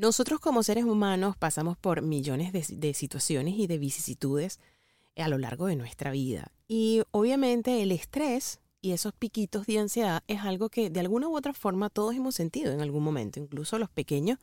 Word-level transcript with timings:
Nosotros 0.00 0.38
como 0.38 0.62
seres 0.62 0.84
humanos 0.84 1.36
pasamos 1.36 1.76
por 1.76 2.02
millones 2.02 2.52
de, 2.52 2.94
situaciones 2.94 3.54
y 3.58 3.66
de 3.66 3.78
vicisitudes 3.78 4.60
a 5.16 5.26
lo 5.26 5.38
largo 5.38 5.66
de 5.66 5.74
nuestra 5.74 6.12
vida. 6.12 6.52
Y 6.68 7.02
obviamente 7.10 7.82
el 7.82 7.90
estrés 7.90 8.60
y 8.80 8.92
esos 8.92 9.12
piquitos 9.12 9.66
de 9.66 9.80
ansiedad 9.80 10.22
es 10.28 10.42
algo 10.42 10.68
que 10.68 10.88
de 10.88 11.00
alguna 11.00 11.26
u 11.26 11.36
otra 11.36 11.52
forma 11.52 11.90
todos 11.90 12.14
hemos 12.14 12.36
sentido 12.36 12.70
en 12.70 12.80
algún 12.80 13.02
momento. 13.02 13.40
Incluso 13.40 13.76
los 13.80 13.90
pequeños 13.90 14.38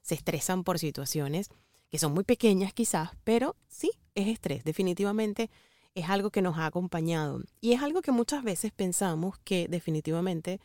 se 0.00 0.14
estresan 0.14 0.62
por 0.62 0.78
situaciones 0.78 1.48
que 1.88 1.98
son 1.98 2.14
muy 2.14 2.22
pequeñas 2.22 2.72
quizás, 2.72 3.10
pero 3.24 3.56
sí, 3.66 3.90
es 4.14 4.28
estrés. 4.28 4.62
Definitivamente 4.62 5.50
es 5.96 6.08
algo 6.08 6.30
que 6.30 6.40
nos 6.40 6.56
ha 6.56 6.66
acompañado. 6.66 7.42
Y 7.60 7.72
es 7.72 7.82
algo 7.82 8.00
que 8.00 8.12
muchas 8.12 8.44
veces 8.44 8.70
pensamos 8.70 9.40
que 9.42 9.66
definitivamente 9.66 10.60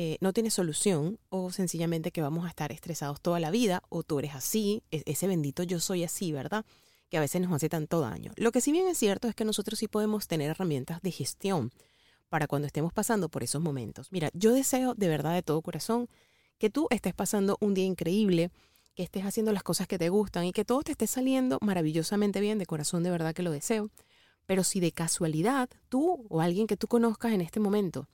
eh, 0.00 0.16
no 0.20 0.32
tiene 0.32 0.48
solución 0.52 1.18
o 1.28 1.50
sencillamente 1.50 2.12
que 2.12 2.22
vamos 2.22 2.46
a 2.46 2.48
estar 2.50 2.70
estresados 2.70 3.20
toda 3.20 3.40
la 3.40 3.50
vida 3.50 3.82
o 3.88 4.04
tú 4.04 4.20
eres 4.20 4.32
así, 4.36 4.84
e-, 4.92 5.02
ese 5.06 5.26
bendito 5.26 5.64
yo 5.64 5.80
soy 5.80 6.04
así, 6.04 6.30
¿verdad? 6.30 6.64
Que 7.08 7.16
a 7.16 7.20
veces 7.20 7.40
nos 7.40 7.52
hace 7.52 7.68
tanto 7.68 7.98
daño. 7.98 8.30
Lo 8.36 8.52
que 8.52 8.60
sí 8.60 8.70
bien 8.70 8.86
es 8.86 8.96
cierto 8.96 9.26
es 9.26 9.34
que 9.34 9.44
nosotros 9.44 9.76
sí 9.76 9.88
podemos 9.88 10.28
tener 10.28 10.50
herramientas 10.50 11.02
de 11.02 11.10
gestión 11.10 11.72
para 12.28 12.46
cuando 12.46 12.68
estemos 12.68 12.92
pasando 12.92 13.28
por 13.28 13.42
esos 13.42 13.60
momentos. 13.60 14.12
Mira, 14.12 14.30
yo 14.34 14.52
deseo 14.52 14.94
de 14.94 15.08
verdad 15.08 15.34
de 15.34 15.42
todo 15.42 15.62
corazón 15.62 16.08
que 16.58 16.70
tú 16.70 16.86
estés 16.90 17.12
pasando 17.12 17.56
un 17.58 17.74
día 17.74 17.84
increíble, 17.84 18.52
que 18.94 19.02
estés 19.02 19.24
haciendo 19.24 19.52
las 19.52 19.64
cosas 19.64 19.88
que 19.88 19.98
te 19.98 20.10
gustan 20.10 20.44
y 20.44 20.52
que 20.52 20.64
todo 20.64 20.82
te 20.82 20.92
esté 20.92 21.08
saliendo 21.08 21.58
maravillosamente 21.60 22.40
bien, 22.40 22.60
de 22.60 22.66
corazón 22.66 23.02
de 23.02 23.10
verdad 23.10 23.34
que 23.34 23.42
lo 23.42 23.50
deseo. 23.50 23.90
Pero 24.46 24.62
si 24.62 24.78
de 24.78 24.92
casualidad 24.92 25.68
tú 25.88 26.24
o 26.28 26.40
alguien 26.40 26.68
que 26.68 26.76
tú 26.76 26.86
conozcas 26.86 27.32
en 27.32 27.40
este 27.40 27.58
momento, 27.58 28.06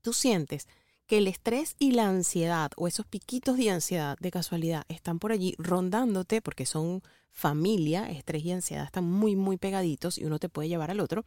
tú 0.00 0.14
sientes 0.14 0.66
que 1.06 1.18
el 1.18 1.26
estrés 1.26 1.74
y 1.78 1.92
la 1.92 2.08
ansiedad 2.08 2.70
o 2.76 2.88
esos 2.88 3.06
piquitos 3.06 3.56
de 3.56 3.70
ansiedad 3.70 4.16
de 4.18 4.30
casualidad 4.30 4.84
están 4.88 5.18
por 5.18 5.32
allí 5.32 5.54
rondándote 5.58 6.40
porque 6.40 6.66
son 6.66 7.02
familia, 7.30 8.10
estrés 8.10 8.44
y 8.44 8.52
ansiedad 8.52 8.84
están 8.84 9.04
muy, 9.04 9.36
muy 9.36 9.56
pegaditos 9.56 10.18
y 10.18 10.24
uno 10.24 10.38
te 10.38 10.48
puede 10.48 10.68
llevar 10.68 10.90
al 10.90 11.00
otro, 11.00 11.24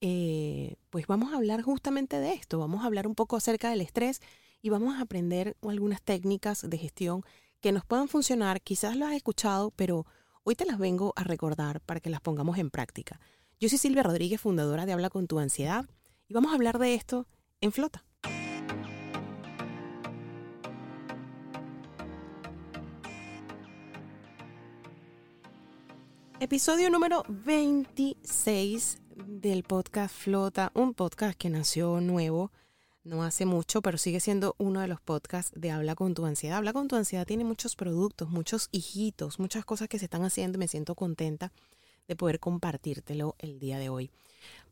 eh, 0.00 0.76
pues 0.88 1.06
vamos 1.06 1.32
a 1.32 1.36
hablar 1.36 1.62
justamente 1.62 2.18
de 2.18 2.32
esto, 2.32 2.58
vamos 2.58 2.82
a 2.82 2.86
hablar 2.86 3.06
un 3.06 3.14
poco 3.14 3.36
acerca 3.36 3.70
del 3.70 3.82
estrés 3.82 4.20
y 4.62 4.70
vamos 4.70 4.96
a 4.96 5.02
aprender 5.02 5.56
algunas 5.62 6.02
técnicas 6.02 6.68
de 6.68 6.78
gestión 6.78 7.22
que 7.60 7.72
nos 7.72 7.84
puedan 7.84 8.08
funcionar, 8.08 8.62
quizás 8.62 8.96
lo 8.96 9.06
has 9.06 9.14
escuchado, 9.14 9.72
pero 9.72 10.06
hoy 10.44 10.54
te 10.54 10.64
las 10.64 10.78
vengo 10.78 11.12
a 11.16 11.24
recordar 11.24 11.80
para 11.80 12.00
que 12.00 12.10
las 12.10 12.20
pongamos 12.20 12.56
en 12.58 12.70
práctica. 12.70 13.20
Yo 13.58 13.68
soy 13.68 13.76
Silvia 13.76 14.02
Rodríguez, 14.02 14.40
fundadora 14.40 14.86
de 14.86 14.92
Habla 14.92 15.10
con 15.10 15.26
tu 15.26 15.38
ansiedad, 15.38 15.86
y 16.28 16.32
vamos 16.32 16.52
a 16.52 16.54
hablar 16.54 16.78
de 16.78 16.94
esto 16.94 17.26
en 17.60 17.72
flota. 17.72 18.04
Episodio 26.42 26.88
número 26.88 27.22
26 27.28 29.02
del 29.14 29.62
podcast 29.62 30.16
Flota, 30.16 30.72
un 30.74 30.94
podcast 30.94 31.36
que 31.36 31.50
nació 31.50 32.00
nuevo, 32.00 32.50
no 33.04 33.22
hace 33.24 33.44
mucho, 33.44 33.82
pero 33.82 33.98
sigue 33.98 34.20
siendo 34.20 34.54
uno 34.56 34.80
de 34.80 34.88
los 34.88 35.02
podcasts 35.02 35.52
de 35.54 35.70
Habla 35.70 35.94
con 35.96 36.14
tu 36.14 36.24
ansiedad. 36.24 36.56
Habla 36.56 36.72
con 36.72 36.88
tu 36.88 36.96
ansiedad 36.96 37.26
tiene 37.26 37.44
muchos 37.44 37.76
productos, 37.76 38.30
muchos 38.30 38.70
hijitos, 38.72 39.38
muchas 39.38 39.66
cosas 39.66 39.88
que 39.88 39.98
se 39.98 40.06
están 40.06 40.24
haciendo 40.24 40.56
y 40.56 40.60
me 40.60 40.68
siento 40.68 40.94
contenta 40.94 41.52
de 42.08 42.16
poder 42.16 42.40
compartírtelo 42.40 43.36
el 43.38 43.58
día 43.58 43.78
de 43.78 43.90
hoy. 43.90 44.10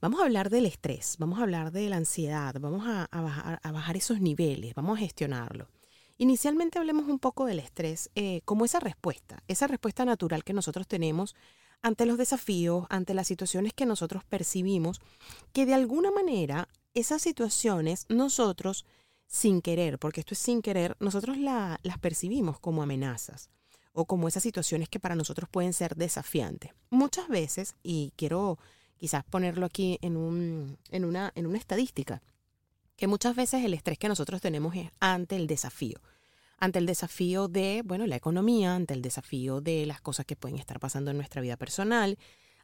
Vamos 0.01 0.23
a 0.23 0.25
hablar 0.25 0.49
del 0.49 0.65
estrés, 0.65 1.17
vamos 1.19 1.39
a 1.39 1.43
hablar 1.43 1.71
de 1.71 1.87
la 1.91 1.97
ansiedad, 1.97 2.57
vamos 2.59 2.85
a, 2.87 3.05
a 3.05 3.73
bajar, 3.73 3.97
esos 3.99 4.23
niveles, 4.23 4.75
vamos 4.75 4.97
a 4.97 5.01
gestionarlo. 5.01 5.69
Inicialmente 6.21 6.81
hablemos 6.81 7.07
un 7.09 7.21
poco 7.21 7.47
del 7.47 7.61
estrés 7.61 8.11
eh, 8.17 8.41
como 8.45 8.65
esa 8.65 8.81
respuesta, 8.81 9.45
esa 9.47 9.69
respuesta 9.69 10.05
natural 10.05 10.43
que 10.43 10.53
nosotros 10.53 10.89
tenemos 10.89 11.37
ante 11.81 12.07
los 12.07 12.19
desafíos, 12.19 12.87
ante 12.91 13.15
las 13.15 13.29
situaciones 13.29 13.73
que 13.73 13.87
nosotros 13.87 14.25
percibimos, 14.25 15.01
que 15.53 15.65
de 15.65 15.75
alguna 15.75 16.11
manera 16.11 16.69
esas 16.93 17.23
situaciones 17.23 18.05
nosotros, 18.09 18.85
sin 19.29 19.63
querer, 19.63 20.01
porque 20.01 20.19
esto 20.19 20.35
es 20.35 20.41
sin 20.41 20.61
querer, 20.61 20.97
nosotros 20.99 21.39
la, 21.39 21.79
las 21.85 21.99
percibimos 21.99 22.59
como 22.59 22.83
amenazas 22.83 23.49
o 23.93 24.05
como 24.05 24.27
esas 24.27 24.43
situaciones 24.43 24.89
que 24.89 24.99
para 24.99 25.15
nosotros 25.15 25.49
pueden 25.49 25.73
ser 25.73 25.95
desafiantes. 25.95 26.73
Muchas 26.91 27.29
veces, 27.29 27.77
y 27.85 28.13
quiero 28.17 28.59
quizás 28.97 29.23
ponerlo 29.23 29.67
aquí 29.67 30.01
en 30.03 30.17
una 30.17 31.33
estadística, 31.55 32.23
que 32.99 33.07
muchas 33.07 33.37
veces 33.37 33.65
el 33.65 33.75
estrés 33.75 33.97
que 33.97 34.09
nosotros 34.09 34.41
tenemos 34.41 34.75
es 34.75 34.91
ante 34.99 35.37
el 35.37 35.47
desafío. 35.47 36.01
Ante 36.59 36.81
el 36.81 36.87
desafío 36.87 37.47
de, 37.47 37.83
bueno, 37.85 38.07
la 38.09 38.17
economía, 38.17 38.75
ante 38.75 38.93
el 38.93 39.03
desafío 39.03 39.61
de 39.61 39.87
las 39.87 40.01
cosas 40.01 40.27
que 40.27 40.35
pueden 40.35 40.59
estar 40.59 40.81
pasando 40.81 41.13
en 41.13 41.17
nuestra 41.17 41.41
vida 41.41 41.57
personal, 41.57 42.19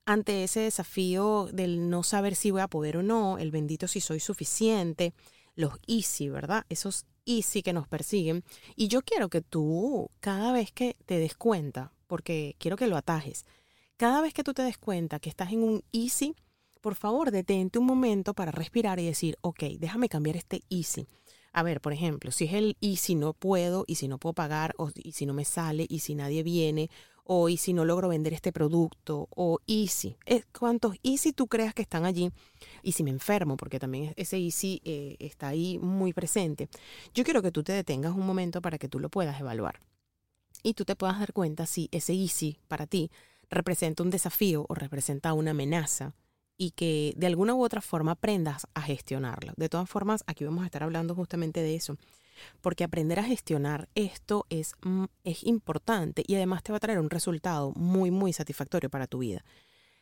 ante 0.05 0.43
ese 0.43 0.61
desafío 0.61 1.49
del 1.53 1.89
no 1.89 2.03
saber 2.03 2.34
si 2.34 2.50
voy 2.50 2.62
a 2.62 2.69
poder 2.69 2.97
o 2.97 3.03
no, 3.05 3.39
el 3.39 3.53
bendito 3.53 3.87
si 3.87 4.00
soy 4.00 4.19
suficiente, 4.19 5.15
los 5.55 5.75
easy, 5.87 6.28
¿verdad? 6.28 6.67
Esos 6.69 7.06
easy 7.27 7.62
que 7.62 7.73
nos 7.73 7.87
persiguen. 7.87 8.43
Y 8.75 8.89
yo 8.89 9.03
quiero 9.03 9.28
que 9.28 9.41
tú, 9.41 10.11
cada 10.19 10.53
vez 10.53 10.73
que 10.73 10.97
te 11.06 11.19
des 11.19 11.37
cuenta, 11.37 11.93
porque 12.09 12.56
quiero 12.59 12.77
que 12.77 12.89
lo 12.89 12.97
atajes, 12.97 13.47
cada 13.97 14.21
vez 14.21 14.34
que 14.34 14.43
tú 14.43 14.53
te 14.53 14.62
des 14.62 14.78
cuenta 14.78 15.21
que 15.21 15.31
estás 15.31 15.53
en 15.53 15.62
un 15.62 15.84
easy, 15.93 16.34
por 16.84 16.97
favor, 16.97 17.31
detente 17.31 17.78
un 17.78 17.87
momento 17.87 18.34
para 18.34 18.53
respirar 18.53 19.00
y 19.00 19.06
decir, 19.06 19.39
ok, 19.41 19.62
déjame 19.78 20.11
cambiar 20.11 20.37
este 20.37 20.65
easy. 20.69 21.06
A 21.55 21.62
ver, 21.62 21.81
por 21.81 21.95
ejemplo, 21.95 22.31
si 22.31 22.45
es 22.45 22.53
el 22.53 22.77
y 22.78 22.97
si 22.97 23.15
no 23.15 23.33
puedo, 23.33 23.84
y 23.87 23.95
si 23.95 24.06
no 24.06 24.19
puedo 24.19 24.34
pagar, 24.34 24.75
o 24.77 24.91
y 24.94 25.12
si 25.12 25.25
no 25.25 25.33
me 25.33 25.47
sale, 25.47 25.87
y 25.89 26.00
si 26.00 26.15
nadie 26.15 26.43
viene, 26.43 26.91
o 27.25 27.49
y 27.49 27.56
si 27.56 27.73
no 27.73 27.87
logro 27.87 28.11
vender 28.11 28.34
este 28.34 28.53
producto, 28.53 29.28
o 29.34 29.61
easy. 29.67 30.19
¿Cuántos 30.59 30.97
easy 31.03 31.33
tú 31.33 31.47
creas 31.47 31.73
que 31.73 31.81
están 31.81 32.05
allí? 32.05 32.31
Y 32.83 32.93
si 32.93 33.03
me 33.03 33.09
enfermo, 33.09 33.56
porque 33.56 33.78
también 33.78 34.12
ese 34.17 34.37
easy 34.37 34.83
eh, 34.84 35.17
está 35.21 35.49
ahí 35.49 35.78
muy 35.78 36.12
presente. 36.12 36.69
Yo 37.15 37.25
quiero 37.25 37.41
que 37.41 37.50
tú 37.50 37.62
te 37.62 37.73
detengas 37.73 38.15
un 38.15 38.27
momento 38.27 38.61
para 38.61 38.77
que 38.77 38.91
tú 38.91 39.00
lo 39.00 39.09
puedas 39.09 39.41
evaluar. 39.41 39.81
Y 40.62 40.75
tú 40.75 40.84
te 40.84 40.97
puedas 40.97 41.19
dar 41.19 41.33
cuenta 41.33 41.65
si 41.65 41.89
ese 41.93 42.12
easy 42.12 42.59
para 42.69 42.87
ti 42.87 43.11
representa 43.49 44.03
un 44.03 44.11
desafío 44.11 44.67
o 44.69 44.75
representa 44.75 45.33
una 45.33 45.53
amenaza 45.53 46.12
y 46.57 46.71
que 46.71 47.15
de 47.17 47.27
alguna 47.27 47.55
u 47.55 47.65
otra 47.65 47.81
forma 47.81 48.13
aprendas 48.13 48.67
a 48.75 48.83
gestionarlo. 48.83 49.53
De 49.57 49.69
todas 49.69 49.89
formas, 49.89 50.25
aquí 50.27 50.45
vamos 50.45 50.63
a 50.63 50.67
estar 50.67 50.83
hablando 50.83 51.15
justamente 51.15 51.61
de 51.61 51.75
eso, 51.75 51.97
porque 52.61 52.85
aprender 52.85 53.19
a 53.19 53.25
gestionar 53.25 53.89
esto 53.95 54.47
es, 54.51 54.75
mm, 54.83 55.05
es 55.25 55.45
importante 55.45 56.23
y 56.27 56.35
además 56.35 56.63
te 56.63 56.73
va 56.73 56.77
a 56.77 56.81
traer 56.81 56.99
un 56.99 57.11
resultado 57.11 57.73
muy, 57.73 58.11
muy 58.11 58.33
satisfactorio 58.33 58.91
para 58.91 59.07
tu 59.07 59.19
vida. 59.19 59.45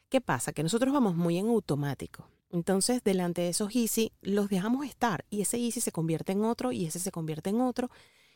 ¿Qué 0.09 0.21
pasa? 0.21 0.53
Que 0.53 0.63
nosotros 0.63 0.93
vamos 0.93 1.15
muy 1.15 1.39
en 1.39 1.49
automático. 1.49 2.29
Entonces, 2.51 3.03
delante 3.03 3.41
de 3.41 3.49
esos 3.49 3.75
easy, 3.75 4.13
los 4.21 4.51
dejamos 4.51 4.84
estar 4.84 5.25
y 5.31 5.41
ese 5.41 5.57
easy 5.57 5.81
se 5.81 5.91
convierte 5.91 6.33
en 6.33 6.45
otro 6.45 6.71
y 6.71 6.84
ese 6.84 6.99
se 6.99 7.11
convierte 7.11 7.49
en 7.49 7.63
otro. 7.63 7.91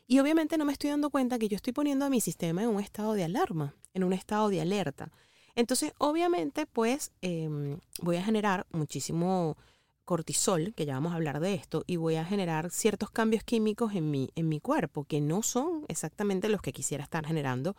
Y 0.07 0.21
obviamente 0.21 0.57
no 0.57 0.65
me 0.65 0.73
estoy 0.73 0.91
dando 0.91 1.11
cuenta 1.11 1.39
que 1.39 1.49
yo 1.49 1.57
estoy 1.57 1.75
poniendo 1.75 2.07
a 2.07 2.11
mi 2.11 2.23
sistema 2.23 2.63
en 2.63 2.71
un 2.71 2.81
estado 2.81 3.13
de 3.13 3.25
alarma, 3.25 3.75
en 3.93 4.05
un 4.05 4.15
estado 4.15 4.49
de 4.49 4.63
alerta. 4.63 5.13
Entonces, 5.57 5.93
obviamente, 5.99 6.67
pues 6.67 7.13
em, 7.23 7.81
voy 8.03 8.17
a 8.17 8.23
generar 8.23 8.67
muchísimo 8.73 9.57
cortisol, 10.05 10.75
que 10.75 10.87
ya 10.87 10.95
vamos 10.95 11.13
a 11.13 11.17
hablar 11.17 11.41
de 11.41 11.55
esto, 11.55 11.83
y 11.87 11.97
voy 11.97 12.17
a 12.17 12.25
generar 12.25 12.71
ciertos 12.71 13.11
cambios 13.11 13.43
químicos 13.43 13.95
en 13.95 14.11
mi, 14.11 14.31
en 14.37 14.49
mi 14.49 14.61
cuerpo 14.61 15.05
que 15.05 15.21
no 15.21 15.43
son 15.43 15.85
exactamente 15.89 16.51
los 16.51 16.61
que 16.61 16.73
quisiera 16.73 17.03
estar 17.03 17.27
generando, 17.27 17.75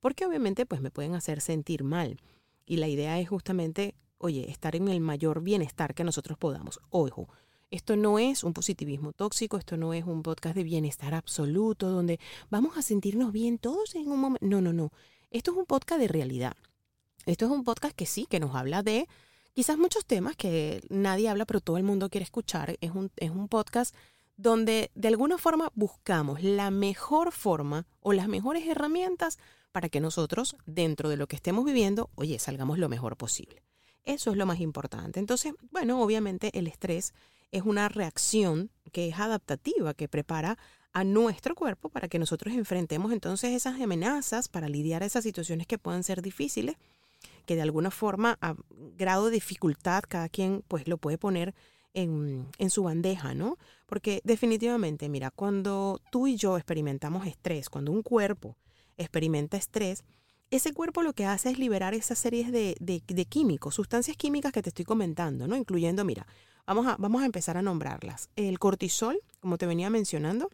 porque 0.00 0.26
obviamente 0.26 0.66
pues 0.66 0.80
me 0.80 0.90
pueden 0.90 1.14
hacer 1.14 1.40
sentir 1.42 1.84
mal. 1.84 2.18
Y 2.66 2.78
la 2.78 2.88
idea 2.88 3.20
es 3.20 3.28
justamente, 3.28 3.94
oye, 4.16 4.50
estar 4.50 4.74
en 4.74 4.88
el 4.88 5.00
mayor 5.00 5.42
bienestar 5.42 5.94
que 5.94 6.04
nosotros 6.04 6.38
podamos. 6.38 6.80
Ojo, 6.90 7.28
esto 7.70 7.96
no 7.96 8.18
es 8.18 8.42
un 8.42 8.54
positivismo 8.54 9.12
tóxico, 9.12 9.58
esto 9.58 9.76
no 9.76 9.92
es 9.92 10.04
un 10.04 10.22
podcast 10.22 10.56
de 10.56 10.64
bienestar 10.64 11.14
absoluto, 11.14 11.90
donde 11.90 12.18
vamos 12.48 12.78
a 12.78 12.82
sentirnos 12.82 13.32
bien 13.32 13.58
todos 13.58 13.94
en 13.94 14.08
un 14.08 14.18
momento. 14.18 14.46
No, 14.46 14.62
no, 14.62 14.72
no. 14.72 14.92
Esto 15.30 15.50
es 15.50 15.58
un 15.58 15.66
podcast 15.66 16.00
de 16.00 16.08
realidad. 16.08 16.54
Esto 17.28 17.44
es 17.44 17.50
un 17.50 17.62
podcast 17.62 17.94
que 17.94 18.06
sí, 18.06 18.24
que 18.24 18.40
nos 18.40 18.54
habla 18.54 18.82
de 18.82 19.06
quizás 19.52 19.76
muchos 19.76 20.06
temas 20.06 20.34
que 20.34 20.80
nadie 20.88 21.28
habla, 21.28 21.44
pero 21.44 21.60
todo 21.60 21.76
el 21.76 21.82
mundo 21.82 22.08
quiere 22.08 22.24
escuchar. 22.24 22.78
Es 22.80 22.92
un, 22.92 23.10
es 23.18 23.30
un 23.30 23.48
podcast 23.48 23.94
donde 24.38 24.90
de 24.94 25.08
alguna 25.08 25.36
forma 25.36 25.70
buscamos 25.74 26.42
la 26.42 26.70
mejor 26.70 27.32
forma 27.32 27.86
o 28.00 28.14
las 28.14 28.28
mejores 28.28 28.66
herramientas 28.66 29.36
para 29.72 29.90
que 29.90 30.00
nosotros, 30.00 30.56
dentro 30.64 31.10
de 31.10 31.18
lo 31.18 31.26
que 31.26 31.36
estemos 31.36 31.66
viviendo, 31.66 32.08
oye, 32.14 32.38
salgamos 32.38 32.78
lo 32.78 32.88
mejor 32.88 33.18
posible. 33.18 33.62
Eso 34.04 34.30
es 34.30 34.38
lo 34.38 34.46
más 34.46 34.60
importante. 34.60 35.20
Entonces, 35.20 35.52
bueno, 35.70 36.00
obviamente 36.00 36.50
el 36.58 36.66
estrés 36.66 37.12
es 37.52 37.62
una 37.62 37.90
reacción 37.90 38.70
que 38.90 39.06
es 39.06 39.18
adaptativa, 39.18 39.92
que 39.92 40.08
prepara 40.08 40.56
a 40.94 41.04
nuestro 41.04 41.54
cuerpo 41.54 41.90
para 41.90 42.08
que 42.08 42.18
nosotros 42.18 42.54
enfrentemos 42.54 43.12
entonces 43.12 43.52
esas 43.52 43.78
amenazas, 43.78 44.48
para 44.48 44.70
lidiar 44.70 45.02
esas 45.02 45.24
situaciones 45.24 45.66
que 45.66 45.76
puedan 45.76 46.04
ser 46.04 46.22
difíciles, 46.22 46.76
que 47.48 47.56
de 47.56 47.62
alguna 47.62 47.90
forma 47.90 48.36
a 48.42 48.54
grado 48.98 49.24
de 49.24 49.30
dificultad 49.30 50.02
cada 50.06 50.28
quien 50.28 50.62
pues 50.68 50.86
lo 50.86 50.98
puede 50.98 51.16
poner 51.16 51.54
en, 51.94 52.46
en, 52.58 52.68
su 52.68 52.82
bandeja, 52.82 53.32
¿no? 53.32 53.56
Porque 53.86 54.20
definitivamente, 54.22 55.08
mira, 55.08 55.30
cuando 55.30 55.98
tú 56.12 56.26
y 56.26 56.36
yo 56.36 56.58
experimentamos 56.58 57.26
estrés, 57.26 57.70
cuando 57.70 57.90
un 57.90 58.02
cuerpo 58.02 58.58
experimenta 58.98 59.56
estrés, 59.56 60.04
ese 60.50 60.74
cuerpo 60.74 61.02
lo 61.02 61.14
que 61.14 61.24
hace 61.24 61.48
es 61.48 61.58
liberar 61.58 61.94
esas 61.94 62.18
series 62.18 62.52
de, 62.52 62.76
de, 62.80 63.02
de, 63.06 63.24
químicos, 63.24 63.76
sustancias 63.76 64.18
químicas 64.18 64.52
que 64.52 64.60
te 64.60 64.68
estoy 64.68 64.84
comentando, 64.84 65.48
¿no? 65.48 65.56
Incluyendo, 65.56 66.04
mira, 66.04 66.26
vamos 66.66 66.86
a, 66.86 66.96
vamos 66.98 67.22
a 67.22 67.24
empezar 67.24 67.56
a 67.56 67.62
nombrarlas. 67.62 68.28
El 68.36 68.58
cortisol, 68.58 69.18
como 69.40 69.56
te 69.56 69.64
venía 69.64 69.88
mencionando, 69.88 70.50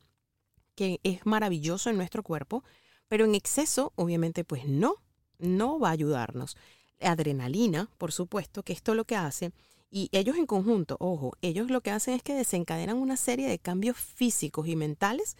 que 0.77 1.01
es 1.03 1.27
maravilloso 1.27 1.91
en 1.91 1.97
nuestro 1.97 2.23
cuerpo, 2.23 2.63
pero 3.09 3.25
en 3.25 3.35
exceso, 3.35 3.93
obviamente, 3.97 4.45
pues 4.45 4.69
no, 4.69 4.95
no 5.39 5.81
va 5.81 5.89
a 5.89 5.93
ayudarnos. 5.93 6.57
Adrenalina, 7.01 7.89
por 7.99 8.13
supuesto, 8.13 8.63
que 8.63 8.73
esto 8.73 8.95
lo 8.95 9.05
que 9.05 9.17
hace 9.17 9.53
y 9.91 10.09
ellos 10.11 10.37
en 10.37 10.47
conjunto, 10.47 10.97
ojo, 10.99 11.35
ellos 11.41 11.71
lo 11.71 11.81
que 11.81 11.93
hacen 11.93 12.15
es 12.15 12.23
que 12.25 12.35
desencadenan 12.35 12.97
una 12.97 13.17
serie 13.17 13.49
de 13.49 13.61
cambios 13.61 13.97
físicos 13.97 14.67
y 14.67 14.75
mentales 14.75 15.37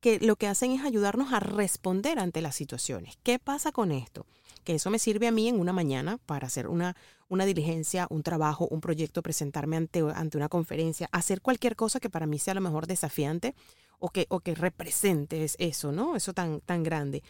que 0.00 0.20
lo 0.20 0.36
que 0.36 0.46
hacen 0.46 0.70
es 0.70 0.84
ayudarnos 0.84 1.32
a 1.32 1.40
responder 1.40 2.20
ante 2.20 2.40
las 2.40 2.54
situaciones. 2.54 3.18
¿Qué 3.24 3.40
pasa 3.40 3.72
con 3.72 3.90
esto? 3.90 4.24
Que 4.62 4.76
eso 4.76 4.90
me 4.90 5.00
sirve 5.00 5.26
a 5.26 5.32
mí 5.32 5.48
en 5.48 5.58
una 5.58 5.72
mañana 5.72 6.18
para 6.26 6.46
hacer 6.46 6.68
una, 6.68 6.94
una 7.28 7.44
diligencia, 7.44 8.06
un 8.10 8.22
trabajo, 8.22 8.68
un 8.70 8.80
proyecto, 8.80 9.22
presentarme 9.22 9.76
ante, 9.76 10.04
ante 10.14 10.36
una 10.36 10.48
conferencia, 10.48 11.08
hacer 11.10 11.40
cualquier 11.40 11.74
cosa 11.74 11.98
que 11.98 12.10
para 12.10 12.26
mí 12.26 12.38
sea 12.38 12.52
a 12.52 12.54
lo 12.54 12.60
mejor 12.60 12.86
desafiante 12.86 13.56
o 13.98 14.10
que, 14.10 14.26
o 14.28 14.38
que 14.38 14.54
represente 14.54 15.44
eso, 15.58 15.90
¿no? 15.90 16.14
Eso 16.14 16.32
tan, 16.32 16.60
tan 16.60 16.84
grande. 16.84 17.24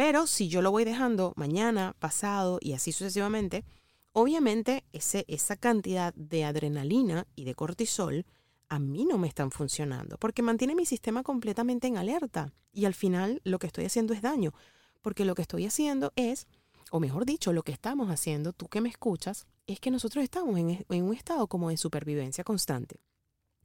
Pero 0.00 0.26
si 0.26 0.48
yo 0.48 0.62
lo 0.62 0.70
voy 0.70 0.84
dejando 0.84 1.34
mañana, 1.36 1.94
pasado 1.98 2.58
y 2.62 2.72
así 2.72 2.90
sucesivamente, 2.90 3.64
Obviamente 4.12 4.84
ese, 4.92 5.24
esa 5.28 5.56
cantidad 5.56 6.12
de 6.14 6.44
adrenalina 6.44 7.28
y 7.36 7.44
de 7.44 7.54
cortisol 7.54 8.26
a 8.68 8.78
mí 8.78 9.04
no 9.04 9.18
me 9.18 9.28
están 9.28 9.52
funcionando 9.52 10.18
porque 10.18 10.42
mantiene 10.42 10.74
mi 10.74 10.84
sistema 10.84 11.22
completamente 11.22 11.86
en 11.86 11.96
alerta 11.96 12.52
y 12.72 12.86
al 12.86 12.94
final 12.94 13.40
lo 13.44 13.58
que 13.58 13.68
estoy 13.68 13.84
haciendo 13.84 14.12
es 14.12 14.20
daño 14.20 14.52
porque 15.00 15.24
lo 15.24 15.34
que 15.34 15.42
estoy 15.42 15.64
haciendo 15.64 16.12
es, 16.16 16.48
o 16.90 16.98
mejor 16.98 17.24
dicho, 17.24 17.52
lo 17.52 17.62
que 17.62 17.72
estamos 17.72 18.10
haciendo, 18.10 18.52
tú 18.52 18.66
que 18.66 18.80
me 18.80 18.88
escuchas, 18.88 19.46
es 19.66 19.78
que 19.78 19.92
nosotros 19.92 20.24
estamos 20.24 20.58
en, 20.58 20.84
en 20.88 21.04
un 21.04 21.14
estado 21.14 21.46
como 21.46 21.70
de 21.70 21.76
supervivencia 21.76 22.42
constante 22.42 23.00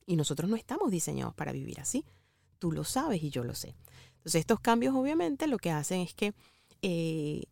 y 0.05 0.15
nosotros 0.15 0.49
no 0.49 0.55
estamos 0.55 0.91
diseñados 0.91 1.33
para 1.33 1.51
vivir 1.51 1.79
así. 1.79 2.05
Tú 2.59 2.71
lo 2.71 2.83
sabes 2.83 3.23
y 3.23 3.31
yo 3.31 3.43
lo 3.43 3.55
sé. 3.55 3.75
Entonces 4.25 4.39
estos 4.39 4.60
cambios 4.60 4.95
obviamente 4.95 5.45
lo 5.45 5.60
que 5.60 5.69
hacen 5.69 6.01
es 6.01 6.16
que 6.16 6.33
eh, 6.81 7.44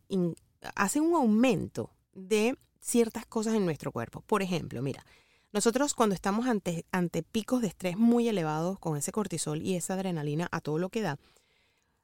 hacen 0.74 1.04
un 1.04 1.14
aumento 1.14 1.92
de 2.14 2.58
ciertas 2.80 3.26
cosas 3.26 3.54
en 3.54 3.64
nuestro 3.64 3.92
cuerpo. 3.92 4.22
Por 4.22 4.42
ejemplo, 4.42 4.82
mira, 4.82 5.06
nosotros 5.52 5.94
cuando 5.94 6.16
estamos 6.16 6.48
ante, 6.48 6.84
ante 6.90 7.22
picos 7.22 7.62
de 7.62 7.68
estrés 7.68 7.96
muy 7.96 8.28
elevados 8.28 8.80
con 8.80 8.96
ese 8.96 9.12
cortisol 9.12 9.62
y 9.62 9.76
esa 9.76 9.94
adrenalina 9.94 10.48
a 10.50 10.60
todo 10.60 10.78
lo 10.78 10.88
que 10.88 11.02
da, 11.02 11.20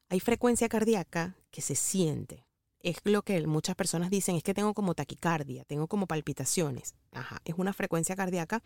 hay 0.09 0.21
frecuencia 0.21 0.69
cardíaca 0.69 1.35
que 1.51 1.63
se 1.63 1.75
siente. 1.75 2.47
Es 2.83 2.97
lo 3.05 3.23
que 3.23 3.47
muchas 3.47 3.77
personas 3.77 4.09
dicen, 4.09 4.37
es 4.37 4.43
que 4.43 4.55
tengo 4.55 4.73
como 4.73 4.95
taquicardia, 4.95 5.65
tengo 5.65 5.87
como 5.87 6.07
palpitaciones. 6.07 6.95
Ajá, 7.13 7.43
es 7.45 7.55
una 7.59 7.75
frecuencia 7.75 8.17
cardíaca 8.17 8.63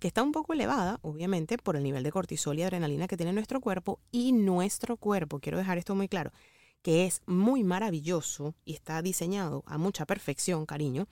que 0.00 0.08
está 0.08 0.24
un 0.24 0.32
poco 0.32 0.52
elevada, 0.52 0.98
obviamente, 1.02 1.58
por 1.58 1.76
el 1.76 1.84
nivel 1.84 2.02
de 2.02 2.10
cortisol 2.10 2.58
y 2.58 2.62
adrenalina 2.62 3.06
que 3.06 3.16
tiene 3.16 3.32
nuestro 3.32 3.60
cuerpo 3.60 4.00
y 4.10 4.32
nuestro 4.32 4.96
cuerpo, 4.96 5.38
quiero 5.38 5.58
dejar 5.58 5.78
esto 5.78 5.94
muy 5.94 6.08
claro, 6.08 6.32
que 6.82 7.06
es 7.06 7.22
muy 7.26 7.62
maravilloso 7.62 8.56
y 8.64 8.74
está 8.74 9.00
diseñado 9.00 9.62
a 9.66 9.78
mucha 9.78 10.06
perfección, 10.06 10.66
cariño, 10.66 11.06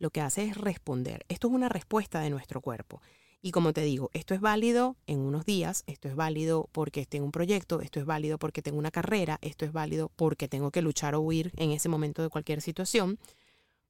lo 0.00 0.10
que 0.10 0.20
hace 0.20 0.44
es 0.44 0.56
responder. 0.56 1.24
Esto 1.28 1.46
es 1.46 1.54
una 1.54 1.68
respuesta 1.68 2.20
de 2.20 2.30
nuestro 2.30 2.60
cuerpo. 2.60 3.00
Y 3.46 3.52
como 3.52 3.74
te 3.74 3.82
digo, 3.82 4.08
esto 4.14 4.32
es 4.32 4.40
válido 4.40 4.96
en 5.06 5.20
unos 5.20 5.44
días, 5.44 5.84
esto 5.86 6.08
es 6.08 6.16
válido 6.16 6.70
porque 6.72 7.04
tengo 7.04 7.26
un 7.26 7.30
proyecto, 7.30 7.82
esto 7.82 8.00
es 8.00 8.06
válido 8.06 8.38
porque 8.38 8.62
tengo 8.62 8.78
una 8.78 8.90
carrera, 8.90 9.38
esto 9.42 9.66
es 9.66 9.72
válido 9.72 10.10
porque 10.16 10.48
tengo 10.48 10.70
que 10.70 10.80
luchar 10.80 11.14
o 11.14 11.20
huir 11.20 11.52
en 11.56 11.70
ese 11.70 11.90
momento 11.90 12.22
de 12.22 12.30
cualquier 12.30 12.62
situación, 12.62 13.18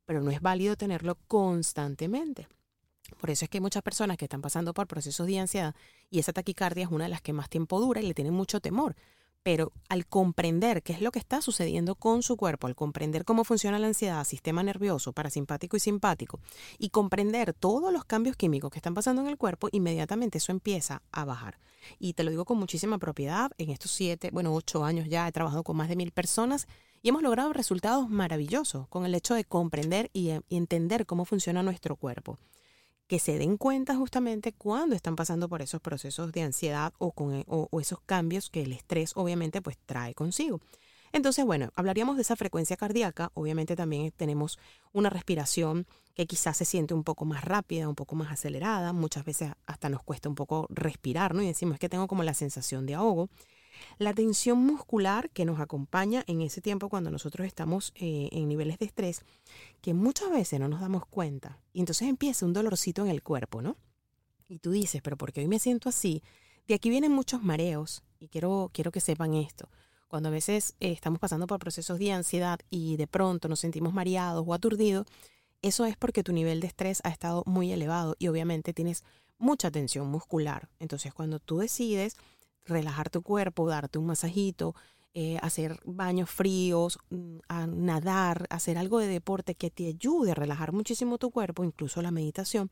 pero 0.06 0.22
no 0.22 0.32
es 0.32 0.40
válido 0.40 0.74
tenerlo 0.74 1.18
constantemente. 1.28 2.48
Por 3.20 3.30
eso 3.30 3.44
es 3.44 3.48
que 3.48 3.58
hay 3.58 3.62
muchas 3.62 3.84
personas 3.84 4.16
que 4.16 4.24
están 4.24 4.42
pasando 4.42 4.74
por 4.74 4.88
procesos 4.88 5.24
de 5.24 5.38
ansiedad 5.38 5.72
y 6.10 6.18
esa 6.18 6.32
taquicardia 6.32 6.82
es 6.82 6.90
una 6.90 7.04
de 7.04 7.10
las 7.10 7.22
que 7.22 7.32
más 7.32 7.48
tiempo 7.48 7.78
dura 7.78 8.02
y 8.02 8.08
le 8.08 8.14
tienen 8.14 8.34
mucho 8.34 8.58
temor, 8.58 8.96
pero 9.44 9.72
al 9.90 10.06
comprender 10.06 10.82
qué 10.82 10.94
es 10.94 11.02
lo 11.02 11.12
que 11.12 11.18
está 11.18 11.42
sucediendo 11.42 11.94
con 11.94 12.22
su 12.22 12.36
cuerpo, 12.36 12.66
al 12.66 12.74
comprender 12.74 13.26
cómo 13.26 13.44
funciona 13.44 13.78
la 13.78 13.86
ansiedad, 13.86 14.24
sistema 14.24 14.62
nervioso, 14.62 15.12
parasimpático 15.12 15.76
y 15.76 15.80
simpático, 15.80 16.40
y 16.78 16.88
comprender 16.88 17.52
todos 17.52 17.92
los 17.92 18.06
cambios 18.06 18.36
químicos 18.36 18.70
que 18.70 18.78
están 18.78 18.94
pasando 18.94 19.20
en 19.20 19.28
el 19.28 19.36
cuerpo, 19.36 19.68
inmediatamente 19.70 20.38
eso 20.38 20.50
empieza 20.50 21.02
a 21.12 21.26
bajar. 21.26 21.58
Y 21.98 22.14
te 22.14 22.24
lo 22.24 22.30
digo 22.30 22.46
con 22.46 22.58
muchísima 22.58 22.96
propiedad, 22.96 23.52
en 23.58 23.68
estos 23.68 23.90
siete, 23.90 24.30
bueno, 24.32 24.54
ocho 24.54 24.82
años 24.82 25.08
ya 25.10 25.28
he 25.28 25.32
trabajado 25.32 25.62
con 25.62 25.76
más 25.76 25.90
de 25.90 25.96
mil 25.96 26.10
personas 26.10 26.66
y 27.02 27.10
hemos 27.10 27.22
logrado 27.22 27.52
resultados 27.52 28.08
maravillosos 28.08 28.88
con 28.88 29.04
el 29.04 29.14
hecho 29.14 29.34
de 29.34 29.44
comprender 29.44 30.10
y, 30.14 30.30
y 30.48 30.56
entender 30.56 31.04
cómo 31.04 31.26
funciona 31.26 31.62
nuestro 31.62 31.96
cuerpo 31.96 32.38
que 33.06 33.18
se 33.18 33.38
den 33.38 33.56
cuenta 33.56 33.96
justamente 33.96 34.52
cuando 34.52 34.96
están 34.96 35.16
pasando 35.16 35.48
por 35.48 35.62
esos 35.62 35.80
procesos 35.80 36.32
de 36.32 36.42
ansiedad 36.42 36.92
o, 36.98 37.12
con, 37.12 37.34
e, 37.34 37.44
o, 37.48 37.68
esos 37.80 38.00
cambios 38.00 38.50
que 38.50 38.62
el 38.62 38.72
estrés 38.72 39.12
obviamente 39.14 39.60
pues 39.60 39.76
trae 39.84 40.14
consigo. 40.14 40.60
Entonces, 41.12 41.44
bueno, 41.44 41.70
hablaríamos 41.76 42.16
de 42.16 42.22
esa 42.22 42.34
frecuencia 42.34 42.76
cardíaca. 42.76 43.30
Obviamente 43.34 43.76
también 43.76 44.10
tenemos 44.16 44.58
una 44.92 45.10
respiración 45.10 45.86
que 46.14 46.26
quizás 46.26 46.56
se 46.56 46.64
siente 46.64 46.92
un 46.92 47.04
poco 47.04 47.24
más 47.24 47.44
rápida, 47.44 47.88
un 47.88 47.94
poco 47.94 48.16
más 48.16 48.32
acelerada. 48.32 48.92
Muchas 48.92 49.24
veces 49.24 49.52
hasta 49.66 49.88
nos 49.88 50.02
cuesta 50.02 50.28
un 50.28 50.34
poco 50.34 50.66
respirar, 50.70 51.34
¿no? 51.34 51.42
Y 51.42 51.46
decimos 51.46 51.78
que 51.78 51.88
tengo 51.88 52.08
como 52.08 52.24
la 52.24 52.34
sensación 52.34 52.84
de 52.84 52.94
ahogo. 52.94 53.28
La 53.98 54.14
tensión 54.14 54.58
muscular 54.58 55.30
que 55.30 55.44
nos 55.44 55.60
acompaña 55.60 56.24
en 56.26 56.40
ese 56.40 56.60
tiempo 56.60 56.88
cuando 56.88 57.10
nosotros 57.10 57.46
estamos 57.46 57.92
eh, 57.96 58.28
en 58.32 58.48
niveles 58.48 58.78
de 58.78 58.86
estrés, 58.86 59.22
que 59.80 59.94
muchas 59.94 60.30
veces 60.30 60.60
no 60.60 60.68
nos 60.68 60.80
damos 60.80 61.06
cuenta. 61.06 61.58
Y 61.72 61.80
entonces 61.80 62.08
empieza 62.08 62.46
un 62.46 62.52
dolorcito 62.52 63.02
en 63.02 63.10
el 63.10 63.22
cuerpo, 63.22 63.62
¿no? 63.62 63.76
Y 64.48 64.58
tú 64.58 64.70
dices, 64.70 65.00
pero 65.02 65.16
porque 65.16 65.40
hoy 65.40 65.48
me 65.48 65.58
siento 65.58 65.88
así? 65.88 66.22
De 66.66 66.74
aquí 66.74 66.90
vienen 66.90 67.12
muchos 67.12 67.42
mareos 67.42 68.02
y 68.18 68.28
quiero, 68.28 68.70
quiero 68.72 68.90
que 68.90 69.00
sepan 69.00 69.34
esto. 69.34 69.68
Cuando 70.08 70.28
a 70.28 70.32
veces 70.32 70.76
eh, 70.80 70.92
estamos 70.92 71.18
pasando 71.18 71.46
por 71.46 71.58
procesos 71.58 71.98
de 71.98 72.12
ansiedad 72.12 72.60
y 72.70 72.96
de 72.96 73.06
pronto 73.06 73.48
nos 73.48 73.60
sentimos 73.60 73.92
mareados 73.92 74.44
o 74.46 74.54
aturdidos, 74.54 75.06
eso 75.60 75.86
es 75.86 75.96
porque 75.96 76.22
tu 76.22 76.32
nivel 76.32 76.60
de 76.60 76.66
estrés 76.66 77.00
ha 77.04 77.08
estado 77.08 77.42
muy 77.46 77.72
elevado 77.72 78.16
y 78.18 78.28
obviamente 78.28 78.72
tienes 78.72 79.02
mucha 79.38 79.70
tensión 79.70 80.08
muscular. 80.08 80.68
Entonces 80.78 81.12
cuando 81.12 81.40
tú 81.40 81.58
decides 81.58 82.16
relajar 82.64 83.10
tu 83.10 83.22
cuerpo, 83.22 83.68
darte 83.68 83.98
un 83.98 84.06
masajito, 84.06 84.74
eh, 85.14 85.38
hacer 85.42 85.78
baños 85.84 86.30
fríos, 86.30 86.98
mm, 87.10 87.38
nadar, 87.68 88.46
hacer 88.50 88.78
algo 88.78 88.98
de 88.98 89.06
deporte 89.06 89.54
que 89.54 89.70
te 89.70 89.86
ayude 89.86 90.32
a 90.32 90.34
relajar 90.34 90.72
muchísimo 90.72 91.18
tu 91.18 91.30
cuerpo, 91.30 91.62
incluso 91.62 92.02
la 92.02 92.10
meditación, 92.10 92.70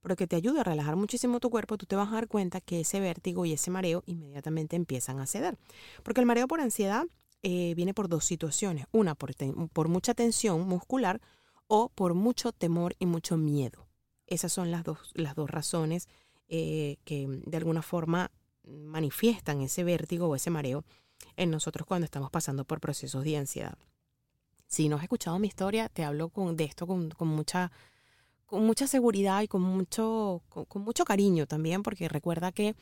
pero 0.00 0.16
que 0.16 0.26
te 0.26 0.36
ayude 0.36 0.60
a 0.60 0.64
relajar 0.64 0.96
muchísimo 0.96 1.40
tu 1.40 1.50
cuerpo, 1.50 1.76
tú 1.76 1.86
te 1.86 1.96
vas 1.96 2.08
a 2.08 2.12
dar 2.12 2.28
cuenta 2.28 2.60
que 2.60 2.80
ese 2.80 3.00
vértigo 3.00 3.44
y 3.44 3.52
ese 3.52 3.70
mareo 3.70 4.02
inmediatamente 4.06 4.76
empiezan 4.76 5.18
a 5.18 5.26
ceder. 5.26 5.58
Porque 6.02 6.20
el 6.20 6.26
mareo 6.26 6.46
por 6.46 6.60
ansiedad 6.60 7.06
eh, 7.42 7.74
viene 7.74 7.94
por 7.94 8.08
dos 8.08 8.24
situaciones. 8.24 8.86
Una, 8.92 9.14
por, 9.14 9.34
por 9.72 9.88
mucha 9.88 10.14
tensión 10.14 10.66
muscular 10.68 11.20
o 11.66 11.88
por 11.88 12.14
mucho 12.14 12.52
temor 12.52 12.94
y 12.98 13.06
mucho 13.06 13.36
miedo. 13.36 13.88
Esas 14.26 14.52
son 14.52 14.70
las 14.70 14.84
dos, 14.84 15.10
las 15.14 15.34
dos 15.34 15.50
razones 15.50 16.08
eh, 16.48 16.98
que 17.04 17.26
de 17.28 17.56
alguna 17.56 17.82
forma 17.82 18.30
manifiestan 18.70 19.60
ese 19.60 19.84
vértigo 19.84 20.28
o 20.28 20.36
ese 20.36 20.50
mareo 20.50 20.84
en 21.36 21.50
nosotros 21.50 21.86
cuando 21.86 22.04
estamos 22.04 22.30
pasando 22.30 22.64
por 22.64 22.80
procesos 22.80 23.24
de 23.24 23.36
ansiedad. 23.36 23.78
Si 24.66 24.88
no 24.88 24.96
has 24.96 25.02
escuchado 25.02 25.38
mi 25.38 25.48
historia, 25.48 25.88
te 25.88 26.04
hablo 26.04 26.28
con, 26.28 26.56
de 26.56 26.64
esto 26.64 26.86
con, 26.86 27.10
mucha, 27.20 27.72
con 28.46 28.64
mucha 28.64 28.86
seguridad 28.86 29.42
y 29.42 29.48
con 29.48 29.62
mucho, 29.62 30.42
con, 30.48 30.82
mucho 30.82 31.04
cariño 31.04 31.46
también, 31.46 31.82
porque 31.82 32.08
recuerda 32.08 32.52
que 32.52 32.76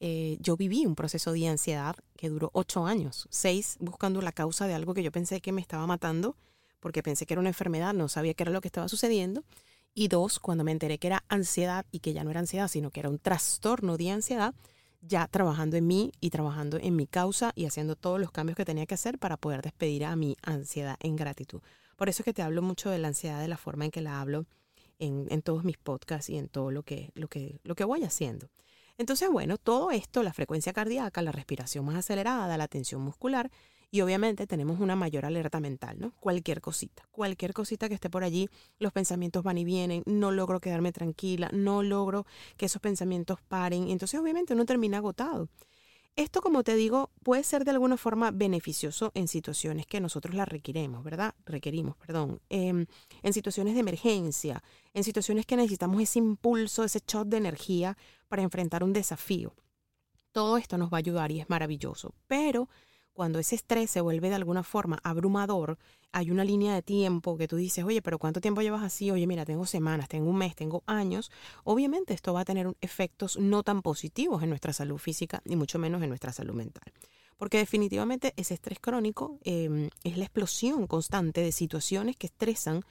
eh, 0.00 0.38
yo 0.40 0.56
viví 0.56 0.86
un 0.86 0.94
proceso 0.94 1.32
de 1.32 1.46
ansiedad 1.48 1.96
que 2.16 2.30
duró 2.30 2.50
ocho 2.54 2.86
años, 2.86 3.28
seis 3.30 3.76
buscando 3.78 4.22
la 4.22 4.32
causa 4.32 4.66
de 4.66 4.74
algo 4.74 4.94
que 4.94 5.02
yo 5.02 5.12
pensé 5.12 5.40
que 5.40 5.52
me 5.52 5.60
estaba 5.60 5.86
matando, 5.86 6.36
porque 6.80 7.02
pensé 7.02 7.26
que 7.26 7.34
era 7.34 7.40
una 7.40 7.50
enfermedad, 7.50 7.92
no 7.94 8.08
sabía 8.08 8.34
qué 8.34 8.44
era 8.44 8.52
lo 8.52 8.60
que 8.60 8.68
estaba 8.68 8.88
sucediendo, 8.88 9.44
y 9.92 10.08
dos, 10.08 10.40
cuando 10.40 10.64
me 10.64 10.72
enteré 10.72 10.98
que 10.98 11.06
era 11.06 11.24
ansiedad 11.28 11.86
y 11.92 12.00
que 12.00 12.12
ya 12.12 12.24
no 12.24 12.30
era 12.30 12.40
ansiedad, 12.40 12.68
sino 12.68 12.90
que 12.90 13.00
era 13.00 13.08
un 13.08 13.18
trastorno 13.18 13.96
de 13.96 14.10
ansiedad, 14.10 14.54
ya 15.06 15.26
trabajando 15.28 15.76
en 15.76 15.86
mí 15.86 16.12
y 16.20 16.30
trabajando 16.30 16.78
en 16.78 16.96
mi 16.96 17.06
causa 17.06 17.52
y 17.54 17.66
haciendo 17.66 17.96
todos 17.96 18.20
los 18.20 18.30
cambios 18.30 18.56
que 18.56 18.64
tenía 18.64 18.86
que 18.86 18.94
hacer 18.94 19.18
para 19.18 19.36
poder 19.36 19.62
despedir 19.62 20.04
a 20.04 20.16
mi 20.16 20.36
ansiedad 20.42 20.96
en 21.00 21.16
gratitud. 21.16 21.60
Por 21.96 22.08
eso 22.08 22.22
es 22.22 22.24
que 22.24 22.32
te 22.32 22.42
hablo 22.42 22.62
mucho 22.62 22.90
de 22.90 22.98
la 22.98 23.08
ansiedad, 23.08 23.40
de 23.40 23.48
la 23.48 23.56
forma 23.56 23.84
en 23.84 23.90
que 23.90 24.00
la 24.00 24.20
hablo 24.20 24.46
en, 24.98 25.26
en 25.30 25.42
todos 25.42 25.64
mis 25.64 25.76
podcasts 25.76 26.30
y 26.30 26.36
en 26.36 26.48
todo 26.48 26.70
lo 26.70 26.82
que, 26.82 27.10
lo, 27.14 27.28
que, 27.28 27.60
lo 27.64 27.74
que 27.74 27.84
voy 27.84 28.02
haciendo. 28.04 28.48
Entonces, 28.96 29.28
bueno, 29.28 29.58
todo 29.58 29.90
esto, 29.90 30.22
la 30.22 30.32
frecuencia 30.32 30.72
cardíaca, 30.72 31.20
la 31.22 31.32
respiración 31.32 31.84
más 31.84 31.96
acelerada, 31.96 32.56
la 32.56 32.68
tensión 32.68 33.02
muscular 33.02 33.50
y 33.94 34.00
obviamente 34.00 34.48
tenemos 34.48 34.80
una 34.80 34.96
mayor 34.96 35.24
alerta 35.24 35.60
mental, 35.60 36.00
¿no? 36.00 36.10
Cualquier 36.18 36.60
cosita, 36.60 37.06
cualquier 37.12 37.52
cosita 37.52 37.88
que 37.88 37.94
esté 37.94 38.10
por 38.10 38.24
allí, 38.24 38.48
los 38.80 38.90
pensamientos 38.90 39.44
van 39.44 39.56
y 39.56 39.64
vienen, 39.64 40.02
no 40.04 40.32
logro 40.32 40.58
quedarme 40.58 40.90
tranquila, 40.90 41.48
no 41.52 41.84
logro 41.84 42.26
que 42.56 42.66
esos 42.66 42.82
pensamientos 42.82 43.38
paren, 43.46 43.90
entonces 43.90 44.18
obviamente 44.18 44.52
uno 44.52 44.64
termina 44.64 44.96
agotado. 44.96 45.48
Esto, 46.16 46.40
como 46.40 46.64
te 46.64 46.74
digo, 46.74 47.12
puede 47.22 47.44
ser 47.44 47.64
de 47.64 47.70
alguna 47.70 47.96
forma 47.96 48.32
beneficioso 48.32 49.12
en 49.14 49.28
situaciones 49.28 49.86
que 49.86 50.00
nosotros 50.00 50.34
la 50.34 50.44
requiremos, 50.44 51.04
¿verdad? 51.04 51.36
Requerimos, 51.46 51.96
perdón. 51.96 52.40
Em, 52.48 52.86
en 53.22 53.32
situaciones 53.32 53.74
de 53.74 53.80
emergencia, 53.80 54.64
en 54.92 55.04
situaciones 55.04 55.46
que 55.46 55.54
necesitamos 55.54 56.02
ese 56.02 56.18
impulso, 56.18 56.82
ese 56.82 56.98
shot 57.06 57.28
de 57.28 57.36
energía 57.36 57.96
para 58.26 58.42
enfrentar 58.42 58.82
un 58.82 58.92
desafío. 58.92 59.54
Todo 60.32 60.56
esto 60.56 60.78
nos 60.78 60.92
va 60.92 60.96
a 60.96 60.98
ayudar 60.98 61.30
y 61.30 61.38
es 61.38 61.48
maravilloso. 61.48 62.12
Pero 62.26 62.68
cuando 63.14 63.38
ese 63.38 63.54
estrés 63.54 63.90
se 63.90 64.00
vuelve 64.00 64.28
de 64.28 64.34
alguna 64.34 64.62
forma 64.62 64.98
abrumador, 65.02 65.78
hay 66.12 66.30
una 66.30 66.44
línea 66.44 66.74
de 66.74 66.82
tiempo 66.82 67.36
que 67.36 67.48
tú 67.48 67.56
dices, 67.56 67.84
oye, 67.84 68.02
pero 68.02 68.18
¿cuánto 68.18 68.40
tiempo 68.40 68.60
llevas 68.60 68.82
así? 68.82 69.10
Oye, 69.10 69.26
mira, 69.26 69.44
tengo 69.44 69.66
semanas, 69.66 70.08
tengo 70.08 70.28
un 70.28 70.36
mes, 70.36 70.54
tengo 70.54 70.82
años. 70.86 71.30
Obviamente 71.64 72.12
esto 72.12 72.34
va 72.34 72.40
a 72.40 72.44
tener 72.44 72.72
efectos 72.80 73.38
no 73.38 73.62
tan 73.62 73.82
positivos 73.82 74.42
en 74.42 74.50
nuestra 74.50 74.72
salud 74.72 74.98
física, 74.98 75.42
ni 75.44 75.56
mucho 75.56 75.78
menos 75.78 76.02
en 76.02 76.08
nuestra 76.08 76.32
salud 76.32 76.54
mental. 76.54 76.92
Porque 77.36 77.58
definitivamente 77.58 78.32
ese 78.36 78.54
estrés 78.54 78.78
crónico 78.80 79.38
em, 79.42 79.90
es 80.04 80.16
la 80.18 80.24
explosión 80.24 80.86
constante 80.86 81.40
de 81.40 81.52
situaciones 81.52 82.16
que 82.16 82.26
estresan 82.26 82.84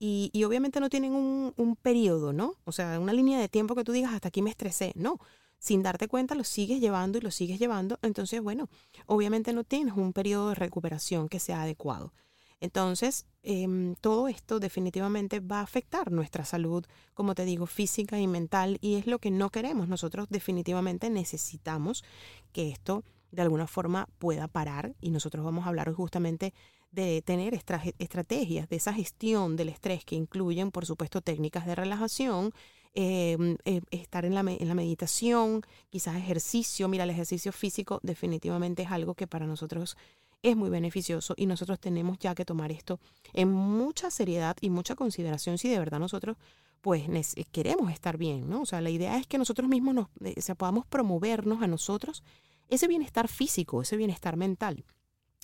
y, 0.00 0.30
obviamente 0.44 0.78
no 0.78 0.88
tienen 0.88 1.12
un, 1.12 1.52
un 1.56 1.74
periodo, 1.74 2.32
¿no? 2.32 2.54
O 2.64 2.70
sea, 2.70 3.00
una 3.00 3.12
línea 3.12 3.40
de 3.40 3.48
tiempo 3.48 3.74
que 3.74 3.82
tú 3.82 3.90
digas, 3.90 4.12
hasta 4.12 4.28
aquí 4.28 4.42
me 4.42 4.50
estresé. 4.50 4.92
No, 4.94 5.18
sin 5.58 5.82
darte 5.82 6.08
cuenta 6.08 6.34
lo 6.34 6.44
sigues 6.44 6.80
llevando 6.80 7.18
y 7.18 7.20
lo 7.20 7.30
sigues 7.30 7.58
llevando, 7.58 7.98
entonces, 8.02 8.40
bueno, 8.40 8.68
obviamente 9.06 9.52
no 9.52 9.64
tienes 9.64 9.94
un 9.94 10.12
periodo 10.12 10.50
de 10.50 10.54
recuperación 10.54 11.28
que 11.28 11.40
sea 11.40 11.62
adecuado. 11.62 12.12
Entonces, 12.60 13.26
em, 13.42 13.94
todo 13.96 14.28
esto 14.28 14.58
definitivamente 14.58 15.40
va 15.40 15.60
a 15.60 15.62
afectar 15.62 16.10
nuestra 16.10 16.44
salud, 16.44 16.84
como 17.14 17.34
te 17.34 17.44
digo, 17.44 17.66
física 17.66 18.18
y 18.18 18.26
mental, 18.26 18.78
y 18.80 18.96
es 18.96 19.06
lo 19.06 19.20
que 19.20 19.30
no 19.30 19.50
queremos. 19.50 19.88
Nosotros 19.88 20.26
definitivamente 20.28 21.08
necesitamos 21.08 22.04
que 22.52 22.68
esto 22.70 23.04
de 23.30 23.42
alguna 23.42 23.66
forma 23.66 24.08
pueda 24.18 24.48
parar 24.48 24.94
y 25.00 25.10
nosotros 25.10 25.44
vamos 25.44 25.66
a 25.66 25.68
hablar 25.68 25.92
justamente 25.92 26.54
de 26.90 27.22
tener 27.22 27.54
estrategias 27.54 28.68
de 28.68 28.76
esa 28.76 28.94
gestión 28.94 29.56
del 29.56 29.68
estrés 29.68 30.04
que 30.04 30.16
incluyen, 30.16 30.70
por 30.70 30.86
supuesto, 30.86 31.20
técnicas 31.20 31.66
de 31.66 31.74
relajación, 31.74 32.52
Em, 32.94 33.56
eh, 33.64 33.80
estar 33.90 34.24
en 34.24 34.34
la, 34.34 34.40
en 34.40 34.66
la 34.66 34.74
meditación, 34.74 35.62
quizás 35.90 36.16
ejercicio. 36.16 36.88
Mira, 36.88 37.04
el 37.04 37.10
ejercicio 37.10 37.52
físico 37.52 38.00
definitivamente 38.02 38.82
es 38.82 38.90
algo 38.90 39.14
que 39.14 39.26
para 39.26 39.46
nosotros 39.46 39.96
es 40.42 40.56
muy 40.56 40.70
beneficioso 40.70 41.34
y 41.36 41.46
nosotros 41.46 41.80
tenemos 41.80 42.18
ya 42.18 42.34
que 42.34 42.44
tomar 42.44 42.72
esto 42.72 43.00
en 43.32 43.50
mucha 43.50 44.10
seriedad 44.10 44.56
y 44.60 44.70
mucha 44.70 44.94
consideración 44.94 45.58
si 45.58 45.68
de 45.68 45.78
verdad 45.78 45.98
nosotros 45.98 46.36
pues 46.80 47.04
queremos 47.50 47.90
estar 47.90 48.16
bien, 48.16 48.48
¿no? 48.48 48.62
O 48.62 48.66
sea, 48.66 48.80
la 48.80 48.90
idea 48.90 49.16
es 49.18 49.26
que 49.26 49.36
nosotros 49.36 49.68
mismos 49.68 49.94
nos, 49.94 50.08
eh, 50.24 50.54
podamos 50.54 50.86
promovernos 50.86 51.60
a 51.60 51.66
nosotros 51.66 52.22
ese 52.68 52.86
bienestar 52.86 53.26
físico, 53.28 53.82
ese 53.82 53.96
bienestar 53.96 54.36
mental. 54.36 54.84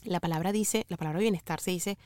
La 0.04 0.20
palabra 0.20 0.52
dice, 0.52 0.86
la 0.88 0.96
palabra 0.96 1.18
bienestar 1.18 1.60
se 1.60 1.72
dice 1.72 1.98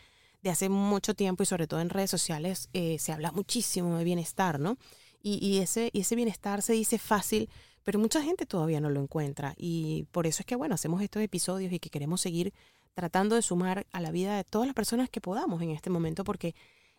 de 0.42 0.50
hace 0.50 0.68
mucho 0.70 1.14
tiempo 1.14 1.42
y 1.42 1.46
sobre 1.46 1.66
todo 1.66 1.80
en 1.80 1.90
redes 1.90 2.10
sociales 2.10 2.70
eh, 2.72 2.98
se 2.98 3.12
habla 3.12 3.32
muchísimo 3.32 3.96
de 3.98 4.04
bienestar, 4.04 4.58
¿no? 4.58 4.78
Y, 5.22 5.58
ese, 5.58 5.90
ese 5.94 6.16
bienestar 6.16 6.62
se 6.62 6.72
dice 6.72 6.98
fácil, 6.98 7.50
pero 7.82 7.98
mucha 7.98 8.22
gente 8.22 8.46
todavía 8.46 8.80
no 8.80 8.90
lo 8.90 9.00
encuentra. 9.00 9.54
Y 9.56 10.04
por 10.12 10.26
eso 10.26 10.42
es 10.42 10.46
que, 10.46 10.56
bueno, 10.56 10.74
hacemos 10.74 11.02
estos 11.02 11.22
episodios 11.22 11.72
y 11.72 11.78
que 11.78 11.90
queremos 11.90 12.20
seguir 12.20 12.52
tratando 12.94 13.36
de 13.36 13.42
sumar 13.42 13.86
a 13.92 14.00
la 14.00 14.10
vida 14.10 14.36
de 14.36 14.44
todas 14.44 14.66
las 14.66 14.74
personas 14.74 15.08
que 15.08 15.20
podamos 15.20 15.62
en 15.62 15.70
este 15.70 15.88
momento, 15.90 16.24
porque 16.24 16.54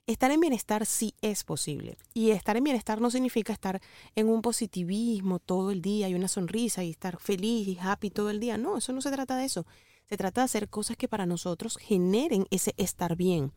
estar 0.07 0.31
en 0.31 0.39
bienestar 0.39 0.85
sí 0.85 1.13
es 1.21 1.43
posible. 1.43 1.97
Y 2.13 2.31
estar 2.31 2.57
en 2.57 2.63
bienestar 2.63 3.01
no 3.01 3.11
significa 3.11 3.53
estar 3.53 3.81
en 4.15 4.27
un 4.27 4.41
positivismo 4.41 5.39
todo 5.39 5.71
el 5.71 5.81
día 5.81 6.09
y 6.09 6.15
una 6.15 6.27
sonrisa 6.27 6.83
y 6.83 6.89
estar 6.89 7.19
feliz 7.19 7.67
y 7.67 7.77
happy 7.79 8.09
todo 8.09 8.29
el 8.29 8.39
día. 8.39 8.57
No, 8.57 8.77
eso 8.77 8.93
no 8.93 9.01
se 9.01 9.11
trata 9.11 9.37
de 9.37 9.45
eso. 9.45 9.65
Se 10.07 10.17
trata 10.17 10.41
de 10.41 10.45
hacer 10.45 10.69
cosas 10.69 10.97
que 10.97 11.07
para 11.07 11.25
nosotros 11.25 11.77
generen 11.77 12.47
ese 12.49 12.73
estar 12.77 13.15
bien. 13.15 13.53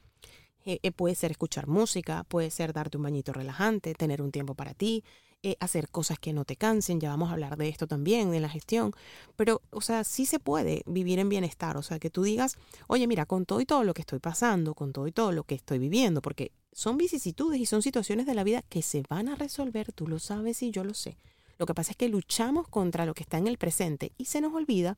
Eh, 0.64 0.78
eh, 0.82 0.92
puede 0.92 1.14
ser 1.14 1.32
escuchar 1.32 1.66
música, 1.66 2.24
puede 2.24 2.50
ser 2.50 2.72
darte 2.72 2.96
un 2.96 3.02
bañito 3.02 3.32
relajante, 3.32 3.94
tener 3.94 4.22
un 4.22 4.30
tiempo 4.30 4.54
para 4.54 4.74
ti, 4.74 5.02
eh, 5.42 5.56
hacer 5.58 5.88
cosas 5.88 6.20
que 6.20 6.32
no 6.32 6.44
te 6.44 6.54
cansen, 6.54 7.00
ya 7.00 7.08
vamos 7.08 7.30
a 7.30 7.32
hablar 7.32 7.56
de 7.56 7.68
esto 7.68 7.88
también, 7.88 8.30
de 8.30 8.38
la 8.38 8.48
gestión, 8.48 8.94
pero, 9.34 9.60
o 9.70 9.80
sea, 9.80 10.04
sí 10.04 10.24
se 10.24 10.38
puede 10.38 10.84
vivir 10.86 11.18
en 11.18 11.28
bienestar, 11.28 11.76
o 11.76 11.82
sea, 11.82 11.98
que 11.98 12.10
tú 12.10 12.22
digas, 12.22 12.56
oye, 12.86 13.08
mira, 13.08 13.26
con 13.26 13.44
todo 13.44 13.60
y 13.60 13.66
todo 13.66 13.82
lo 13.82 13.92
que 13.92 14.02
estoy 14.02 14.20
pasando, 14.20 14.74
con 14.74 14.92
todo 14.92 15.08
y 15.08 15.12
todo 15.12 15.32
lo 15.32 15.42
que 15.42 15.56
estoy 15.56 15.80
viviendo, 15.80 16.22
porque 16.22 16.52
son 16.72 16.96
vicisitudes 16.96 17.60
y 17.60 17.66
son 17.66 17.82
situaciones 17.82 18.26
de 18.26 18.34
la 18.34 18.44
vida 18.44 18.62
que 18.68 18.82
se 18.82 19.02
van 19.08 19.28
a 19.28 19.34
resolver, 19.34 19.92
tú 19.92 20.06
lo 20.06 20.20
sabes 20.20 20.62
y 20.62 20.70
yo 20.70 20.84
lo 20.84 20.94
sé. 20.94 21.16
Lo 21.58 21.66
que 21.66 21.74
pasa 21.74 21.90
es 21.90 21.96
que 21.96 22.08
luchamos 22.08 22.68
contra 22.68 23.04
lo 23.04 23.14
que 23.14 23.24
está 23.24 23.38
en 23.38 23.48
el 23.48 23.58
presente 23.58 24.12
y 24.16 24.26
se 24.26 24.40
nos 24.40 24.54
olvida 24.54 24.96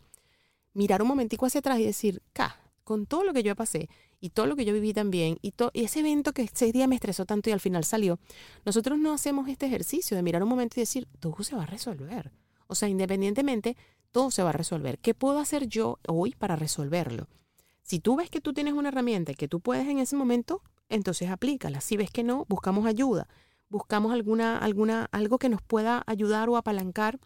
mirar 0.75 1.00
un 1.00 1.09
momentico 1.09 1.47
hacia 1.47 1.61
atrás 1.61 1.78
y 1.78 1.87
decir, 1.87 2.21
ca, 2.35 2.59
con 2.84 3.06
todo 3.06 3.24
lo 3.24 3.32
que 3.32 3.42
yo 3.42 3.56
pasé 3.56 3.88
y 4.20 4.30
todo 4.30 4.46
lo 4.46 4.56
que 4.56 4.64
yo 4.64 4.72
viví 4.72 4.92
también 4.92 5.38
y, 5.42 5.54
y 5.72 5.84
ese 5.84 6.00
evento 6.00 6.32
que 6.32 6.42
ese 6.42 6.70
día 6.70 6.86
me 6.86 6.94
estresó 6.94 7.24
tanto 7.26 7.50
y 7.50 7.52
al 7.52 7.60
final 7.60 7.84
salió, 7.84 8.18
nosotros 8.64 8.98
no 8.98 9.12
hacemos 9.12 9.48
este 9.48 9.66
ejercicio 9.66 10.16
de 10.16 10.22
mirar 10.22 10.42
un 10.42 10.48
momento 10.48 10.78
y 10.78 10.82
decir, 10.82 11.08
todo 11.20 11.42
se 11.42 11.56
va 11.56 11.64
a 11.64 11.66
resolver. 11.66 12.30
O 12.66 12.74
sea, 12.74 12.88
independientemente, 12.88 13.76
todo 14.10 14.30
se 14.30 14.42
va 14.42 14.50
a 14.50 14.52
resolver. 14.52 14.98
¿Qué 14.98 15.14
puedo 15.14 15.38
hacer 15.38 15.66
yo 15.66 15.98
hoy 16.06 16.34
para 16.38 16.56
resolverlo? 16.56 17.28
Si 17.82 18.00
tú 18.00 18.16
ves 18.16 18.30
que 18.30 18.40
tú 18.40 18.52
tienes 18.52 18.74
una 18.74 18.88
herramienta 18.88 19.34
que 19.34 19.48
tú 19.48 19.60
puedes 19.60 19.86
en 19.88 19.98
ese 19.98 20.16
momento, 20.16 20.62
entonces 20.88 21.30
aplícala. 21.30 21.80
Si 21.80 21.96
ves 21.96 22.10
que 22.10 22.22
no, 22.22 22.46
buscamos 22.48 22.86
ayuda. 22.86 23.28
Buscamos 23.68 24.12
alguna, 24.12 24.58
alguna, 24.58 25.08
algo 25.12 25.38
que 25.38 25.48
nos 25.48 25.60
pueda 25.62 26.02
ayudar 26.06 26.48
o 26.48 26.56
apalancar 26.56 27.18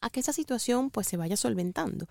a 0.00 0.10
que 0.10 0.20
esa 0.20 0.32
situación 0.32 0.90
pues 0.90 1.06
se 1.06 1.16
vaya 1.16 1.36
solventando. 1.36 2.06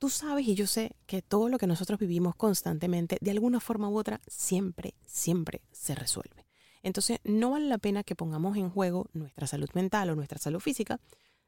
Tú 0.00 0.08
sabes 0.08 0.48
y 0.48 0.54
yo 0.54 0.66
sé 0.66 0.96
que 1.04 1.20
todo 1.20 1.50
lo 1.50 1.58
que 1.58 1.66
nosotros 1.66 2.00
vivimos 2.00 2.34
constantemente, 2.34 3.18
de 3.20 3.32
alguna 3.32 3.60
forma 3.60 3.90
u 3.90 3.98
otra, 3.98 4.22
siempre, 4.26 4.94
siempre 5.06 5.60
se 5.72 5.94
resuelve. 5.94 6.46
Entonces, 6.82 7.18
no 7.22 7.50
vale 7.50 7.66
la 7.66 7.76
pena 7.76 8.02
que 8.02 8.16
pongamos 8.16 8.56
en 8.56 8.70
juego 8.70 9.10
nuestra 9.12 9.46
salud 9.46 9.68
mental 9.74 10.08
o 10.08 10.16
nuestra 10.16 10.38
salud 10.38 10.60
física 10.60 11.00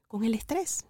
con 0.07 0.23
el 0.23 0.35
estrés, 0.35 0.85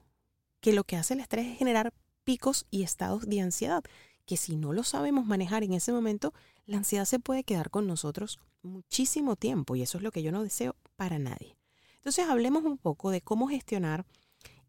que 0.60 0.74
lo 0.74 0.84
que 0.84 0.98
hace 0.98 1.14
el 1.14 1.22
estrés 1.22 1.54
es 1.54 1.58
generar 1.58 1.94
picos 2.26 2.66
y 2.70 2.84
estados 2.84 3.30
de 3.30 3.40
ansiedad, 3.40 3.82
que 4.26 4.36
si 4.36 4.58
no 4.58 4.74
lo 4.74 4.84
sabemos 4.84 5.26
manejar 5.26 5.64
en 5.64 5.72
ese 5.72 5.94
momento, 5.94 6.34
la 6.66 6.76
ansiedad 6.76 7.06
se 7.06 7.20
puede 7.20 7.46
quedar 7.46 7.70
con 7.70 7.88
nosotros 7.88 8.42
muchísimo 8.62 9.38
tiempo 9.38 9.78
y 9.78 9.84
eso 9.84 9.98
es 9.98 10.04
lo 10.04 10.12
que 10.12 10.22
yo 10.22 10.34
no 10.34 10.44
deseo 10.44 10.76
para 10.98 11.18
nadie. 11.18 11.56
Entonces, 11.96 12.28
hablemos 12.28 12.66
un 12.66 12.78
poco 12.78 13.10
de 13.10 13.22
cómo 13.22 13.48
gestionar 13.48 14.06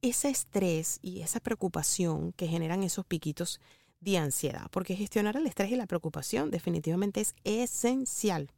ese 0.05 0.29
estrés 0.29 0.99
y 1.01 1.23
esa 1.23 1.41
preocupación 1.41 2.33
que 2.33 2.47
generan 2.47 2.83
esos 2.83 3.07
piquitos 3.07 3.59
de 4.01 4.19
ansiedad, 4.19 4.69
porque 4.71 4.97
gestionar 4.97 5.37
el 5.37 5.47
estrés 5.47 5.73
y 5.73 5.77
la 5.77 5.87
preocupación 5.87 6.51
definitivamente 6.51 7.23
es 7.23 7.35
esencial, 7.45 8.51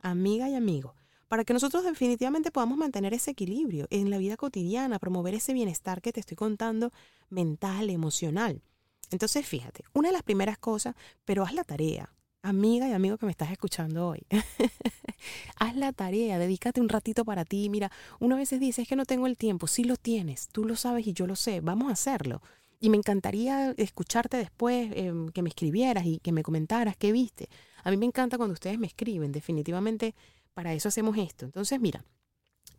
amiga 0.00 0.48
y 0.48 0.54
amigo, 0.54 0.94
para 1.28 1.44
que 1.44 1.52
nosotros 1.52 1.84
definitivamente 1.84 2.50
podamos 2.50 2.78
mantener 2.78 3.12
ese 3.12 3.32
equilibrio 3.32 3.86
en 3.90 4.08
la 4.08 4.16
vida 4.16 4.38
cotidiana, 4.38 4.98
promover 4.98 5.34
ese 5.34 5.52
bienestar 5.52 6.00
que 6.00 6.12
te 6.12 6.20
estoy 6.20 6.36
contando, 6.36 6.92
mental, 7.28 7.90
emocional. 7.90 8.62
Entonces, 9.10 9.46
fíjate, 9.46 9.84
una 9.92 10.08
de 10.08 10.14
las 10.14 10.22
primeras 10.22 10.56
cosas, 10.56 10.94
pero 11.26 11.44
haz 11.44 11.52
la 11.52 11.64
tarea, 11.64 12.10
amiga 12.48 12.88
y 12.88 12.92
amigo 12.92 13.18
que 13.18 13.26
me 13.26 13.32
estás 13.32 13.50
escuchando 13.50 14.08
hoy, 14.08 14.26
haz 15.56 15.76
la 15.76 15.92
tarea, 15.92 16.38
dedícate 16.38 16.80
un 16.80 16.88
ratito 16.88 17.24
para 17.24 17.44
ti. 17.44 17.68
Mira, 17.68 17.90
uno 18.20 18.36
a 18.36 18.38
veces 18.38 18.60
dice, 18.60 18.82
es 18.82 18.88
que 18.88 18.96
no 18.96 19.04
tengo 19.04 19.26
el 19.26 19.36
tiempo. 19.36 19.66
Sí 19.66 19.84
lo 19.84 19.96
tienes, 19.96 20.48
tú 20.48 20.64
lo 20.64 20.76
sabes 20.76 21.06
y 21.06 21.12
yo 21.12 21.26
lo 21.26 21.36
sé, 21.36 21.60
vamos 21.60 21.88
a 21.88 21.92
hacerlo. 21.92 22.42
Y 22.80 22.90
me 22.90 22.96
encantaría 22.96 23.72
escucharte 23.76 24.36
después, 24.36 24.90
em, 24.94 25.28
que 25.28 25.42
me 25.42 25.48
escribieras 25.48 26.06
y 26.06 26.18
que 26.18 26.32
me 26.32 26.42
comentaras 26.42 26.96
qué 26.96 27.12
viste. 27.12 27.48
A 27.84 27.90
mí 27.90 27.96
me 27.96 28.06
encanta 28.06 28.36
cuando 28.36 28.52
ustedes 28.52 28.78
me 28.78 28.86
escriben, 28.86 29.32
definitivamente 29.32 30.14
para 30.54 30.72
eso 30.74 30.88
hacemos 30.88 31.16
esto. 31.18 31.44
Entonces, 31.44 31.80
mira, 31.80 32.04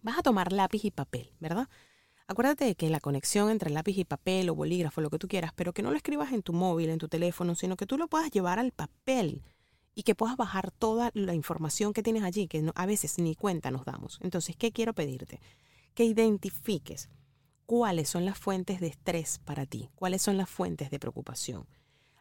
vas 0.01 0.19
a 0.19 0.24
tomar 0.24 0.51
lápiz 0.51 0.86
y 0.86 0.91
papel, 0.91 1.31
¿verdad? 1.39 1.67
Acuérdate 2.27 2.65
de 2.65 2.75
que 2.75 2.89
la 2.89 3.00
conexión 3.00 3.50
entre 3.50 3.69
lápiz 3.69 3.97
y 3.97 4.03
papel 4.03 4.50
o 4.50 4.55
bolígrafo, 4.55 5.00
lo 5.00 5.09
que 5.09 5.17
tú 5.17 5.27
quieras, 5.27 5.51
pero 5.55 5.74
que 5.74 5.81
no 5.81 5.91
lo 5.91 5.97
escribas 5.97 6.33
en 6.33 6.43
tu 6.43 6.51
móvil, 6.51 6.89
en 6.89 7.00
tu 7.00 7.07
teléfono, 7.07 7.55
sino 7.55 7.77
que 7.77 7.86
tú 7.86 7.97
lo 7.97 8.09
puedas 8.09 8.31
llevar 8.31 8.59
al 8.59 8.74
papel 8.74 9.43
y 9.97 10.03
que 10.03 10.13
puedas 10.13 10.37
bajar 10.37 10.69
toda 10.69 11.09
la 11.15 11.33
información 11.33 11.91
que 11.91 12.03
tienes 12.03 12.21
allí, 12.21 12.47
que 12.47 12.71
a 12.75 12.85
veces 12.85 13.17
ni 13.17 13.33
cuenta 13.33 13.71
nos 13.71 13.83
damos. 13.83 14.19
Entonces, 14.21 14.55
¿qué 14.55 14.71
quiero 14.71 14.93
pedirte? 14.93 15.41
Que 15.95 16.03
identifiques 16.03 17.09
cuáles 17.65 18.07
son 18.07 18.23
las 18.23 18.37
fuentes 18.37 18.79
de 18.79 18.85
estrés 18.85 19.39
para 19.39 19.65
ti, 19.65 19.89
cuáles 19.95 20.21
son 20.21 20.37
las 20.37 20.51
fuentes 20.51 20.91
de 20.91 20.99
preocupación. 20.99 21.65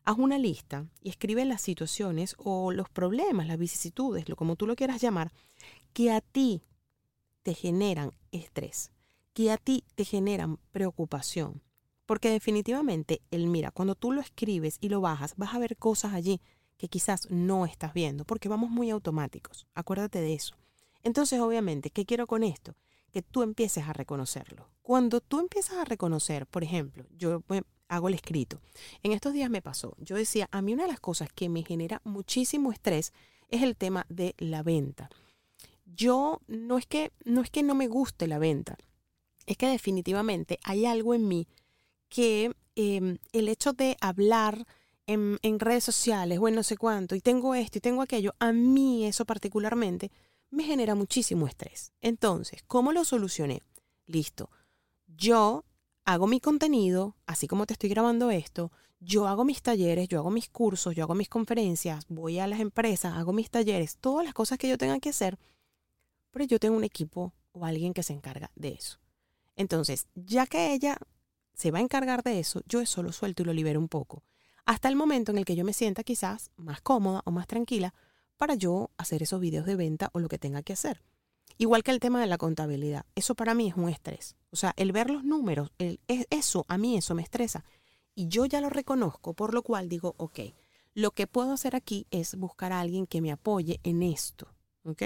Haz 0.07 0.17
una 0.17 0.39
lista 0.39 0.87
y 1.03 1.11
escribe 1.11 1.45
las 1.45 1.61
situaciones 1.61 2.35
o 2.39 2.73
los 2.73 2.89
problemas, 2.89 3.47
las 3.47 3.59
vicisitudes, 3.59 4.27
lo 4.27 4.37
como 4.37 4.57
tú 4.57 4.67
lo 4.67 4.75
quieras 4.75 5.03
llamar, 5.03 5.31
que 5.93 6.11
a 6.13 6.23
ti 6.23 6.63
te 7.43 7.53
generan 7.53 8.13
estrés, 8.33 8.91
que 9.35 9.53
a 9.53 9.59
ti 9.59 9.85
te 9.95 10.07
generan 10.07 10.59
preocupación. 10.73 11.61
Porque 12.07 12.31
definitivamente, 12.31 13.21
el 13.31 13.49
mira, 13.49 13.71
cuando 13.71 13.97
tú 13.97 14.13
lo 14.13 14.23
escribes 14.23 14.79
y 14.81 14.89
lo 14.89 15.03
bajas, 15.03 15.35
vas 15.37 15.55
a 15.55 15.59
ver 15.59 15.77
cosas 15.77 16.15
allí 16.15 16.41
que 16.77 16.89
quizás 16.89 17.29
no 17.31 17.67
estás 17.67 17.95
viendo, 17.95 18.25
porque 18.25 18.49
vamos 18.49 18.71
muy 18.71 18.91
automáticos. 18.91 19.67
Acuérdate 19.75 20.21
de 20.21 20.35
eso. 20.35 20.57
Entonces, 21.03 21.41
obviamente, 21.41 21.91
¿qué 21.91 22.05
quiero 22.05 22.27
con 22.27 22.43
esto? 22.43 22.75
Que 23.13 23.23
tú 23.23 23.43
empieces 23.43 23.85
a 23.85 23.93
reconocerlo. 23.93 24.69
Cuando 24.83 25.21
tú 25.21 25.41
empiezas 25.41 25.79
a 25.79 25.85
reconocer, 25.85 26.47
por 26.47 26.63
ejemplo, 26.63 27.07
yo 27.17 27.43
hago 27.89 28.09
el 28.09 28.15
escrito. 28.15 28.61
En 29.03 29.13
estos 29.13 29.33
días 29.33 29.51
me 29.51 29.63
pasó, 29.63 29.97
yo 29.99 30.17
decía, 30.17 30.49
a 30.51 30.63
mí 30.63 30.75
una 30.75 30.85
de 30.85 30.91
las 30.91 31.01
cosas 31.01 31.29
que 31.33 31.49
me 31.49 31.63
genera 31.63 32.01
muchísimo 32.05 32.73
estrés 32.73 33.13
es 33.49 33.63
el 33.63 33.77
tema 33.77 34.07
de 34.09 34.35
la 34.39 34.63
venta. 34.63 35.09
Yo 35.85 36.41
no 36.49 36.79
es 36.79 36.87
que 36.87 37.13
no 37.25 37.43
es 37.43 37.51
que 37.51 37.63
no 37.63 37.75
me 37.75 37.87
guste 37.87 38.27
la 38.27 38.39
venta, 38.39 38.77
es 39.47 39.57
que 39.57 39.69
definitivamente 39.69 40.59
hay 40.65 40.85
algo 40.85 41.15
en 41.15 41.29
mí 41.29 41.47
que 42.09 42.53
em, 42.75 43.19
el 43.33 43.49
hecho 43.49 43.73
de 43.73 43.97
hablar 44.01 44.67
en, 45.07 45.61
redes 45.61 45.85
sociales 45.85 46.39
o 46.41 46.49
en 46.49 46.55
no 46.55 46.63
sé 46.63 46.77
cuánto, 46.77 47.15
y 47.15 47.21
tengo 47.21 47.55
esto 47.55 47.79
y 47.79 47.81
tengo 47.81 48.03
aquello, 48.03 48.35
a 48.39 48.53
mí 48.53 49.07
eso 49.07 49.25
particularmente 49.25 50.11
me 50.51 50.65
genera 50.65 50.95
muchísimo 50.95 51.47
estrés. 51.47 51.93
Entonces, 52.01 52.63
¿cómo 52.67 52.93
lo 52.93 53.05
solucioné? 53.05 53.63
Listo. 54.07 54.51
Yo 55.07 55.65
hago 56.05 56.27
mi 56.27 56.41
contenido, 56.41 57.17
así 57.27 57.47
como 57.47 57.67
te 57.67 57.75
estoy 57.75 57.91
grabando 57.91 58.31
esto, 58.31 58.71
yo 59.01 59.29
hago 59.29 59.45
mis 59.45 59.63
talleres, 59.63 60.09
yo 60.09 60.19
hago 60.19 60.31
mis 60.31 60.49
cursos, 60.49 60.95
yo 60.95 61.05
hago 61.05 61.15
mis 61.15 61.29
conferencias, 61.29 62.07
voy 62.09 62.39
a 62.39 62.47
las 62.47 62.61
empresas, 62.61 63.15
hago 63.15 63.33
mis 63.33 63.51
talleres, 63.51 63.99
todas 63.99 64.25
las 64.25 64.35
cosas 64.35 64.59
que 64.59 64.69
yo 64.69 64.79
tenga 64.79 64.99
que 65.01 65.11
hacer, 65.11 65.39
pero 66.31 66.45
yo 66.45 66.59
tengo 66.59 66.77
un 66.77 66.85
equipo 66.85 67.33
o 67.53 67.65
alguien 67.65 67.93
que 67.93 68.03
se 68.03 68.13
encarga 68.13 68.51
de 68.55 68.71
eso. 68.71 68.99
Entonces, 69.55 70.07
ya 70.15 70.47
que 70.47 70.73
ella 70.73 70.99
se 71.55 71.71
va 71.71 71.79
a 71.79 71.83
encargar 71.83 72.23
de 72.23 72.39
eso, 72.39 72.63
yo 72.67 72.81
eso 72.81 73.03
lo 73.03 73.13
suelto 73.13 73.43
y 73.43 73.47
lo 73.47 73.53
libero 73.53 73.81
un 73.81 73.89
poco, 73.89 74.23
hasta 74.67 74.89
el 74.89 74.97
momento 74.97 75.33
en 75.33 75.39
el 75.39 75.45
que 75.45 75.57
yo 75.57 75.65
me 75.65 75.73
sienta 75.73 76.05
quizás 76.05 76.51
más 76.57 76.81
cómoda 76.81 77.23
o 77.25 77.31
más 77.31 77.47
tranquila 77.47 77.95
para 78.37 78.55
yo 78.55 78.91
hacer 78.99 79.23
esos 79.23 79.41
videos 79.41 79.65
de 79.65 79.77
venta 79.77 80.11
o 80.13 80.19
lo 80.19 80.29
que 80.29 80.39
tenga 80.39 80.63
que 80.63 80.75
hacer. 80.75 81.03
Igual 81.57 81.83
que 81.83 81.93
el 81.93 82.01
tema 82.01 82.21
de 82.21 82.27
la 82.27 82.37
contabilidad, 82.37 83.07
eso 83.15 83.35
para 83.35 83.55
mí 83.55 83.69
es 83.69 83.77
un 83.77 83.89
estrés. 83.89 84.37
O 84.51 84.57
sea, 84.57 84.75
el 84.77 84.93
ver 84.93 85.09
los 85.09 85.25
números, 85.25 85.71
eso, 85.79 86.67
a 86.69 86.77
mí 86.77 86.99
eso 86.99 87.15
me 87.15 87.23
estresa. 87.23 87.65
Y 88.15 88.29
yo 88.29 88.45
ya 88.45 88.61
lo 88.61 88.69
reconozco, 88.69 89.33
por 89.33 89.55
lo 89.55 89.63
cual 89.63 89.89
digo, 89.89 90.15
ok, 90.19 90.41
lo 90.95 91.13
que 91.13 91.27
puedo 91.27 91.53
hacer 91.53 91.77
aquí 91.77 92.07
es 92.11 92.35
buscar 92.35 92.73
a 92.73 92.81
alguien 92.81 93.07
que 93.07 93.23
me 93.23 93.33
apoye 93.33 93.81
en 93.85 94.03
esto. 94.03 94.49
¿Ok? 94.85 95.03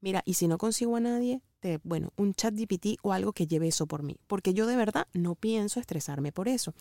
Mira, 0.00 0.22
y 0.26 0.34
si 0.34 0.48
no 0.48 0.58
consigo 0.58 0.96
a 0.96 1.00
nadie, 1.00 1.40
te, 1.64 1.80
bueno, 1.82 2.12
un 2.16 2.34
chat 2.34 2.54
GPT 2.54 2.98
o 3.00 3.14
algo 3.14 3.32
que 3.32 3.46
lleve 3.46 3.68
eso 3.68 3.86
por 3.86 4.02
mí, 4.02 4.18
porque 4.26 4.52
yo 4.52 4.66
de 4.66 4.76
verdad 4.76 5.08
no 5.14 5.34
pienso 5.34 5.80
estresarme 5.80 6.30
por 6.30 6.46
eso. 6.46 6.74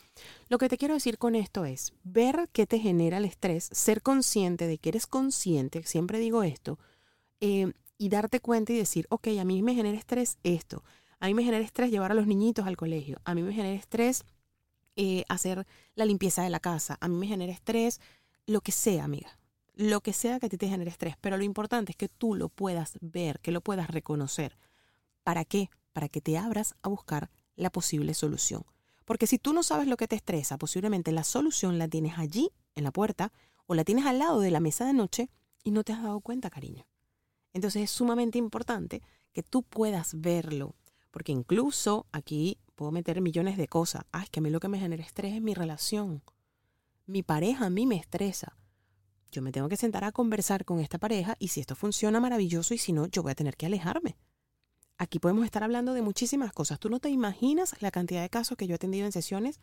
Lo 0.49 0.57
que 0.57 0.67
te 0.67 0.77
quiero 0.77 0.93
decir 0.93 1.17
con 1.17 1.35
esto 1.35 1.63
es 1.63 1.93
ver 2.03 2.49
qué 2.51 2.67
te 2.67 2.79
genera 2.79 3.19
el 3.19 3.23
estrés, 3.23 3.69
ser 3.71 4.01
consciente 4.01 4.67
de 4.67 4.77
que 4.79 4.89
eres 4.89 5.07
consciente, 5.07 5.83
siempre 5.83 6.19
digo 6.19 6.43
esto, 6.43 6.79
eh, 7.39 7.71
y 7.97 8.09
darte 8.09 8.41
cuenta 8.41 8.73
y 8.73 8.77
decir, 8.77 9.07
ok, 9.07 9.29
a 9.39 9.45
mí 9.45 9.63
me 9.63 9.73
genera 9.73 9.97
estrés 9.97 10.37
esto, 10.43 10.83
a 11.21 11.27
mí 11.27 11.33
me 11.33 11.45
genera 11.45 11.63
estrés 11.63 11.89
llevar 11.89 12.11
a 12.11 12.15
los 12.15 12.27
niñitos 12.27 12.67
al 12.67 12.75
colegio, 12.75 13.21
a 13.23 13.35
mí 13.35 13.41
me 13.41 13.53
genera 13.53 13.79
estrés 13.79 14.25
eh, 14.97 15.23
hacer 15.29 15.65
la 15.95 16.03
limpieza 16.03 16.43
de 16.43 16.49
la 16.49 16.59
casa, 16.59 16.97
a 16.99 17.07
mí 17.07 17.15
me 17.15 17.27
genera 17.27 17.53
estrés 17.53 18.01
lo 18.47 18.59
que 18.59 18.73
sea, 18.73 19.05
amiga 19.05 19.39
lo 19.75 20.01
que 20.01 20.13
sea 20.13 20.39
que 20.39 20.45
a 20.45 20.49
ti 20.49 20.57
te 20.57 20.67
genere 20.67 20.91
estrés, 20.91 21.15
pero 21.19 21.37
lo 21.37 21.43
importante 21.43 21.91
es 21.91 21.95
que 21.95 22.09
tú 22.09 22.35
lo 22.35 22.49
puedas 22.49 22.97
ver, 23.01 23.39
que 23.39 23.51
lo 23.51 23.61
puedas 23.61 23.89
reconocer. 23.89 24.57
¿Para 25.23 25.45
qué? 25.45 25.69
Para 25.93 26.09
que 26.09 26.21
te 26.21 26.37
abras 26.37 26.75
a 26.81 26.89
buscar 26.89 27.29
la 27.55 27.71
posible 27.71 28.13
solución. 28.13 28.65
Porque 29.05 29.27
si 29.27 29.37
tú 29.37 29.53
no 29.53 29.63
sabes 29.63 29.87
lo 29.87 29.97
que 29.97 30.07
te 30.07 30.15
estresa, 30.15 30.57
posiblemente 30.57 31.11
la 31.11 31.23
solución 31.23 31.77
la 31.77 31.87
tienes 31.87 32.17
allí, 32.17 32.51
en 32.75 32.83
la 32.83 32.91
puerta, 32.91 33.31
o 33.65 33.75
la 33.75 33.83
tienes 33.83 34.05
al 34.05 34.19
lado 34.19 34.39
de 34.39 34.51
la 34.51 34.59
mesa 34.59 34.85
de 34.85 34.93
noche 34.93 35.29
y 35.63 35.71
no 35.71 35.83
te 35.83 35.93
has 35.93 36.03
dado 36.03 36.19
cuenta, 36.21 36.49
cariño. 36.49 36.85
Entonces 37.53 37.83
es 37.83 37.91
sumamente 37.91 38.37
importante 38.37 39.01
que 39.31 39.43
tú 39.43 39.63
puedas 39.63 40.19
verlo, 40.19 40.75
porque 41.11 41.31
incluso 41.31 42.07
aquí 42.11 42.57
puedo 42.75 42.91
meter 42.91 43.21
millones 43.21 43.57
de 43.57 43.67
cosas. 43.67 44.03
Ay, 44.11 44.23
es 44.23 44.29
que 44.29 44.39
a 44.39 44.43
mí 44.43 44.49
lo 44.49 44.59
que 44.59 44.67
me 44.67 44.79
genera 44.79 45.03
estrés 45.03 45.33
es 45.33 45.41
mi 45.41 45.53
relación. 45.53 46.23
Mi 47.05 47.23
pareja 47.23 47.65
a 47.65 47.69
mí 47.69 47.85
me 47.85 47.97
estresa 47.97 48.57
yo 49.33 49.41
me 49.41 49.51
tengo 49.51 49.67
que 49.67 49.77
sentar 49.77 50.03
a 50.03 50.11
conversar 50.11 50.63
con 50.63 50.79
esta 50.79 50.99
pareja 50.99 51.35
y 51.39 51.47
si 51.47 51.59
esto 51.59 51.75
funciona 51.75 52.19
maravilloso 52.19 52.75
y 52.75 52.77
si 52.77 52.93
no, 52.93 53.07
yo 53.07 53.23
voy 53.23 53.31
a 53.31 53.35
tener 53.35 53.57
que 53.57 53.65
alejarme. 53.65 54.15
Aquí 54.97 55.19
podemos 55.19 55.45
estar 55.45 55.63
hablando 55.63 55.93
de 55.93 56.01
muchísimas 56.01 56.51
cosas. 56.53 56.79
Tú 56.79 56.89
no 56.89 56.99
te 56.99 57.09
imaginas 57.09 57.75
la 57.81 57.91
cantidad 57.91 58.21
de 58.21 58.29
casos 58.29 58.57
que 58.57 58.67
yo 58.67 58.73
he 58.73 58.75
atendido 58.75 59.05
en 59.05 59.11
sesiones 59.11 59.59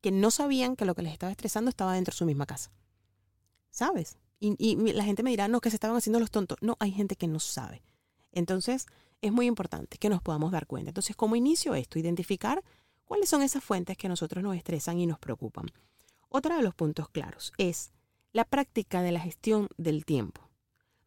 que 0.00 0.10
no 0.10 0.30
sabían 0.30 0.76
que 0.76 0.84
lo 0.84 0.94
que 0.94 1.02
les 1.02 1.12
estaba 1.12 1.30
estresando 1.30 1.68
estaba 1.68 1.94
dentro 1.94 2.12
de 2.12 2.18
su 2.18 2.26
misma 2.26 2.46
casa. 2.46 2.72
¿Sabes? 3.70 4.16
Y, 4.40 4.76
la 4.94 5.04
gente 5.04 5.22
me 5.22 5.30
dirá, 5.30 5.48
no, 5.48 5.60
que 5.60 5.68
se 5.68 5.76
estaban 5.76 5.96
haciendo 5.96 6.18
los 6.18 6.30
tontos. 6.30 6.56
No, 6.62 6.76
hay 6.80 6.92
gente 6.92 7.16
que 7.16 7.28
no 7.28 7.40
sabe. 7.40 7.82
Entonces, 8.32 8.86
es 9.20 9.32
muy 9.32 9.46
importante 9.46 9.98
que 9.98 10.08
nos 10.08 10.22
podamos 10.22 10.50
dar 10.50 10.66
cuenta. 10.66 10.90
Entonces, 10.90 11.14
¿cómo 11.14 11.36
inicio 11.36 11.74
esto? 11.74 11.98
Identificar 11.98 12.64
cuáles 13.04 13.28
son 13.28 13.42
esas 13.42 13.62
fuentes 13.62 13.98
que 13.98 14.06
a 14.06 14.10
nosotros 14.10 14.42
nos 14.42 14.56
estresan 14.56 14.98
y 14.98 15.06
nos 15.06 15.18
preocupan. 15.18 15.66
Otro 16.30 16.56
de 16.56 16.62
los 16.62 16.74
puntos 16.74 17.10
claros 17.10 17.52
es 17.58 17.92
la 18.32 18.44
práctica 18.44 19.02
de 19.02 19.12
la 19.12 19.20
gestión 19.20 19.68
del 19.76 20.06
tiempo. 20.06 20.49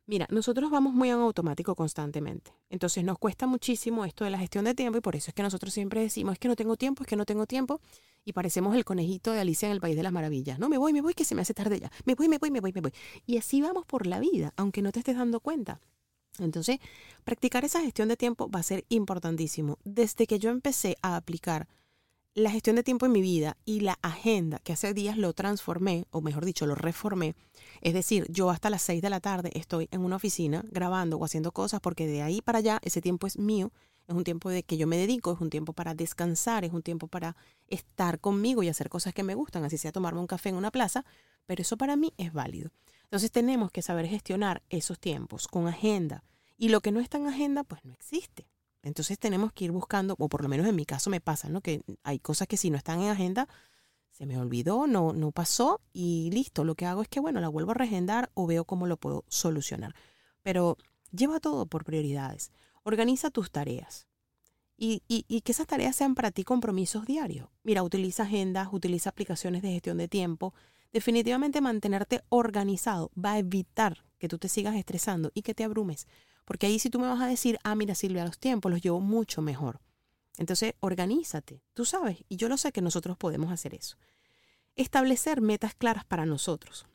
Mira, 0.05 0.27
nosotros 0.29 0.69
vamos 0.69 0.93
muy 0.93 1.09
en 1.09 1.15
automático 1.15 1.75
constantemente. 1.75 2.51
Entonces 2.69 3.05
nos 3.05 3.17
cuesta 3.17 3.47
muchísimo 3.47 4.03
esto 4.03 4.25
de 4.25 4.31
la 4.31 4.37
gestión 4.37 4.65
de 4.65 4.75
tiempo 4.75 4.97
y 4.97 5.01
por 5.01 5.15
eso 5.15 5.31
es 5.31 5.33
que 5.33 5.43
nosotros 5.43 5.73
siempre 5.73 6.01
decimos, 6.01 6.33
es 6.33 6.39
que 6.39 6.49
no 6.49 6.57
tengo 6.57 6.75
tiempo, 6.75 7.03
es 7.03 7.07
que 7.07 7.15
no 7.15 7.25
tengo 7.25 7.45
tiempo 7.45 7.79
y 8.25 8.33
parecemos 8.33 8.75
el 8.75 8.83
conejito 8.83 9.31
de 9.31 9.39
Alicia 9.39 9.67
en 9.67 9.71
el 9.71 9.79
País 9.79 9.95
de 9.95 10.03
las 10.03 10.11
Maravillas. 10.11 10.59
No, 10.59 10.67
me 10.67 10.77
voy, 10.77 10.91
me 10.91 11.01
voy, 11.01 11.13
que 11.13 11.23
se 11.23 11.35
me 11.35 11.41
hace 11.41 11.53
tarde 11.53 11.79
ya. 11.79 11.91
Me 12.03 12.15
voy, 12.15 12.27
me 12.27 12.37
voy, 12.37 12.51
me 12.51 12.59
voy, 12.59 12.73
me 12.73 12.81
voy. 12.81 12.93
Y 13.25 13.37
así 13.37 13.61
vamos 13.61 13.85
por 13.85 14.05
la 14.05 14.19
vida, 14.19 14.53
aunque 14.57 14.81
no 14.81 14.91
te 14.91 14.99
estés 14.99 15.15
dando 15.15 15.39
cuenta. 15.39 15.79
Entonces, 16.39 16.79
practicar 17.23 17.63
esa 17.63 17.81
gestión 17.81 18.09
de 18.09 18.17
tiempo 18.17 18.49
va 18.49 18.59
a 18.59 18.63
ser 18.63 18.85
importantísimo. 18.89 19.77
Desde 19.85 20.27
que 20.27 20.39
yo 20.39 20.49
empecé 20.49 20.97
a 21.01 21.15
aplicar 21.15 21.67
la 22.36 22.50
gestión 22.50 22.76
de 22.76 22.84
tiempo 22.84 23.06
en 23.06 23.12
mi 23.12 23.22
vida 23.22 23.58
y 23.63 23.82
la 23.82 24.00
agenda, 24.02 24.60
que 24.60 24.74
hace 24.74 24.93
días 24.93 25.17
lo 25.17 25.34
transformé, 25.34 26.06
o 26.10 26.22
mejor 26.22 26.46
dicho, 26.46 26.65
lo 26.65 26.74
reformé. 26.74 27.36
Es 27.82 27.93
decir, 27.93 28.26
yo 28.30 28.50
hasta 28.50 28.69
las 28.72 28.82
6 28.82 29.02
de 29.02 29.10
la 29.10 29.19
tarde 29.19 29.52
estoy 29.54 29.88
en 29.91 30.02
una 30.02 30.15
oficina 30.15 30.63
grabando 30.72 31.17
o 31.17 31.26
haciendo 31.26 31.52
cosas 31.52 31.80
porque 31.80 32.08
de 32.08 32.24
ahí 32.24 32.41
para 32.41 32.60
allá 32.60 32.80
ese 32.84 33.02
tiempo 33.02 33.28
es 33.28 33.38
mío, 33.38 33.72
es 34.08 34.15
un 34.15 34.24
tiempo 34.24 34.50
de 34.50 34.63
que 34.63 34.78
yo 34.78 34.88
me 34.88 34.98
dedico, 34.98 35.34
es 35.34 35.41
un 35.41 35.50
tiempo 35.50 35.74
para 35.74 35.93
descansar, 35.93 36.65
es 36.65 36.74
un 36.74 36.82
tiempo 36.82 37.08
para 37.08 37.36
estar 37.67 38.19
conmigo 38.19 38.63
y 38.63 38.69
hacer 38.69 38.89
cosas 38.89 39.13
que 39.13 39.24
me 39.24 39.36
gustan, 39.36 39.63
así 39.63 39.78
sea 39.78 39.91
tomarme 39.91 40.19
un 40.19 40.28
café 40.28 40.50
en 40.50 40.56
una 40.56 40.72
plaza, 40.72 41.06
pero 41.46 41.62
eso 41.62 41.78
para 41.78 41.96
mí 41.96 42.13
es 42.17 42.34
válido. 42.34 42.72
Entonces 43.04 43.32
tenemos 43.32 43.72
que 43.72 43.84
saber 43.84 44.08
gestionar 44.08 44.63
esos 44.69 45.00
tiempos 45.00 45.48
con 45.48 45.67
agenda. 45.67 46.24
Y 46.58 46.69
lo 46.69 46.82
que 46.82 46.91
no 46.91 47.00
está 47.00 47.17
en 47.17 47.28
agenda, 47.28 47.63
pues 47.63 47.86
no 47.86 47.93
existe. 47.93 48.48
Entonces 48.84 49.17
tenemos 49.17 49.54
que 49.54 49.65
ir 49.65 49.72
buscando, 49.72 50.15
o 50.19 50.30
por 50.30 50.43
lo 50.43 50.50
menos 50.50 50.67
en 50.67 50.76
mi 50.76 50.86
caso 50.86 51.10
me 51.10 51.22
pasa, 51.22 51.50
¿no? 51.50 51.62
Que 51.62 51.82
hay 52.04 52.19
cosas 52.19 52.48
que 52.48 52.58
si 52.58 52.69
no 52.69 52.78
están 52.78 53.02
en 53.02 53.10
agenda, 53.10 53.48
se 54.12 54.26
me 54.28 54.38
olvidó, 54.38 54.86
no, 54.86 55.13
no 55.13 55.32
pasó 55.32 55.82
y 55.93 56.30
listo. 56.32 56.63
Lo 56.63 56.76
que 56.76 56.86
hago 56.86 57.02
es 57.02 57.08
que, 57.08 57.19
bueno, 57.19 57.39
la 57.39 57.48
vuelvo 57.48 57.72
a 57.72 57.76
regendar 57.76 58.30
o 58.36 58.46
veo 58.46 58.65
cómo 58.65 58.86
lo 58.86 58.98
puedo 58.98 59.24
solucionar. 59.28 59.96
Pero 60.43 60.78
lleva 61.12 61.39
todo 61.39 61.65
por 61.65 61.86
prioridades. 61.86 62.52
Organiza 62.84 63.32
tus 63.32 63.50
tareas. 63.50 64.06
Y, 64.78 65.02
y, 65.08 65.26
y, 65.28 65.41
que 65.41 65.54
esas 65.54 65.67
tareas 65.67 65.96
sean 65.96 66.13
para 66.13 66.32
ti 66.32 66.43
compromisos 66.43 67.06
diarios. 67.06 67.48
Mira, 67.63 67.84
utiliza 67.84 68.24
agendas, 68.24 68.67
utiliza 68.72 69.12
aplicaciones 69.12 69.62
de 69.62 69.72
gestión 69.72 69.98
de 69.98 70.08
tiempo. 70.08 70.54
Definitivamente 70.91 71.62
mantenerte 71.62 72.22
organizado 72.30 73.12
va 73.17 73.34
a 73.34 73.39
evitar 73.39 74.04
que 74.19 74.28
tú 74.28 74.38
te 74.38 74.50
sigas 74.50 74.76
estresando 74.76 75.32
y 75.34 75.41
que 75.41 75.56
te 75.56 75.63
abrumes. 75.63 76.08
Porque 76.45 76.67
ahí 76.67 76.79
si 76.79 76.89
tú 76.89 76.99
me 76.99 77.08
vas 77.08 77.21
a 77.21 77.27
decir, 77.27 77.58
ah, 77.63 77.75
mira 77.75 77.95
Silvia, 77.95 78.25
los 78.25 78.38
tiempos 78.38 78.71
los 78.71 78.82
llevo 78.82 78.99
mucho 78.99 79.41
mejor. 79.41 79.79
Entonces, 80.38 80.73
organízate, 80.79 81.62
tú 81.73 81.86
sabes, 81.86 82.23
y 82.27 82.38
yo 82.38 82.49
lo 82.49 82.58
sé 82.58 82.71
que 82.71 82.82
nosotros 82.82 83.17
podemos 83.17 83.51
hacer 83.51 83.75
eso. 83.75 83.97
Establecer 84.75 85.41
metas 85.41 85.75
claras 85.75 86.06
para 86.06 86.25
nosotros 86.25 86.86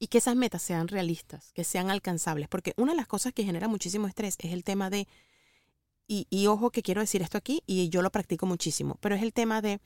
y 0.00 0.08
que 0.08 0.18
esas 0.18 0.36
metas 0.36 0.62
sean 0.62 0.88
realistas, 0.88 1.52
que 1.52 1.64
sean 1.64 1.90
alcanzables, 1.90 2.48
porque 2.48 2.72
una 2.76 2.92
de 2.92 2.96
las 2.96 3.06
cosas 3.06 3.32
que 3.32 3.44
genera 3.44 3.68
muchísimo 3.68 4.06
estrés 4.06 4.36
es 4.38 4.52
el 4.52 4.64
tema 4.64 4.90
de, 4.90 5.06
y, 6.06 6.46
ojo 6.46 6.70
que 6.70 6.82
quiero 6.82 7.00
decir 7.00 7.22
esto 7.22 7.38
aquí, 7.38 7.62
y 7.66 7.88
yo 7.90 8.02
lo 8.02 8.10
practico 8.10 8.46
muchísimo, 8.46 8.96
pero 9.00 9.14
es 9.14 9.22
el 9.22 9.32
tema 9.32 9.60
de 9.60 9.80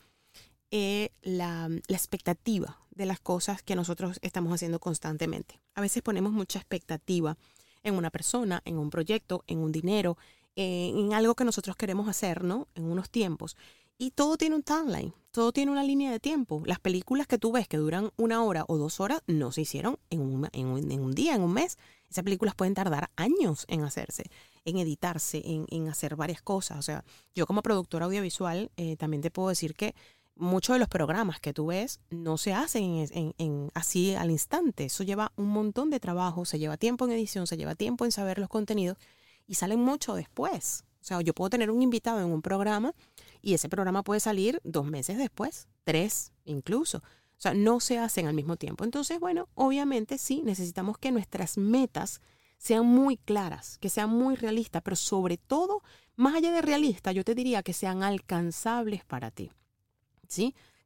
eh, 0.70 1.10
la 1.22 1.68
expectativa 1.88 2.78
de 2.90 3.06
las 3.06 3.20
cosas 3.20 3.62
que 3.62 3.74
nosotros 3.74 4.18
estamos 4.22 4.52
haciendo 4.52 4.80
constantemente. 4.80 5.60
A 5.74 5.80
veces 5.80 6.02
ponemos 6.02 6.32
mucha 6.32 6.58
expectativa 6.58 7.36
en 7.82 7.94
una 7.94 8.10
persona, 8.10 8.62
en 8.64 8.78
un 8.78 8.90
proyecto, 8.90 9.44
en 9.46 9.58
un 9.58 9.72
dinero, 9.72 10.16
en 10.54 11.14
algo 11.14 11.34
que 11.34 11.44
nosotros 11.44 11.76
queremos 11.76 12.08
hacer, 12.08 12.44
¿no? 12.44 12.68
En 12.74 12.84
unos 12.84 13.10
tiempos. 13.10 13.56
Y 13.98 14.10
todo 14.10 14.36
tiene 14.36 14.56
un 14.56 14.62
timeline, 14.62 15.14
todo 15.30 15.52
tiene 15.52 15.70
una 15.70 15.84
línea 15.84 16.10
de 16.10 16.18
tiempo. 16.18 16.62
Las 16.66 16.80
películas 16.80 17.26
que 17.26 17.38
tú 17.38 17.52
ves 17.52 17.68
que 17.68 17.76
duran 17.76 18.10
una 18.16 18.42
hora 18.42 18.64
o 18.66 18.76
dos 18.76 18.98
horas 18.98 19.22
no 19.28 19.52
se 19.52 19.60
hicieron 19.60 19.96
en 20.10 20.20
un, 20.20 21.14
día, 21.14 21.36
en 21.36 21.42
un 21.42 21.52
mes. 21.52 21.78
Esas 22.10 22.24
películas 22.24 22.54
pueden 22.54 22.74
tardar 22.74 23.10
años 23.16 23.64
en 23.68 23.84
hacerse, 23.84 24.24
en 24.64 24.78
editarse, 24.78 25.40
en, 25.44 25.66
en 25.70 25.88
hacer 25.88 26.16
varias 26.16 26.42
cosas. 26.42 26.78
O 26.78 26.82
sea, 26.82 27.04
yo 27.34 27.46
como 27.46 27.62
productora 27.62 28.06
audiovisual 28.06 28.72
eh, 28.76 28.96
también 28.96 29.22
te 29.22 29.30
puedo 29.30 29.50
decir 29.50 29.74
que 29.74 29.94
muchos 30.34 30.74
de 30.74 30.80
los 30.80 30.88
programas 30.88 31.40
que 31.40 31.52
tú 31.52 31.66
ves 31.66 32.00
no 32.10 32.38
se 32.38 32.52
hacen 32.52 33.06
en, 33.38 33.70
así 33.74 34.14
al 34.14 34.30
instante. 34.30 34.84
Eso 34.86 35.04
lleva 35.04 35.32
un 35.36 35.48
montón 35.48 35.90
de 35.90 36.00
trabajo, 36.00 36.44
se 36.44 36.58
lleva 36.58 36.76
tiempo 36.76 37.04
en 37.04 37.12
edición, 37.12 37.46
se 37.46 37.56
lleva 37.56 37.74
tiempo 37.74 38.04
en 38.04 38.12
saber 38.12 38.38
los 38.38 38.48
contenidos 38.48 38.98
y 39.46 39.54
salen 39.54 39.80
mucho 39.80 40.14
después. 40.14 40.84
O 41.00 41.04
sea, 41.04 41.20
yo 41.20 41.34
puedo 41.34 41.50
tener 41.50 41.70
un 41.70 41.82
invitado 41.82 42.20
en 42.20 42.26
un 42.26 42.42
programa 42.42 42.94
y 43.40 43.54
ese 43.54 43.68
programa 43.68 44.02
puede 44.02 44.20
salir 44.20 44.60
dos 44.64 44.86
meses 44.86 45.18
después, 45.18 45.68
tres 45.84 46.32
incluso. 46.44 46.98
O 46.98 47.42
sea, 47.42 47.54
no 47.54 47.80
se 47.80 47.98
hacen 47.98 48.28
al 48.28 48.34
mismo 48.34 48.56
tiempo. 48.56 48.84
Entonces, 48.84 49.18
bueno, 49.18 49.48
obviamente 49.54 50.16
sí, 50.16 50.42
necesitamos 50.44 50.96
que 50.98 51.10
nuestras 51.10 51.58
metas 51.58 52.20
sean 52.56 52.86
muy 52.86 53.16
claras, 53.16 53.78
que 53.78 53.88
sean 53.88 54.10
muy 54.10 54.36
realistas, 54.36 54.82
pero 54.82 54.94
sobre 54.94 55.36
todo, 55.36 55.82
más 56.14 56.36
allá 56.36 56.52
de 56.52 56.62
realistas, 56.62 57.12
yo 57.12 57.24
te 57.24 57.34
diría 57.34 57.64
que 57.64 57.72
sean 57.72 58.04
alcanzables 58.04 59.04
para 59.04 59.32
ti. 59.32 59.50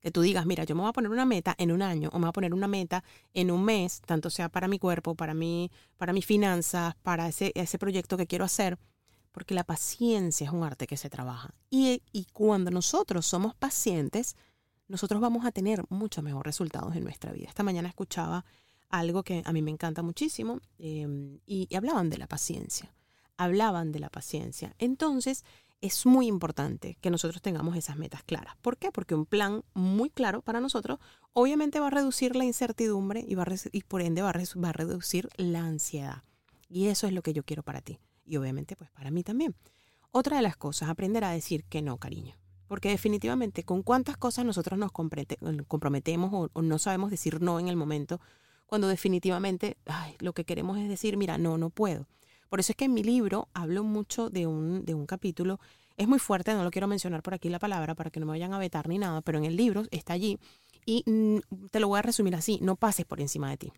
Que 0.00 0.10
tú 0.12 0.20
digas, 0.20 0.46
mira, 0.46 0.64
yo 0.64 0.74
me 0.74 0.82
voy 0.82 0.90
a 0.90 0.92
poner 0.92 1.10
una 1.10 1.24
meta 1.24 1.54
en 1.58 1.72
un 1.72 1.82
año 1.82 2.10
o 2.12 2.18
me 2.18 2.26
voy 2.26 2.30
a 2.30 2.32
poner 2.32 2.54
una 2.54 2.68
meta 2.68 3.02
en 3.34 3.50
un 3.50 3.64
mes, 3.64 4.00
tanto 4.06 4.30
sea 4.30 4.48
para 4.48 4.68
mi 4.68 4.78
cuerpo, 4.78 5.14
para 5.14 5.34
mí, 5.34 5.70
para 5.96 6.12
mis 6.12 6.26
finanzas, 6.26 6.94
para 7.02 7.28
ese, 7.28 7.52
ese 7.54 7.78
proyecto 7.78 8.16
que 8.16 8.26
quiero 8.26 8.44
hacer 8.44 8.78
porque 9.36 9.52
la 9.52 9.64
paciencia 9.64 10.46
es 10.46 10.50
un 10.50 10.64
arte 10.64 10.86
que 10.86 10.96
se 10.96 11.10
trabaja. 11.10 11.54
Y, 11.68 12.00
cuando 12.32 12.70
nosotros 12.70 13.26
somos 13.26 13.54
pacientes, 13.54 14.34
nosotros 14.88 15.20
vamos 15.20 15.44
a 15.44 15.52
tener 15.52 15.84
mucho 15.90 16.22
mejores 16.22 16.46
resultados 16.46 16.96
en 16.96 17.04
nuestra 17.04 17.32
vida. 17.32 17.46
Esta 17.46 17.62
mañana 17.62 17.86
escuchaba 17.86 18.46
algo 18.88 19.24
que 19.24 19.42
a 19.44 19.52
mí 19.52 19.60
me 19.60 19.70
encanta 19.70 20.00
muchísimo 20.02 20.62
em, 20.78 21.38
y, 21.44 21.68
hablaban 21.76 22.08
de 22.08 22.16
la 22.16 22.26
paciencia. 22.26 22.94
Hablaban 23.36 23.92
de 23.92 24.00
la 24.00 24.08
paciencia. 24.08 24.74
Entonces, 24.78 25.44
es 25.80 26.06
muy 26.06 26.26
importante 26.26 26.96
que 27.00 27.10
nosotros 27.10 27.42
tengamos 27.42 27.76
esas 27.76 27.96
metas 27.96 28.22
claras. 28.22 28.56
¿Por 28.62 28.76
qué? 28.76 28.90
Porque 28.90 29.14
un 29.14 29.26
plan 29.26 29.62
muy 29.74 30.10
claro 30.10 30.42
para 30.42 30.60
nosotros 30.60 30.98
obviamente 31.32 31.80
va 31.80 31.88
a 31.88 31.90
reducir 31.90 32.34
la 32.34 32.44
incertidumbre 32.44 33.24
y, 33.26 33.34
va 33.34 33.46
y 33.72 33.82
por 33.82 34.02
ende 34.02 34.22
va 34.22 34.30
a 34.30 34.72
reducir 34.72 35.28
la 35.36 35.60
ansiedad. 35.60 36.22
Y 36.68 36.86
eso 36.86 37.06
es 37.06 37.12
lo 37.12 37.22
que 37.22 37.32
yo 37.32 37.44
quiero 37.44 37.62
para 37.62 37.80
ti 37.80 38.00
y 38.26 38.36
obviamente 38.36 38.76
pues 38.76 38.90
para 38.90 39.10
mí 39.10 39.22
también. 39.22 39.54
Otra 40.10 40.36
de 40.36 40.42
las 40.42 40.56
cosas, 40.56 40.88
aprender 40.88 41.24
a 41.24 41.30
decir 41.30 41.64
que 41.64 41.82
no, 41.82 41.98
cariño. 41.98 42.36
Porque 42.68 42.88
definitivamente 42.88 43.64
con 43.64 43.82
cuántas 43.82 44.16
cosas 44.16 44.44
nosotros 44.44 44.78
nos 44.78 44.90
comprometemos 44.92 46.50
o, 46.52 46.62
no 46.62 46.78
sabemos 46.78 47.10
decir 47.10 47.40
no 47.40 47.60
en 47.60 47.68
el 47.68 47.76
momento, 47.76 48.20
cuando 48.66 48.88
definitivamente 48.88 49.76
lo 50.18 50.32
que 50.32 50.44
queremos 50.44 50.78
es 50.78 50.88
decir, 50.88 51.16
mira, 51.16 51.38
no, 51.38 51.58
no 51.58 51.70
puedo. 51.70 52.08
Por 52.48 52.60
eso 52.60 52.72
es 52.72 52.76
que 52.76 52.86
en 52.86 52.94
mi 52.94 53.02
libro 53.02 53.48
hablo 53.54 53.84
mucho 53.84 54.30
de 54.30 54.46
un, 54.46 54.84
de 54.84 54.94
un 54.94 55.06
capítulo, 55.06 55.60
es 55.96 56.08
muy 56.08 56.18
fuerte, 56.18 56.52
no 56.54 56.64
lo 56.64 56.70
quiero 56.70 56.86
mencionar 56.86 57.22
por 57.22 57.34
aquí 57.34 57.48
la 57.48 57.58
palabra 57.58 57.94
para 57.94 58.10
que 58.10 58.20
no 58.20 58.26
me 58.26 58.32
vayan 58.32 58.52
a 58.52 58.58
vetar 58.58 58.88
ni 58.88 58.98
nada, 58.98 59.22
pero 59.22 59.38
en 59.38 59.44
el 59.44 59.56
libro 59.56 59.84
está 59.90 60.12
allí 60.12 60.38
y 60.84 61.04
te 61.70 61.80
lo 61.80 61.88
voy 61.88 61.98
a 61.98 62.02
resumir 62.02 62.34
así, 62.34 62.58
no 62.62 62.76
pases 62.76 63.06
por 63.06 63.20
encima 63.20 63.50
de 63.50 63.56
ti. 63.56 63.72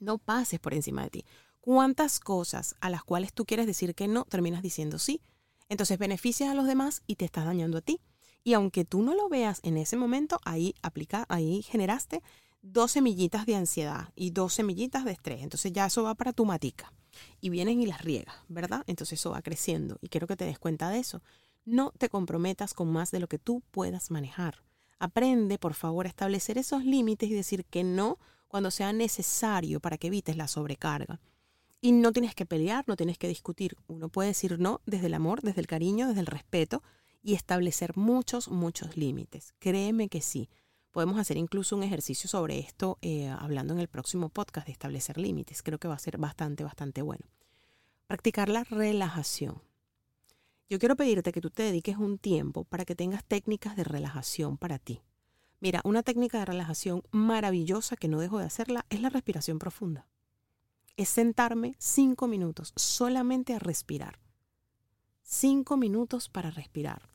No 0.00 0.18
pases 0.18 0.60
por 0.60 0.74
encima 0.74 1.04
de 1.04 1.10
ti 1.10 1.24
cuántas 1.64 2.20
cosas 2.20 2.76
a 2.82 2.90
las 2.90 3.02
cuales 3.04 3.32
tú 3.32 3.46
quieres 3.46 3.66
decir 3.66 3.94
que 3.94 4.06
no, 4.06 4.26
terminas 4.26 4.60
diciendo 4.60 4.98
sí. 4.98 5.22
Entonces 5.70 5.98
beneficias 5.98 6.50
a 6.50 6.54
los 6.54 6.66
demás 6.66 7.02
y 7.06 7.16
te 7.16 7.24
estás 7.24 7.46
dañando 7.46 7.78
a 7.78 7.80
ti. 7.80 8.02
Y 8.42 8.52
aunque 8.52 8.84
tú 8.84 9.02
no 9.02 9.14
lo 9.14 9.30
veas 9.30 9.60
en 9.62 9.78
ese 9.78 9.96
momento, 9.96 10.38
ahí 10.44 10.74
aplica, 10.82 11.24
ahí 11.30 11.62
generaste 11.62 12.22
dos 12.60 12.92
semillitas 12.92 13.46
de 13.46 13.56
ansiedad 13.56 14.12
y 14.14 14.32
dos 14.32 14.52
semillitas 14.52 15.06
de 15.06 15.12
estrés. 15.12 15.42
Entonces 15.42 15.72
ya 15.72 15.86
eso 15.86 16.02
va 16.02 16.14
para 16.14 16.34
tu 16.34 16.44
matica. 16.44 16.92
Y 17.40 17.50
vienen 17.50 17.80
y 17.80 17.86
las 17.86 18.02
riegas, 18.02 18.34
¿verdad? 18.48 18.84
Entonces 18.86 19.20
eso 19.20 19.30
va 19.30 19.42
creciendo. 19.42 19.98
Y 20.00 20.08
quiero 20.08 20.26
que 20.26 20.36
te 20.36 20.44
des 20.44 20.58
cuenta 20.58 20.90
de 20.90 20.98
eso. 20.98 21.22
No 21.64 21.92
te 21.98 22.08
comprometas 22.08 22.74
con 22.74 22.92
más 22.92 23.10
de 23.10 23.20
lo 23.20 23.28
que 23.28 23.38
tú 23.38 23.62
puedas 23.70 24.10
manejar. 24.10 24.62
Aprende, 24.98 25.58
por 25.58 25.74
favor, 25.74 26.06
a 26.06 26.08
establecer 26.08 26.58
esos 26.58 26.84
límites 26.84 27.28
y 27.30 27.34
decir 27.34 27.64
que 27.64 27.84
no 27.84 28.18
cuando 28.48 28.70
sea 28.70 28.92
necesario 28.92 29.80
para 29.80 29.98
que 29.98 30.06
evites 30.06 30.36
la 30.36 30.48
sobrecarga. 30.48 31.20
Y 31.80 31.92
no 31.92 32.12
tienes 32.12 32.34
que 32.34 32.46
pelear, 32.46 32.84
no 32.86 32.96
tienes 32.96 33.18
que 33.18 33.28
discutir. 33.28 33.76
Uno 33.88 34.08
puede 34.08 34.28
decir 34.28 34.58
no 34.58 34.80
desde 34.86 35.08
el 35.08 35.14
amor, 35.14 35.42
desde 35.42 35.60
el 35.60 35.66
cariño, 35.66 36.08
desde 36.08 36.20
el 36.20 36.26
respeto 36.26 36.82
y 37.22 37.34
establecer 37.34 37.96
muchos, 37.96 38.48
muchos 38.48 38.96
límites. 38.96 39.54
Créeme 39.58 40.08
que 40.08 40.20
sí. 40.20 40.48
Podemos 40.94 41.18
hacer 41.18 41.36
incluso 41.36 41.76
un 41.76 41.82
ejercicio 41.82 42.30
sobre 42.30 42.58
esto 42.58 42.96
eh, 43.02 43.28
hablando 43.28 43.74
en 43.74 43.80
el 43.80 43.88
próximo 43.88 44.30
podcast 44.30 44.66
de 44.66 44.72
establecer 44.72 45.18
límites. 45.18 45.62
Creo 45.62 45.78
que 45.78 45.88
va 45.88 45.94
a 45.94 45.98
ser 45.98 46.16
bastante, 46.16 46.64
bastante 46.64 47.02
bueno. 47.02 47.26
Practicar 48.06 48.48
la 48.48 48.64
relajación. 48.64 49.60
Yo 50.70 50.78
quiero 50.78 50.96
pedirte 50.96 51.32
que 51.32 51.42
tú 51.42 51.50
te 51.50 51.64
dediques 51.64 51.98
un 51.98 52.16
tiempo 52.16 52.64
para 52.64 52.86
que 52.86 52.94
tengas 52.94 53.24
técnicas 53.24 53.76
de 53.76 53.84
relajación 53.84 54.56
para 54.56 54.78
ti. 54.78 55.02
Mira, 55.60 55.82
una 55.84 56.02
técnica 56.02 56.38
de 56.38 56.46
relajación 56.46 57.02
maravillosa 57.10 57.96
que 57.96 58.08
no 58.08 58.20
dejo 58.20 58.38
de 58.38 58.46
hacerla 58.46 58.86
es 58.88 59.02
la 59.02 59.10
respiración 59.10 59.58
profunda 59.58 60.06
es 60.96 61.08
sentarme 61.08 61.74
cinco 61.78 62.28
minutos 62.28 62.72
solamente 62.76 63.54
a 63.54 63.58
respirar. 63.58 64.20
Cinco 65.22 65.76
minutos 65.76 66.28
para 66.28 66.50
respirar. 66.50 67.08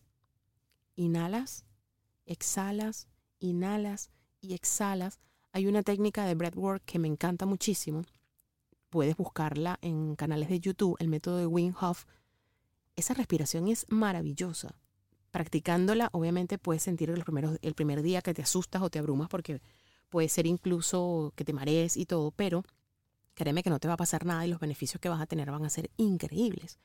Inhalas, 0.95 1.65
exhalas, 2.25 3.07
inhalas 3.39 4.09
y 4.41 4.53
exhalas. 4.53 5.19
Hay 5.51 5.67
una 5.67 5.83
técnica 5.83 6.25
de 6.25 6.35
breathwork 6.35 6.83
que 6.85 6.99
me 6.99 7.07
encanta 7.07 7.45
muchísimo. 7.45 8.03
Puedes 8.89 9.17
buscarla 9.17 9.77
en 9.81 10.15
canales 10.15 10.49
de 10.49 10.59
YouTube, 10.59 10.97
el 10.99 11.09
método 11.09 11.37
de 11.37 11.45
Wim 11.45 11.73
Hof. 11.79 12.05
Esa 12.95 13.13
respiración 13.13 13.67
es 13.67 13.85
maravillosa. 13.89 14.75
Practicándola, 15.31 16.09
obviamente 16.11 16.57
puedes 16.57 16.83
sentir 16.83 17.09
el, 17.09 17.23
el 17.61 17.73
primer 17.75 18.01
día 18.01 18.21
que 18.21 18.33
te 18.33 18.41
asustas 18.41 18.81
o 18.81 18.89
te 18.89 18.99
abrumas 18.99 19.29
porque 19.29 19.61
puede 20.09 20.27
ser 20.29 20.47
incluso 20.47 21.33
que 21.35 21.45
te 21.45 21.53
marees 21.53 21.97
y 21.97 22.05
todo, 22.05 22.31
pero 22.31 22.63
Créeme 23.39 23.63
que 23.63 23.69
no 23.69 23.79
te 23.79 23.87
va 23.87 23.93
a 23.93 23.97
pasar 23.97 24.25
nada 24.25 24.45
y 24.45 24.49
los 24.49 24.59
beneficios 24.59 24.99
que 24.99 25.07
vas 25.07 25.21
a 25.21 25.25
tener 25.25 25.49
van 25.49 25.63
a 25.63 25.69
ser 25.69 25.89
increíbles. 25.95 26.77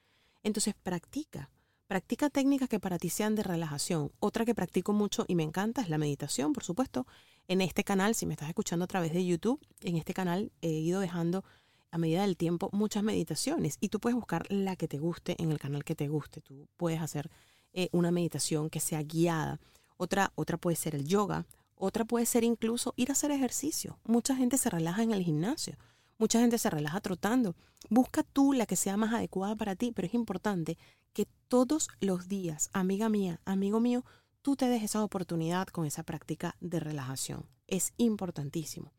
Entonces 0.45 0.77
practica, 0.81 1.51
practica 1.95 2.29
técnicas 2.29 2.69
que 2.69 2.81
para 2.81 2.99
ti 2.99 3.09
sean 3.09 3.37
de 3.37 3.45
relajación. 3.45 4.11
Otra 4.19 4.45
que 4.45 4.53
practico 4.53 4.93
mucho 4.93 5.25
y 5.29 5.37
me 5.37 5.45
encanta 5.45 5.81
es 5.81 5.89
la 5.89 5.97
meditación, 5.97 6.53
por 6.53 6.65
supuesto. 6.65 7.07
En 7.47 7.61
este 7.61 7.85
canal, 7.85 8.17
si 8.17 8.27
me 8.27 8.33
estás 8.33 8.49
escuchando 8.49 8.85
a 8.85 8.89
través 8.89 9.13
de 9.13 9.25
YouTube, 9.25 9.61
en 9.81 9.97
este 9.97 10.13
canal 10.13 10.51
he 10.61 10.71
ido 10.71 10.99
dejando 10.99 11.45
a 11.93 11.99
medida 11.99 12.23
del 12.23 12.37
tiempo 12.37 12.69
muchas 12.73 13.05
meditaciones 13.05 13.77
y 13.81 13.91
tú 13.91 14.01
puedes 14.01 14.17
buscar 14.17 14.45
la 14.51 14.75
que 14.75 14.89
te 14.89 14.99
guste 14.99 15.41
en 15.41 15.53
el 15.53 15.61
canal 15.61 15.85
que 15.85 15.95
te 15.95 16.09
guste. 16.09 16.41
Tú 16.41 16.67
puedes 16.77 17.01
hacer 17.01 17.31
eh, 17.73 17.91
una 17.93 18.11
meditación 18.11 18.71
que 18.71 18.81
sea 18.81 19.01
guiada. 19.05 19.61
Otra, 19.97 20.33
otra 20.35 20.57
puede 20.57 20.77
ser 20.77 20.97
el 20.97 21.07
yoga. 21.07 21.47
Otra 21.77 22.05
puede 22.05 22.27
ser 22.27 22.43
incluso 22.43 22.93
ir 22.97 23.11
a 23.11 23.13
hacer 23.13 23.31
ejercicio. 23.31 24.01
Mucha 24.03 24.35
gente 24.35 24.59
se 24.59 24.69
relaja 24.69 25.05
en 25.05 25.13
el 25.13 25.23
gimnasio. 25.23 25.77
Mucha 26.19 26.41
gente 26.41 26.59
se 26.59 26.71
relaja 26.71 27.01
trotando. 27.01 27.57
Busca 27.91 28.23
tú 28.23 28.53
la 28.53 28.67
que 28.67 28.77
sea 28.77 28.97
más 28.97 29.13
adecuada 29.13 29.57
para 29.57 29.77
ti, 29.77 29.93
pero 29.93 30.07
es 30.07 30.15
importante 30.15 30.79
que 31.13 31.27
todos 31.49 31.89
los 32.01 32.29
días, 32.29 32.71
amiga 32.73 33.09
mía, 33.09 33.41
amigo 33.45 33.81
mío, 33.81 34.05
tú 34.43 34.57
te 34.57 34.69
des 34.69 34.83
esa 34.83 35.03
oportunidad 35.03 35.69
con 35.69 35.87
esa 35.87 36.03
práctica 36.03 36.57
de 36.61 36.81
relajación. 36.81 37.47
Es 37.67 37.93
importantísimo. 37.97 38.93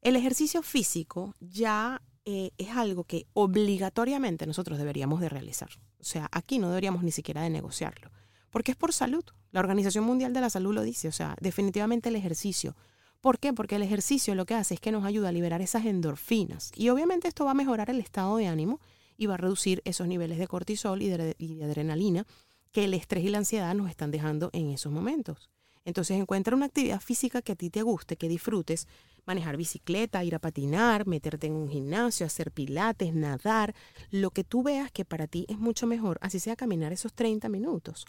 El 0.00 0.16
ejercicio 0.16 0.62
físico 0.62 1.34
ya 1.40 2.02
eh, 2.24 2.52
es 2.56 2.70
algo 2.70 3.04
que 3.04 3.26
obligatoriamente 3.32 4.46
nosotros 4.46 4.78
deberíamos 4.78 5.20
de 5.20 5.28
realizar. 5.28 5.70
O 5.98 6.04
sea, 6.04 6.28
aquí 6.30 6.58
no 6.58 6.68
deberíamos 6.68 7.02
ni 7.02 7.10
siquiera 7.10 7.42
de 7.42 7.50
negociarlo, 7.50 8.10
porque 8.50 8.72
es 8.72 8.76
por 8.76 8.92
salud. 8.92 9.24
La 9.50 9.60
Organización 9.60 10.04
Mundial 10.04 10.32
de 10.32 10.40
la 10.40 10.50
Salud 10.50 10.74
lo 10.74 10.82
dice. 10.82 11.08
O 11.08 11.12
sea, 11.12 11.36
definitivamente 11.40 12.10
el 12.10 12.16
ejercicio 12.16 12.76
¿Por 13.20 13.40
qué? 13.40 13.52
Porque 13.52 13.76
el 13.76 13.82
ejercicio 13.82 14.34
lo 14.34 14.46
que 14.46 14.54
hace 14.54 14.74
es 14.74 14.80
que 14.80 14.92
nos 14.92 15.04
ayuda 15.04 15.30
a 15.30 15.32
liberar 15.32 15.60
esas 15.60 15.84
endorfinas. 15.86 16.70
Y 16.76 16.88
obviamente 16.90 17.26
esto 17.26 17.44
va 17.44 17.50
a 17.50 17.54
mejorar 17.54 17.90
el 17.90 17.98
estado 17.98 18.36
de 18.36 18.46
ánimo 18.46 18.80
y 19.16 19.26
va 19.26 19.34
a 19.34 19.38
reducir 19.38 19.82
esos 19.84 20.06
niveles 20.06 20.38
de 20.38 20.46
cortisol 20.46 21.02
y 21.02 21.08
de, 21.08 21.64
adrenalina 21.64 22.26
que 22.70 22.84
el 22.84 22.94
estrés 22.94 23.24
y 23.24 23.28
la 23.28 23.38
ansiedad 23.38 23.74
nos 23.74 23.90
están 23.90 24.12
dejando 24.12 24.50
en 24.52 24.70
esos 24.70 24.92
momentos. 24.92 25.50
Entonces 25.84 26.18
encuentra 26.18 26.54
una 26.54 26.66
actividad 26.66 27.00
física 27.00 27.42
que 27.42 27.52
a 27.52 27.56
ti 27.56 27.70
te 27.70 27.82
guste, 27.82 28.16
que 28.16 28.28
disfrutes, 28.28 28.86
manejar 29.24 29.56
bicicleta, 29.56 30.22
ir 30.22 30.34
a 30.34 30.38
patinar, 30.38 31.06
meterte 31.06 31.48
en 31.48 31.54
un 31.54 31.68
gimnasio, 31.68 32.26
hacer 32.26 32.52
pilates, 32.52 33.14
nadar, 33.14 33.74
lo 34.10 34.30
que 34.30 34.44
tú 34.44 34.62
veas 34.62 34.92
que 34.92 35.04
para 35.04 35.26
ti 35.26 35.46
es 35.48 35.58
mucho 35.58 35.86
mejor, 35.86 36.18
así 36.20 36.38
sea 36.38 36.56
caminar 36.56 36.92
esos 36.92 37.14
30 37.14 37.48
minutos. 37.48 38.04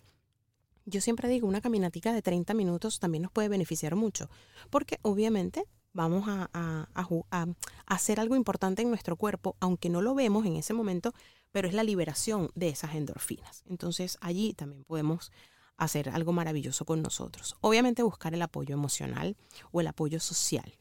Yo 0.85 1.01
siempre 1.01 1.29
digo, 1.29 1.47
una 1.47 1.61
caminatica 1.61 2.13
de 2.13 2.21
30 2.21 2.53
minutos 2.53 2.99
también 2.99 3.23
nos 3.23 3.31
puede 3.31 3.49
beneficiar 3.49 3.95
mucho, 3.95 4.29
porque 4.69 4.99
obviamente 5.01 5.65
vamos 5.93 6.25
a, 6.27 6.49
a, 6.53 7.47
hacer 7.85 8.19
algo 8.19 8.35
importante 8.35 8.81
en 8.81 8.89
nuestro 8.89 9.15
cuerpo, 9.15 9.55
aunque 9.59 9.89
no 9.89 10.01
lo 10.01 10.15
vemos 10.15 10.45
en 10.45 10.55
ese 10.55 10.73
momento, 10.73 11.13
pero 11.51 11.67
es 11.67 11.73
la 11.73 11.83
liberación 11.83 12.49
de 12.55 12.69
esas 12.69 12.95
endorfinas. 12.95 13.63
Entonces 13.67 14.17
allí 14.21 14.53
también 14.53 14.83
podemos 14.83 15.31
hacer 15.77 16.09
algo 16.09 16.33
maravilloso 16.33 16.85
con 16.85 17.01
nosotros. 17.01 17.55
Obviamente 17.61 18.03
buscar 18.03 18.33
el 18.33 18.41
apoyo 18.41 18.73
emocional 18.73 19.35
o 19.71 19.81
el 19.81 19.87
apoyo 19.87 20.19
social. 20.19 20.77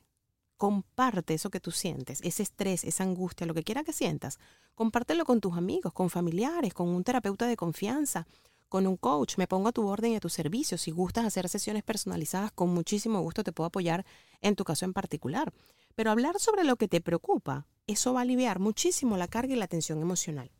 Comparte 0.56 1.34
eso 1.34 1.50
que 1.50 1.61
tú 1.61 1.70
sientes, 1.70 2.20
ese 2.22 2.42
estrés, 2.42 2.82
esa 2.82 3.04
angustia, 3.04 3.46
lo 3.46 3.54
que 3.54 3.62
quiera 3.62 3.84
que 3.84 3.92
sientas. 3.92 4.38
Compártelo 4.74 5.24
con 5.24 5.40
tus 5.40 5.56
amigos, 5.56 5.92
con 5.92 6.11
familiares, 6.11 6.74
con 6.74 6.88
un 6.88 7.04
terapeuta 7.04 7.46
de 7.46 7.56
confianza, 7.56 8.26
con 8.68 8.87
un 8.87 8.96
coach. 8.96 9.37
Me 9.38 9.46
pongo 9.46 9.68
a 9.68 9.72
tu 9.72 9.87
orden 9.87 10.12
y 10.12 10.16
a 10.16 10.20
tu 10.20 10.28
servicio. 10.28 10.78
Si 10.78 10.90
gustas 10.90 11.24
hacer 11.24 11.48
sesiones 11.48 11.83
personalizadas, 11.83 12.52
con 12.52 12.70
muchísimo 12.70 13.20
gusto 13.20 13.44
te 13.44 13.52
puedo 13.52 13.66
apoyar 13.66 14.04
en 14.40 14.57
tu 14.57 14.64
caso 14.64 14.85
en 14.85 14.92
particular. 14.92 15.52
Pero 15.94 16.11
hablar 16.11 16.38
sobre 16.38 16.64
lo 16.64 16.76
que 16.76 16.88
te 16.88 17.00
preocupa, 17.00 17.66
eso 17.87 18.12
va 18.12 18.20
a 18.20 18.22
aliviar 18.22 18.61
muchísimo 18.61 19.16
la 19.16 19.28
carga 19.28 19.54
y 19.54 19.59
la 19.59 19.66
tensión 19.66 20.00
emocional. 20.00 20.50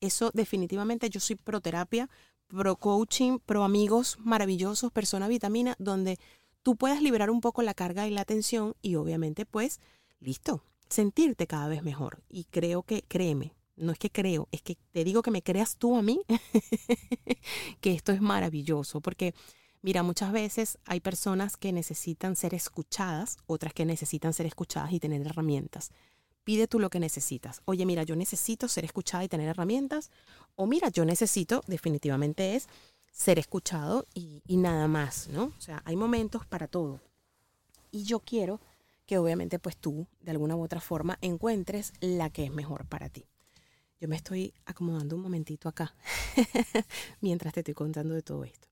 Eso 0.00 0.30
definitivamente 0.32 1.10
yo 1.10 1.20
soy 1.20 1.36
pro 1.36 1.60
terapia, 1.60 2.08
pro 2.46 2.76
coaching, 2.76 3.38
pro 3.38 3.64
amigos 3.64 4.16
maravillosos, 4.20 4.92
persona 4.92 5.28
vitamina, 5.28 5.76
donde 5.78 6.18
tú 6.62 6.76
puedas 6.76 7.02
liberar 7.02 7.30
un 7.30 7.40
poco 7.40 7.62
la 7.62 7.74
carga 7.74 8.06
y 8.06 8.10
la 8.10 8.24
tensión 8.24 8.74
y 8.82 8.94
obviamente 8.96 9.46
pues, 9.46 9.80
listo, 10.20 10.62
sentirte 10.88 11.46
cada 11.46 11.68
vez 11.68 11.82
mejor. 11.82 12.22
Y 12.28 12.44
creo 12.44 12.82
que, 12.82 13.02
créeme, 13.02 13.54
no 13.80 13.92
es 13.92 13.98
que 13.98 14.10
creo, 14.10 14.48
es 14.52 14.62
que 14.62 14.76
te 14.92 15.04
digo 15.04 15.22
que 15.22 15.30
me 15.30 15.42
creas 15.42 15.76
tú 15.76 15.96
a 15.96 16.02
mí, 16.02 16.20
que 17.80 17.92
esto 17.92 18.12
es 18.12 18.20
maravilloso, 18.20 19.00
porque 19.00 19.34
mira, 19.82 20.02
muchas 20.02 20.32
veces 20.32 20.78
hay 20.84 21.00
personas 21.00 21.56
que 21.56 21.72
necesitan 21.72 22.36
ser 22.36 22.54
escuchadas, 22.54 23.38
otras 23.46 23.72
que 23.72 23.84
necesitan 23.84 24.32
ser 24.32 24.46
escuchadas 24.46 24.92
y 24.92 25.00
tener 25.00 25.26
herramientas. 25.26 25.90
Pide 26.44 26.66
tú 26.66 26.78
lo 26.78 26.90
que 26.90 27.00
necesitas. 27.00 27.62
Oye, 27.64 27.84
mira, 27.86 28.02
yo 28.02 28.16
necesito 28.16 28.68
ser 28.68 28.84
escuchada 28.84 29.24
y 29.24 29.28
tener 29.28 29.48
herramientas. 29.48 30.10
O 30.56 30.66
mira, 30.66 30.88
yo 30.88 31.04
necesito, 31.04 31.62
definitivamente 31.66 32.56
es, 32.56 32.68
ser 33.12 33.38
escuchado 33.38 34.06
y, 34.14 34.42
nada 34.48 34.88
más, 34.88 35.28
¿no? 35.28 35.44
O 35.44 35.60
sea, 35.60 35.82
hay 35.84 35.96
momentos 35.96 36.46
para 36.46 36.66
todo. 36.66 37.00
Y 37.90 38.04
yo 38.04 38.20
quiero 38.20 38.60
que 39.06 39.18
obviamente 39.18 39.58
pues 39.58 39.76
tú, 39.76 40.06
de 40.20 40.30
alguna 40.30 40.56
u 40.56 40.62
otra 40.62 40.80
forma, 40.80 41.18
encuentres 41.20 41.92
la 42.00 42.30
que 42.30 42.44
es 42.44 42.52
mejor 42.52 42.86
para 42.86 43.08
ti. 43.08 43.26
Yo 44.00 44.08
me 44.08 44.16
estoy 44.16 44.54
acomodando 44.64 45.14
un 45.14 45.22
momentito 45.22 45.68
acá 45.68 45.94
mientras 47.20 47.52
te 47.52 47.60
estoy 47.60 47.74
contando 47.74 48.14
de 48.14 48.22
todo 48.22 48.44
esto. 48.44 48.66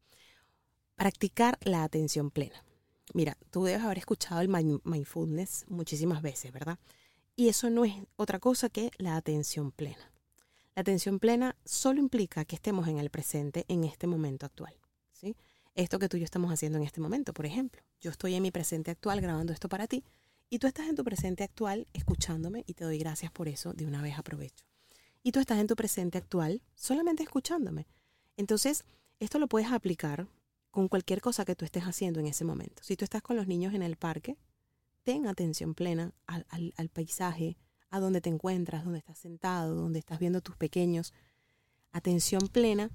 Practicar 0.96 1.58
la 1.60 1.84
atención 1.84 2.30
plena. 2.30 2.64
Mira, 3.12 3.36
tú 3.50 3.64
debes 3.64 3.82
haber 3.82 3.98
escuchado 3.98 4.40
el 4.40 4.48
mindfulness 4.48 5.66
muchísimas 5.68 6.22
veces, 6.22 6.50
¿verdad? 6.50 6.78
Y 7.36 7.48
eso 7.48 7.68
no 7.68 7.84
es 7.84 7.94
otra 8.16 8.38
cosa 8.38 8.70
que 8.70 8.90
la 8.96 9.16
atención 9.16 9.70
plena. 9.70 10.10
La 10.74 10.80
atención 10.80 11.18
plena 11.18 11.56
solo 11.62 12.00
implica 12.00 12.46
que 12.46 12.56
estemos 12.56 12.88
en 12.88 12.98
el 12.98 13.10
presente 13.10 13.66
en 13.68 13.84
este 13.84 14.06
momento 14.06 14.46
actual. 14.46 14.74
¿sí? 15.12 15.36
Esto 15.74 15.98
que 15.98 16.08
tú 16.08 16.16
y 16.16 16.20
yo 16.20 16.24
estamos 16.24 16.50
haciendo 16.50 16.78
en 16.78 16.84
este 16.84 17.02
momento, 17.02 17.34
por 17.34 17.44
ejemplo. 17.44 17.82
Yo 18.00 18.10
estoy 18.10 18.34
en 18.34 18.42
mi 18.42 18.50
presente 18.50 18.90
actual 18.90 19.20
grabando 19.20 19.52
esto 19.52 19.68
para 19.68 19.86
ti 19.86 20.04
y 20.48 20.58
tú 20.58 20.66
estás 20.66 20.88
en 20.88 20.96
tu 20.96 21.04
presente 21.04 21.44
actual 21.44 21.86
escuchándome 21.92 22.64
y 22.66 22.72
te 22.72 22.84
doy 22.84 22.96
gracias 22.98 23.30
por 23.30 23.46
eso, 23.46 23.74
de 23.74 23.86
una 23.86 24.00
vez 24.00 24.18
aprovecho. 24.18 24.64
Y 25.22 25.32
tú 25.32 25.40
estás 25.40 25.58
en 25.58 25.66
tu 25.66 25.76
presente 25.76 26.18
actual 26.18 26.62
solamente 26.74 27.22
escuchándome. 27.22 27.86
Entonces, 28.36 28.84
esto 29.20 29.38
lo 29.38 29.48
puedes 29.48 29.70
aplicar 29.72 30.28
con 30.70 30.88
cualquier 30.88 31.20
cosa 31.20 31.44
que 31.44 31.56
tú 31.56 31.64
estés 31.64 31.84
haciendo 31.84 32.20
en 32.20 32.26
ese 32.26 32.44
momento. 32.44 32.82
Si 32.84 32.96
tú 32.96 33.04
estás 33.04 33.22
con 33.22 33.36
los 33.36 33.46
niños 33.46 33.74
en 33.74 33.82
el 33.82 33.96
parque, 33.96 34.36
ten 35.02 35.26
atención 35.26 35.74
plena 35.74 36.12
al, 36.26 36.46
al 36.76 36.88
paisaje, 36.88 37.56
a 37.90 38.00
dónde 38.00 38.20
te 38.20 38.28
encuentras, 38.28 38.84
dónde 38.84 38.98
estás 38.98 39.18
sentado, 39.18 39.74
dónde 39.74 39.98
estás 39.98 40.18
viendo 40.18 40.40
tus 40.40 40.56
pequeños. 40.56 41.12
Atención 41.92 42.48
plena 42.48 42.90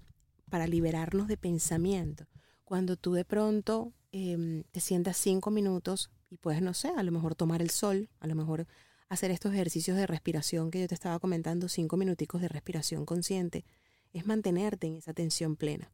para 0.50 0.68
liberarnos 0.68 1.28
de 1.28 1.38
pensamiento. 1.38 2.28
Cuando 2.64 2.96
tú 2.96 3.14
de 3.14 3.26
pronto 3.26 3.94
em, 4.12 4.64
te 4.72 4.80
sientas 4.80 5.18
cinco 5.18 5.52
minutos 5.52 6.12
y 6.30 6.38
puedes, 6.38 6.62
no 6.62 6.74
sé, 6.74 6.90
a 6.90 7.04
lo 7.04 7.12
mejor 7.12 7.36
tomar 7.36 7.62
el 7.62 7.70
sol, 7.70 8.10
a 8.20 8.28
lo 8.28 8.36
mejor 8.36 8.68
hacer 9.14 9.32
estos 9.32 9.54
ejercicios 9.54 9.98
de 9.98 10.08
respiración 10.08 10.72
que 10.72 10.82
yo 10.82 10.88
te 10.88 10.96
estaba 10.96 11.20
comentando, 11.20 11.70
cinco 11.70 11.98
minuticos 11.98 12.42
de 12.42 12.48
respiración 12.48 13.06
consciente, 13.06 13.66
es 14.12 14.26
mantenerte 14.26 14.88
en 14.88 14.98
esa 14.98 15.12
atención 15.12 15.56
plena. 15.56 15.92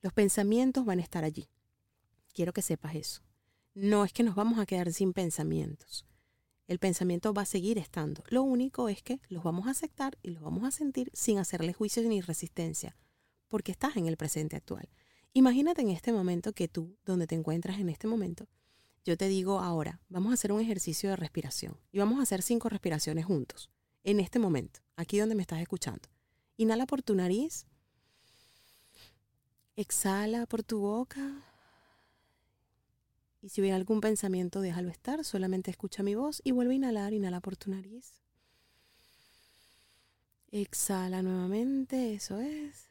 Los 0.00 0.12
pensamientos 0.12 0.84
van 0.84 0.98
a 0.98 1.02
estar 1.02 1.24
allí. 1.24 1.48
Quiero 2.32 2.52
que 2.52 2.62
sepas 2.62 2.94
eso. 2.94 3.22
No 3.74 4.04
es 4.04 4.12
que 4.12 4.22
nos 4.22 4.34
vamos 4.34 4.58
a 4.58 4.66
quedar 4.66 4.92
sin 4.92 5.12
pensamientos. 5.12 6.06
El 6.66 6.78
pensamiento 6.78 7.34
va 7.34 7.42
a 7.42 7.46
seguir 7.46 7.78
estando. 7.78 8.22
Lo 8.28 8.42
único 8.42 8.88
es 8.88 9.02
que 9.02 9.20
los 9.28 9.42
vamos 9.42 9.66
a 9.66 9.70
aceptar 9.70 10.16
y 10.22 10.30
los 10.30 10.42
vamos 10.42 10.64
a 10.64 10.70
sentir 10.70 11.10
sin 11.12 11.38
hacerle 11.38 11.72
juicio 11.72 12.02
ni 12.08 12.20
resistencia, 12.20 12.96
porque 13.48 13.72
estás 13.72 13.96
en 13.96 14.06
el 14.06 14.16
presente 14.16 14.56
actual. 14.56 14.88
Imagínate 15.32 15.82
en 15.82 15.90
este 15.90 16.12
momento 16.12 16.52
que 16.52 16.68
tú, 16.68 16.96
donde 17.04 17.26
te 17.26 17.34
encuentras 17.34 17.78
en 17.78 17.88
este 17.88 18.06
momento, 18.06 18.48
yo 19.04 19.16
te 19.16 19.28
digo 19.28 19.60
ahora, 19.60 20.00
vamos 20.08 20.30
a 20.30 20.34
hacer 20.34 20.50
un 20.52 20.60
ejercicio 20.60 21.10
de 21.10 21.16
respiración 21.16 21.78
y 21.92 21.98
vamos 21.98 22.18
a 22.18 22.22
hacer 22.22 22.42
cinco 22.42 22.68
respiraciones 22.68 23.26
juntos, 23.26 23.70
en 24.02 24.18
este 24.18 24.38
momento, 24.38 24.80
aquí 24.96 25.18
donde 25.18 25.34
me 25.34 25.42
estás 25.42 25.60
escuchando. 25.60 26.08
Inhala 26.56 26.86
por 26.86 27.02
tu 27.02 27.14
nariz, 27.14 27.66
exhala 29.76 30.46
por 30.46 30.62
tu 30.62 30.78
boca 30.78 31.44
y 33.42 33.50
si 33.50 33.60
hubiera 33.60 33.76
algún 33.76 34.00
pensamiento, 34.00 34.62
déjalo 34.62 34.88
estar, 34.88 35.22
solamente 35.22 35.70
escucha 35.70 36.02
mi 36.02 36.14
voz 36.14 36.40
y 36.42 36.52
vuelve 36.52 36.72
a 36.72 36.76
inhalar, 36.76 37.12
inhala 37.12 37.40
por 37.40 37.58
tu 37.58 37.70
nariz. 37.70 38.22
Exhala 40.50 41.20
nuevamente, 41.20 42.14
eso 42.14 42.38
es. 42.38 42.86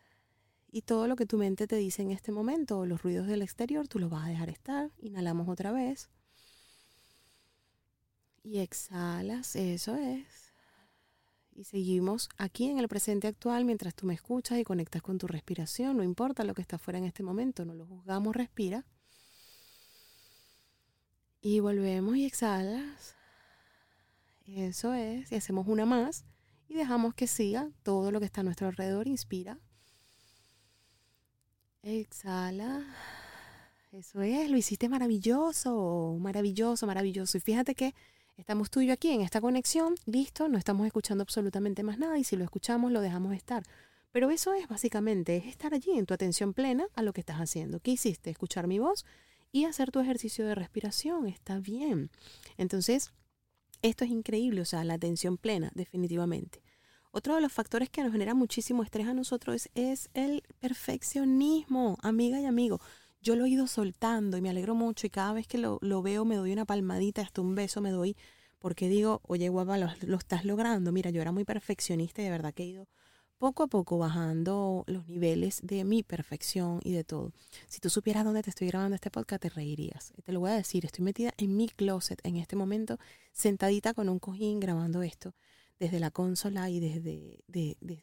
Y 0.75 0.81
todo 0.81 1.07
lo 1.07 1.15
que 1.15 1.27
tu 1.27 1.37
mente 1.37 1.67
te 1.67 1.75
dice 1.75 2.01
en 2.01 2.09
este 2.09 2.31
momento, 2.31 2.79
o 2.79 2.87
los 2.87 3.03
ruidos 3.03 3.27
del 3.27 3.43
exterior, 3.43 3.87
tú 3.87 3.99
los 3.99 4.09
vas 4.09 4.25
a 4.25 4.29
dejar 4.29 4.49
estar. 4.49 4.89
Inhalamos 4.97 5.47
otra 5.47 5.71
vez. 5.71 6.09
Y 8.41 8.57
exhalas, 8.57 9.55
eso 9.55 9.95
es. 9.95 10.25
Y 11.51 11.65
seguimos 11.65 12.27
aquí 12.39 12.71
en 12.71 12.79
el 12.79 12.87
presente 12.87 13.27
actual 13.27 13.65
mientras 13.65 13.93
tú 13.93 14.07
me 14.07 14.15
escuchas 14.15 14.57
y 14.57 14.63
conectas 14.63 15.03
con 15.03 15.19
tu 15.19 15.27
respiración. 15.27 15.95
No 15.95 16.01
importa 16.01 16.43
lo 16.43 16.55
que 16.55 16.63
está 16.63 16.79
fuera 16.79 16.97
en 16.97 17.05
este 17.05 17.21
momento, 17.21 17.65
no 17.65 17.75
lo 17.75 17.85
juzgamos, 17.85 18.35
respira. 18.35 18.83
Y 21.39 21.59
volvemos 21.59 22.15
y 22.15 22.25
exhalas. 22.25 23.13
Eso 24.47 24.95
es. 24.95 25.31
Y 25.31 25.35
hacemos 25.35 25.67
una 25.67 25.85
más. 25.85 26.25
Y 26.67 26.73
dejamos 26.73 27.13
que 27.13 27.27
siga 27.27 27.69
todo 27.83 28.09
lo 28.09 28.19
que 28.19 28.25
está 28.25 28.41
a 28.41 28.43
nuestro 28.43 28.67
alrededor. 28.67 29.07
Inspira. 29.07 29.59
Exhala. 31.83 32.81
Eso 33.91 34.21
es. 34.21 34.49
Lo 34.49 34.57
hiciste 34.57 34.89
maravilloso. 34.89 36.17
Maravilloso, 36.19 36.87
maravilloso. 36.87 37.37
Y 37.37 37.41
fíjate 37.41 37.75
que 37.75 37.93
estamos 38.37 38.71
tú 38.71 38.79
y 38.79 38.87
yo 38.87 38.93
aquí 38.93 39.09
en 39.09 39.21
esta 39.21 39.41
conexión. 39.41 39.95
Listo. 40.05 40.47
No 40.47 40.57
estamos 40.57 40.87
escuchando 40.87 41.21
absolutamente 41.21 41.83
más 41.83 41.99
nada. 41.99 42.17
Y 42.17 42.23
si 42.23 42.35
lo 42.35 42.43
escuchamos, 42.43 42.91
lo 42.91 43.01
dejamos 43.01 43.35
estar. 43.35 43.63
Pero 44.11 44.29
eso 44.29 44.53
es 44.53 44.67
básicamente, 44.67 45.37
es 45.37 45.45
estar 45.45 45.73
allí 45.73 45.91
en 45.97 46.05
tu 46.05 46.13
atención 46.13 46.53
plena 46.53 46.85
a 46.95 47.01
lo 47.01 47.13
que 47.13 47.21
estás 47.21 47.37
haciendo. 47.37 47.79
¿Qué 47.79 47.91
hiciste? 47.91 48.29
Escuchar 48.29 48.67
mi 48.67 48.79
voz 48.79 49.05
y 49.51 49.65
hacer 49.65 49.91
tu 49.91 49.99
ejercicio 49.99 50.45
de 50.45 50.55
respiración. 50.55 51.27
Está 51.27 51.59
bien. 51.59 52.11
Entonces, 52.57 53.11
esto 53.81 54.05
es 54.05 54.11
increíble, 54.11 54.61
o 54.61 54.65
sea, 54.65 54.83
la 54.83 54.93
atención 54.93 55.37
plena, 55.37 55.71
definitivamente. 55.75 56.62
Otro 57.15 57.35
de 57.35 57.41
los 57.41 57.53
factores 57.53 57.91
que 57.91 58.01
nos 58.01 58.11
genera 58.11 58.33
muchísimo 58.33 58.81
estrés 58.81 59.05
a 59.05 59.13
nosotros 59.13 59.69
es, 59.75 60.09
el 60.15 60.41
perfeccionismo, 60.59 61.99
amiga 62.01 62.41
y 62.41 62.45
amigo. 62.45 62.81
Yo 63.21 63.35
lo 63.35 63.45
he 63.45 63.49
ido 63.49 63.67
soltando 63.67 64.35
y 64.35 64.41
me 64.41 64.49
alegro 64.49 64.73
mucho 64.73 65.05
y 65.05 65.11
cada 65.11 65.31
vez 65.31 65.45
que 65.45 65.59
lo, 65.59 65.79
veo 66.01 66.25
me 66.25 66.37
doy 66.37 66.51
una 66.51 66.65
palmadita, 66.65 67.21
hasta 67.21 67.41
un 67.41 67.53
beso 67.53 67.81
me 67.81 67.91
doy 67.91 68.17
porque 68.57 68.89
digo, 68.89 69.21
oye 69.27 69.47
guapa, 69.49 69.77
lo, 69.77 69.89
lo 70.01 70.17
estás 70.17 70.43
logrando. 70.43 70.91
Mira, 70.91 71.11
yo 71.11 71.21
era 71.21 71.31
muy 71.31 71.45
perfeccionista 71.45 72.23
y 72.23 72.25
de 72.25 72.31
verdad 72.31 72.51
que 72.51 72.63
he 72.63 72.67
ido 72.67 72.87
poco 73.37 73.61
a 73.61 73.67
poco 73.67 73.99
bajando 73.99 74.83
los 74.87 75.07
niveles 75.07 75.59
de 75.61 75.83
mi 75.83 76.01
perfección 76.01 76.79
y 76.83 76.93
de 76.93 77.03
todo. 77.03 77.31
Si 77.67 77.79
tú 77.79 77.91
supieras 77.91 78.25
dónde 78.25 78.41
te 78.41 78.49
estoy 78.49 78.69
grabando 78.69 78.95
este 78.95 79.11
podcast, 79.11 79.43
te 79.43 79.49
reirías. 79.49 80.13
Te 80.25 80.31
lo 80.31 80.39
voy 80.39 80.49
a 80.49 80.55
decir, 80.55 80.83
estoy 80.83 81.05
metida 81.05 81.31
en 81.37 81.55
mi 81.55 81.69
closet 81.69 82.19
en 82.23 82.37
este 82.37 82.55
momento, 82.55 82.97
sentadita 83.33 83.93
con 83.93 84.09
un 84.09 84.17
cojín 84.17 84.59
grabando 84.59 85.03
esto 85.03 85.35
desde 85.83 85.99
la 85.99 86.11
consola 86.11 86.69
y 86.69 86.79
desde, 86.79 87.43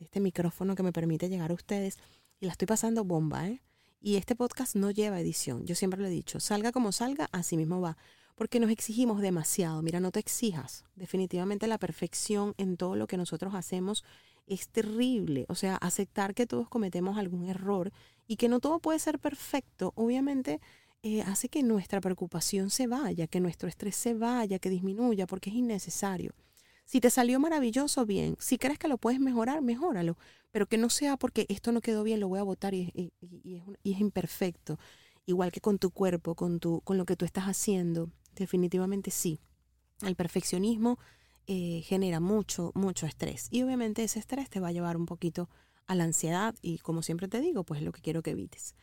este 0.01 0.21
micrófono 0.21 0.75
que 0.75 0.83
me 0.83 0.93
permite 0.93 1.31
llegar 1.31 1.51
a 1.51 1.55
ustedes. 1.55 1.99
Y 2.39 2.47
la 2.47 2.53
estoy 2.53 2.67
pasando 2.67 3.05
bomba, 3.05 3.49
¿eh? 3.49 3.63
Y 4.03 4.17
este 4.17 4.37
podcast 4.37 4.77
no 4.77 4.91
lleva 4.91 5.21
edición. 5.21 5.65
Yo 5.67 5.75
siempre 5.75 6.01
lo 6.01 6.07
he 6.07 6.11
dicho, 6.11 6.41
salga 6.41 6.73
como 6.73 6.93
salga, 6.93 7.29
así 7.33 7.57
mismo 7.57 7.81
va. 7.81 7.97
Porque 8.35 8.61
nos 8.61 8.71
exigimos 8.71 9.21
demasiado. 9.23 9.83
Mira, 9.83 9.99
no 9.99 10.11
te 10.11 10.21
exijas. 10.21 10.85
Definitivamente 10.95 11.67
la 11.67 11.79
perfección 11.79 12.55
en 12.59 12.77
todo 12.77 12.97
lo 12.97 13.07
que 13.07 13.17
nosotros 13.17 13.55
hacemos 13.55 14.05
es 14.47 14.69
terrible. 14.69 15.47
O 15.49 15.55
sea, 15.55 15.77
aceptar 15.77 16.35
que 16.35 16.47
todos 16.47 16.69
cometemos 16.69 17.17
algún 17.17 17.47
error 17.47 17.93
y 18.27 18.37
que 18.37 18.49
no 18.49 18.61
todo 18.61 18.79
puede 18.79 18.99
ser 18.99 19.19
perfecto, 19.19 19.93
obviamente 19.97 20.61
eh, 21.03 21.23
hace 21.23 21.49
que 21.49 21.63
nuestra 21.63 22.01
preocupación 22.01 22.69
se 22.69 22.87
vaya, 22.87 23.27
que 23.27 23.41
nuestro 23.41 23.69
estrés 23.69 23.97
se 23.97 24.13
vaya, 24.13 24.59
que 24.59 24.69
disminuya, 24.69 25.27
porque 25.27 25.49
es 25.49 25.57
innecesario. 25.57 26.35
Si 26.91 27.01
te 27.01 27.09
salió 27.09 27.39
maravilloso, 27.39 28.05
bien. 28.05 28.37
Si 28.41 28.59
crees 28.59 28.77
que 28.77 28.89
lo 28.89 28.99
puedes 28.99 29.21
mejorar, 29.21 29.63
mejóralo. 29.63 30.19
Pero 30.51 30.67
que 30.67 30.77
no 30.77 30.91
sea 30.91 31.17
porque 31.17 31.47
esto 31.49 31.71
no 31.71 31.83
quedó 31.83 32.03
bien, 32.03 32.19
lo 32.19 32.27
voy 32.27 32.41
a 32.41 32.43
votar 32.43 32.75
y, 32.75 33.13
es 33.85 34.01
imperfecto. 34.01 34.77
Igual 35.25 35.53
que 35.53 35.61
con 35.61 35.79
tu 35.79 35.93
cuerpo, 35.93 36.35
con, 36.35 36.59
tu, 36.59 36.81
con 36.81 36.99
lo 36.99 37.05
que 37.05 37.15
tú 37.15 37.25
estás 37.25 37.45
haciendo. 37.45 38.11
Definitivamente 38.35 39.13
sí. 39.13 39.39
El 40.03 40.17
perfeccionismo 40.17 40.99
eh, 41.47 41.83
genera 41.85 42.19
mucho, 42.19 42.73
mucho 42.75 43.07
estrés. 43.07 43.47
Y 43.53 43.63
obviamente 43.63 44.03
ese 44.03 44.19
estrés 44.19 44.51
te 44.51 44.59
va 44.59 44.67
a 44.67 44.73
llevar 44.73 44.97
un 44.97 45.07
poquito 45.07 45.49
a 45.87 45.95
la 45.95 46.03
ansiedad 46.03 46.57
y 46.61 46.79
como 46.79 47.03
siempre 47.03 47.29
te 47.29 47.41
digo, 47.41 47.63
pues 47.63 47.79
es 47.79 47.87
lo 47.87 47.93
que 47.93 48.03
quiero 48.03 48.25
que 48.25 48.33
evites. 48.33 48.75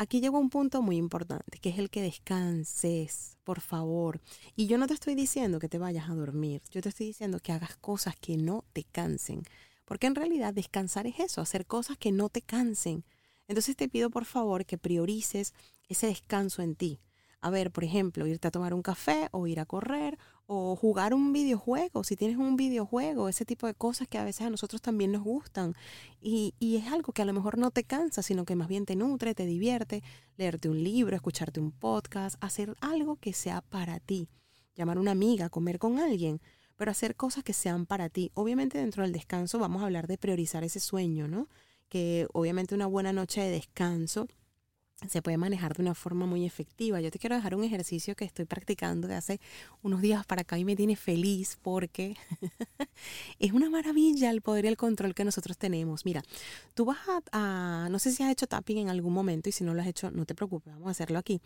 Aquí 0.00 0.22
llegó 0.22 0.38
un 0.38 0.48
punto 0.48 0.80
muy 0.80 0.96
importante, 0.96 1.58
que 1.58 1.68
es 1.68 1.78
el 1.78 1.90
que 1.90 2.00
descanses, 2.00 3.36
por 3.44 3.60
favor. 3.60 4.22
Y 4.56 4.66
yo 4.66 4.78
no 4.78 4.86
te 4.86 4.94
estoy 4.94 5.14
diciendo 5.14 5.58
que 5.58 5.68
te 5.68 5.76
vayas 5.76 6.08
a 6.08 6.14
dormir, 6.14 6.62
yo 6.70 6.80
te 6.80 6.88
estoy 6.88 7.08
diciendo 7.08 7.38
que 7.38 7.52
hagas 7.52 7.76
cosas 7.76 8.16
que 8.16 8.38
no 8.38 8.64
te 8.72 8.84
cansen. 8.84 9.42
Porque 9.84 10.06
en 10.06 10.14
realidad 10.14 10.54
descansar 10.54 11.06
es 11.06 11.20
eso, 11.20 11.42
hacer 11.42 11.66
cosas 11.66 11.98
que 11.98 12.12
no 12.12 12.30
te 12.30 12.40
cansen. 12.40 13.04
Entonces 13.46 13.76
te 13.76 13.90
pido 13.90 14.08
por 14.08 14.24
favor 14.24 14.64
que 14.64 14.78
priorices 14.78 15.52
ese 15.86 16.06
descanso 16.06 16.62
en 16.62 16.76
ti. 16.76 16.98
A 17.42 17.50
ver, 17.50 17.70
por 17.70 17.84
ejemplo, 17.84 18.26
irte 18.26 18.48
a 18.48 18.50
tomar 18.50 18.72
un 18.72 18.80
café 18.80 19.28
o 19.32 19.46
ir 19.46 19.60
a 19.60 19.66
correr 19.66 20.18
o 20.52 20.74
jugar 20.74 21.14
un 21.14 21.32
videojuego, 21.32 22.02
si 22.02 22.16
tienes 22.16 22.36
un 22.36 22.56
videojuego, 22.56 23.28
ese 23.28 23.44
tipo 23.44 23.68
de 23.68 23.74
cosas 23.74 24.08
que 24.08 24.18
a 24.18 24.24
veces 24.24 24.48
a 24.48 24.50
nosotros 24.50 24.82
también 24.82 25.12
nos 25.12 25.22
gustan. 25.22 25.76
Y, 26.20 26.54
y, 26.58 26.74
es 26.74 26.88
algo 26.88 27.12
que 27.12 27.22
a 27.22 27.24
lo 27.24 27.32
mejor 27.32 27.56
no 27.56 27.70
te 27.70 27.84
cansa, 27.84 28.20
sino 28.20 28.44
que 28.44 28.56
más 28.56 28.66
bien 28.66 28.84
te 28.84 28.96
nutre, 28.96 29.32
te 29.32 29.46
divierte, 29.46 30.02
leerte 30.36 30.68
un 30.68 30.82
libro, 30.82 31.14
escucharte 31.14 31.60
un 31.60 31.70
podcast, 31.70 32.36
hacer 32.40 32.74
algo 32.80 33.14
que 33.14 33.32
sea 33.32 33.60
para 33.60 34.00
ti. 34.00 34.28
Llamar 34.74 34.96
a 34.96 35.00
una 35.00 35.12
amiga, 35.12 35.50
comer 35.50 35.78
con 35.78 36.00
alguien, 36.00 36.40
pero 36.74 36.90
hacer 36.90 37.14
cosas 37.14 37.44
que 37.44 37.52
sean 37.52 37.86
para 37.86 38.08
ti. 38.08 38.32
Obviamente 38.34 38.76
dentro 38.76 39.04
del 39.04 39.12
descanso 39.12 39.60
vamos 39.60 39.82
a 39.82 39.84
hablar 39.84 40.08
de 40.08 40.18
priorizar 40.18 40.64
ese 40.64 40.80
sueño, 40.80 41.28
¿no? 41.28 41.46
Que 41.88 42.26
obviamente 42.32 42.74
una 42.74 42.86
buena 42.86 43.12
noche 43.12 43.40
de 43.40 43.50
descanso 43.50 44.26
se 45.08 45.22
puede 45.22 45.36
manejar 45.36 45.76
de 45.76 45.82
una 45.82 45.94
forma 45.94 46.26
muy 46.26 46.44
efectiva. 46.44 47.00
Yo 47.00 47.10
te 47.10 47.18
quiero 47.18 47.36
dejar 47.36 47.54
un 47.54 47.64
ejercicio 47.64 48.14
que 48.14 48.24
estoy 48.24 48.44
practicando 48.44 49.08
de 49.08 49.14
hace 49.14 49.40
unos 49.82 50.00
días 50.02 50.26
para 50.26 50.42
acá 50.42 50.58
y 50.58 50.64
me 50.64 50.76
tiene 50.76 50.96
feliz 50.96 51.58
porque 51.62 52.16
es 53.38 53.52
una 53.52 53.70
maravilla 53.70 54.30
el 54.30 54.42
poder 54.42 54.66
y 54.66 54.68
el 54.68 54.76
control 54.76 55.14
que 55.14 55.24
nosotros 55.24 55.56
tenemos. 55.56 56.04
Mira, 56.04 56.22
tú 56.74 56.84
vas 56.84 56.98
a, 57.32 57.88
no 57.90 57.98
sé 57.98 58.12
si 58.12 58.22
has 58.22 58.30
hecho 58.30 58.46
tapping 58.46 58.78
en 58.78 58.88
algún 58.90 59.12
momento 59.12 59.48
y 59.48 59.52
si 59.52 59.64
no 59.64 59.74
lo 59.74 59.80
has 59.80 59.88
hecho, 59.88 60.10
no 60.10 60.26
te 60.26 60.34
preocupes, 60.34 60.72
vamos 60.72 60.88
a 60.88 60.90
hacerlo 60.90 61.18
aquí. 61.18 61.40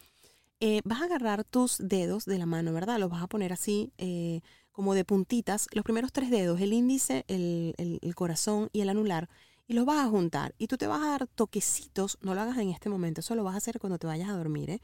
Eh, 0.61 0.81
vas 0.85 1.03
a 1.03 1.05
agarrar 1.05 1.45
tus 1.45 1.79
dedos 1.79 2.25
de 2.25 2.39
la 2.39 2.47
mano, 2.47 2.73
¿verdad? 2.73 2.99
Los 2.99 3.11
vas 3.11 3.23
a 3.23 3.27
poner 3.27 3.53
así 3.53 3.93
eh, 3.99 4.41
como 4.73 4.95
de 4.95 5.05
puntitas, 5.05 5.69
los 5.73 5.85
primeros 5.85 6.13
tres 6.13 6.31
dedos, 6.31 6.61
el 6.61 6.73
índice, 6.73 7.25
el, 7.29 7.75
el, 7.77 7.99
el 8.03 8.15
corazón 8.15 8.71
y 8.73 8.81
el 8.81 8.89
anular 8.89 9.29
y 9.67 9.75
los 9.75 9.87
vas 9.87 10.05
a 10.05 10.09
juntar 10.09 10.55
y 10.59 10.67
tú 10.67 10.77
te 10.77 10.87
vas 10.87 11.03
a 11.03 11.11
dar 11.11 11.27
toquecitos, 11.27 12.19
no 12.21 12.35
lo 12.35 12.41
hagas 12.41 12.59
en 12.59 12.71
este 12.71 12.89
momento, 12.89 13.21
eso 13.21 13.35
lo 13.35 13.45
vas 13.45 13.55
a 13.55 13.59
hacer 13.59 13.79
cuando 13.79 13.99
te 13.99 14.07
vayas 14.07 14.29
a 14.29 14.37
dormir, 14.37 14.71
¿eh? 14.71 14.81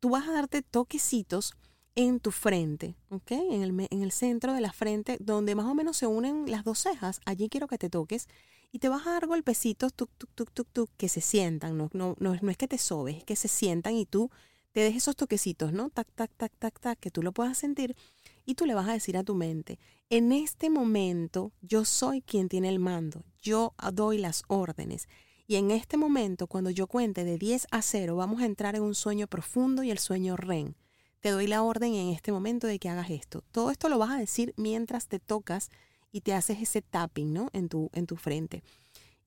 Tú 0.00 0.10
vas 0.10 0.28
a 0.28 0.32
darte 0.32 0.62
toquecitos 0.62 1.54
en 1.94 2.20
tu 2.20 2.30
frente, 2.30 2.96
¿ok? 3.10 3.32
En 3.32 3.62
el, 3.62 3.88
en 3.90 4.02
el 4.02 4.12
centro 4.12 4.54
de 4.54 4.60
la 4.60 4.72
frente, 4.72 5.18
donde 5.20 5.54
más 5.54 5.66
o 5.66 5.74
menos 5.74 5.96
se 5.96 6.06
unen 6.06 6.50
las 6.50 6.64
dos 6.64 6.78
cejas, 6.78 7.20
allí 7.24 7.48
quiero 7.48 7.68
que 7.68 7.78
te 7.78 7.90
toques 7.90 8.28
y 8.70 8.78
te 8.78 8.88
vas 8.88 9.06
a 9.06 9.12
dar 9.12 9.26
golpecitos, 9.26 9.92
tuk, 9.92 10.10
tuk, 10.16 10.30
tuk, 10.34 10.50
tuk, 10.52 10.68
tuk, 10.72 10.90
que 10.96 11.08
se 11.08 11.20
sientan, 11.20 11.76
no, 11.76 11.90
no, 11.92 12.16
no, 12.18 12.34
no 12.40 12.50
es 12.50 12.56
que 12.56 12.68
te 12.68 12.78
sobes, 12.78 13.18
es 13.18 13.24
que 13.24 13.36
se 13.36 13.48
sientan 13.48 13.94
y 13.94 14.06
tú 14.06 14.30
te 14.72 14.80
des 14.80 14.96
esos 14.96 15.14
toquecitos, 15.16 15.72
¿no? 15.72 15.90
Tac, 15.90 16.08
tac, 16.14 16.30
tac, 16.36 16.52
tac, 16.58 16.80
tac, 16.80 16.98
que 16.98 17.10
tú 17.10 17.22
lo 17.22 17.32
puedas 17.32 17.58
sentir 17.58 17.94
y 18.44 18.54
tú 18.54 18.66
le 18.66 18.74
vas 18.74 18.88
a 18.88 18.92
decir 18.92 19.16
a 19.16 19.24
tu 19.24 19.34
mente, 19.34 19.78
en 20.10 20.32
este 20.32 20.70
momento 20.70 21.52
yo 21.60 21.84
soy 21.84 22.22
quien 22.22 22.48
tiene 22.48 22.68
el 22.68 22.78
mando, 22.78 23.24
yo 23.40 23.74
doy 23.92 24.18
las 24.18 24.42
órdenes. 24.48 25.08
Y 25.46 25.56
en 25.56 25.70
este 25.70 25.96
momento, 25.96 26.46
cuando 26.46 26.70
yo 26.70 26.86
cuente 26.86 27.24
de 27.24 27.36
10 27.36 27.66
a 27.70 27.82
0, 27.82 28.16
vamos 28.16 28.40
a 28.40 28.46
entrar 28.46 28.76
en 28.76 28.82
un 28.82 28.94
sueño 28.94 29.26
profundo 29.26 29.82
y 29.82 29.90
el 29.90 29.98
sueño 29.98 30.36
REN. 30.36 30.76
Te 31.20 31.30
doy 31.30 31.46
la 31.46 31.62
orden 31.62 31.94
en 31.94 32.08
este 32.08 32.32
momento 32.32 32.66
de 32.66 32.78
que 32.78 32.88
hagas 32.88 33.10
esto. 33.10 33.44
Todo 33.52 33.70
esto 33.70 33.88
lo 33.88 33.98
vas 33.98 34.10
a 34.10 34.18
decir 34.18 34.54
mientras 34.56 35.08
te 35.08 35.18
tocas 35.18 35.70
y 36.10 36.22
te 36.22 36.34
haces 36.34 36.60
ese 36.60 36.82
tapping, 36.82 37.32
¿no? 37.32 37.48
En 37.52 37.68
tu, 37.68 37.90
en 37.92 38.06
tu 38.06 38.16
frente. 38.16 38.62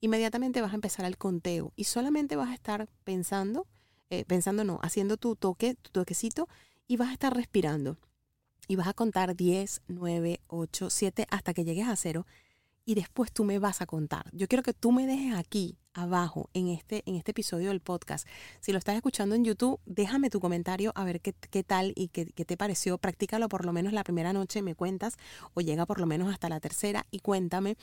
Inmediatamente 0.00 0.60
vas 0.60 0.72
a 0.72 0.76
empezar 0.76 1.04
el 1.04 1.16
conteo 1.16 1.72
y 1.74 1.84
solamente 1.84 2.36
vas 2.36 2.50
a 2.50 2.54
estar 2.54 2.88
pensando, 3.04 3.66
eh, 4.10 4.24
pensando 4.24 4.64
no, 4.64 4.78
haciendo 4.82 5.16
tu 5.16 5.36
toque, 5.36 5.74
tu 5.74 5.90
toquecito 5.90 6.48
y 6.86 6.96
vas 6.96 7.10
a 7.10 7.12
estar 7.12 7.34
respirando 7.34 7.98
y 8.68 8.76
vas 8.76 8.88
a 8.88 8.94
contar 8.94 9.36
10, 9.36 9.82
9, 9.88 10.40
8, 10.48 10.90
7 10.90 11.26
hasta 11.30 11.54
que 11.54 11.64
llegues 11.64 11.88
a 11.88 11.96
cero 11.96 12.26
y 12.86 12.94
después 12.94 13.32
tú 13.32 13.44
me 13.44 13.58
vas 13.58 13.82
a 13.82 13.86
contar. 13.86 14.30
Yo 14.32 14.46
quiero 14.46 14.62
que 14.62 14.72
tú 14.72 14.92
me 14.92 15.06
dejes 15.06 15.34
aquí 15.34 15.76
abajo 15.92 16.48
en 16.54 16.68
este, 16.68 17.02
en 17.06 17.16
este 17.16 17.32
episodio 17.32 17.68
del 17.68 17.80
podcast. 17.80 18.26
Si 18.60 18.70
lo 18.70 18.78
estás 18.78 18.94
escuchando 18.94 19.34
en 19.34 19.44
YouTube, 19.44 19.80
déjame 19.86 20.30
tu 20.30 20.40
comentario 20.40 20.92
a 20.94 21.04
ver 21.04 21.20
qué, 21.20 21.32
qué 21.32 21.64
tal 21.64 21.92
y 21.96 22.08
qué, 22.08 22.26
qué, 22.26 22.44
te 22.44 22.56
pareció. 22.56 22.96
Practícalo 22.98 23.48
por 23.48 23.66
lo 23.66 23.72
menos 23.72 23.92
la 23.92 24.04
primera 24.04 24.32
noche, 24.32 24.62
me 24.62 24.76
cuentas, 24.76 25.16
o 25.54 25.60
llega 25.60 25.84
por 25.84 25.98
lo 25.98 26.06
menos 26.06 26.32
hasta 26.32 26.48
la 26.48 26.60
tercera 26.60 27.06
y 27.10 27.18
cuéntame. 27.20 27.76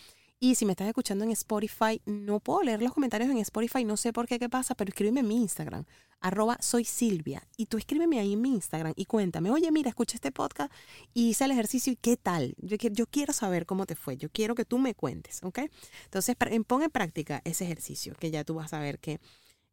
Y 0.44 0.56
si 0.56 0.66
me 0.66 0.74
estás 0.74 0.90
escuchando 0.90 1.24
en 1.24 1.32
Spotify, 1.32 2.02
no 2.06 2.42
puedo 2.42 2.64
leer 2.64 2.82
los 2.82 2.92
comentarios 2.92 3.32
en 3.32 3.38
Spotify, 3.38 3.86
no 3.86 3.96
sé 3.96 4.12
por 4.12 4.28
qué, 4.28 4.40
qué 4.40 4.50
pasa, 4.50 4.76
pero 4.76 4.90
escríbeme 4.90 5.22
en 5.22 5.28
mi 5.30 5.38
Instagram, 5.38 5.86
arroba 6.20 6.58
soy 6.60 6.84
Silvia. 6.84 7.48
Y 7.56 7.68
tú 7.68 7.78
escríbeme 7.78 8.20
ahí 8.20 8.34
en 8.34 8.42
mi 8.42 8.50
Instagram 8.50 8.92
y 8.98 9.06
cuéntame, 9.06 9.52
oye, 9.52 9.72
mira, 9.72 9.88
escuché 9.88 10.16
este 10.16 10.34
podcast 10.34 10.70
y 11.14 11.30
hice 11.30 11.46
el 11.46 11.52
ejercicio 11.52 11.94
y 11.94 11.96
qué 11.96 12.18
tal. 12.18 12.56
Yo, 12.58 13.06
quiero 13.08 13.32
saber 13.32 13.66
cómo 13.66 13.86
te 13.86 13.96
fue, 13.96 14.18
yo 14.18 14.28
quiero 14.30 14.54
que 14.54 14.66
tú 14.66 14.80
me 14.80 14.94
cuentes, 14.96 15.42
¿ok? 15.44 15.60
Entonces, 16.04 16.36
pon 16.68 16.84
en 16.84 16.92
práctica 16.92 17.42
ese 17.46 17.64
ejercicio, 17.64 18.14
que 18.20 18.30
ya 18.30 18.44
tú 18.44 18.56
vas 18.56 18.74
a 18.74 18.80
ver 18.80 19.00
que 19.00 19.22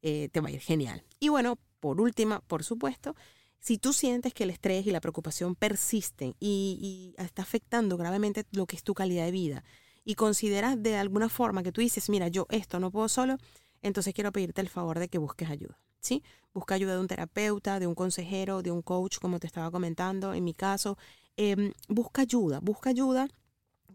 eh, 0.02 0.28
te 0.30 0.38
va 0.38 0.50
a 0.50 0.52
ir 0.52 0.60
genial. 0.60 1.02
Y 1.18 1.30
bueno, 1.30 1.58
por 1.80 2.00
última, 2.00 2.42
por 2.42 2.62
supuesto, 2.62 3.16
si 3.58 3.78
tú 3.78 3.92
sientes 3.92 4.32
que 4.34 4.44
el 4.44 4.50
estrés 4.50 4.86
y 4.86 4.92
la 4.92 5.00
preocupación 5.00 5.56
persisten 5.56 6.36
y, 6.38 7.12
y 7.18 7.20
está 7.20 7.42
afectando 7.42 7.96
gravemente 7.96 8.46
lo 8.52 8.66
que 8.66 8.76
es 8.76 8.84
tu 8.84 8.94
calidad 8.94 9.24
de 9.24 9.32
vida, 9.32 9.64
y 10.04 10.14
consideras 10.14 10.82
de 10.82 10.96
alguna 10.96 11.28
forma 11.28 11.62
que 11.62 11.72
tú 11.72 11.80
dices, 11.80 12.08
mira, 12.08 12.28
yo 12.28 12.46
esto 12.50 12.80
no 12.80 12.90
puedo 12.90 13.08
solo, 13.08 13.36
entonces 13.82 14.14
quiero 14.14 14.32
pedirte 14.32 14.60
el 14.60 14.68
favor 14.68 14.98
de 14.98 15.08
que 15.08 15.18
busques 15.18 15.50
ayuda. 15.50 15.78
¿Sí? 16.00 16.22
Busca 16.54 16.74
ayuda 16.74 16.94
de 16.94 17.00
un 17.00 17.08
terapeuta, 17.08 17.78
de 17.78 17.86
un 17.86 17.94
consejero, 17.94 18.62
de 18.62 18.70
un 18.70 18.80
coach, 18.80 19.18
como 19.18 19.38
te 19.38 19.46
estaba 19.46 19.70
comentando. 19.70 20.32
En 20.32 20.44
mi 20.44 20.54
caso, 20.54 20.96
eh, 21.36 21.72
busca 21.88 22.22
ayuda, 22.22 22.60
busca 22.60 22.88
ayuda 22.88 23.28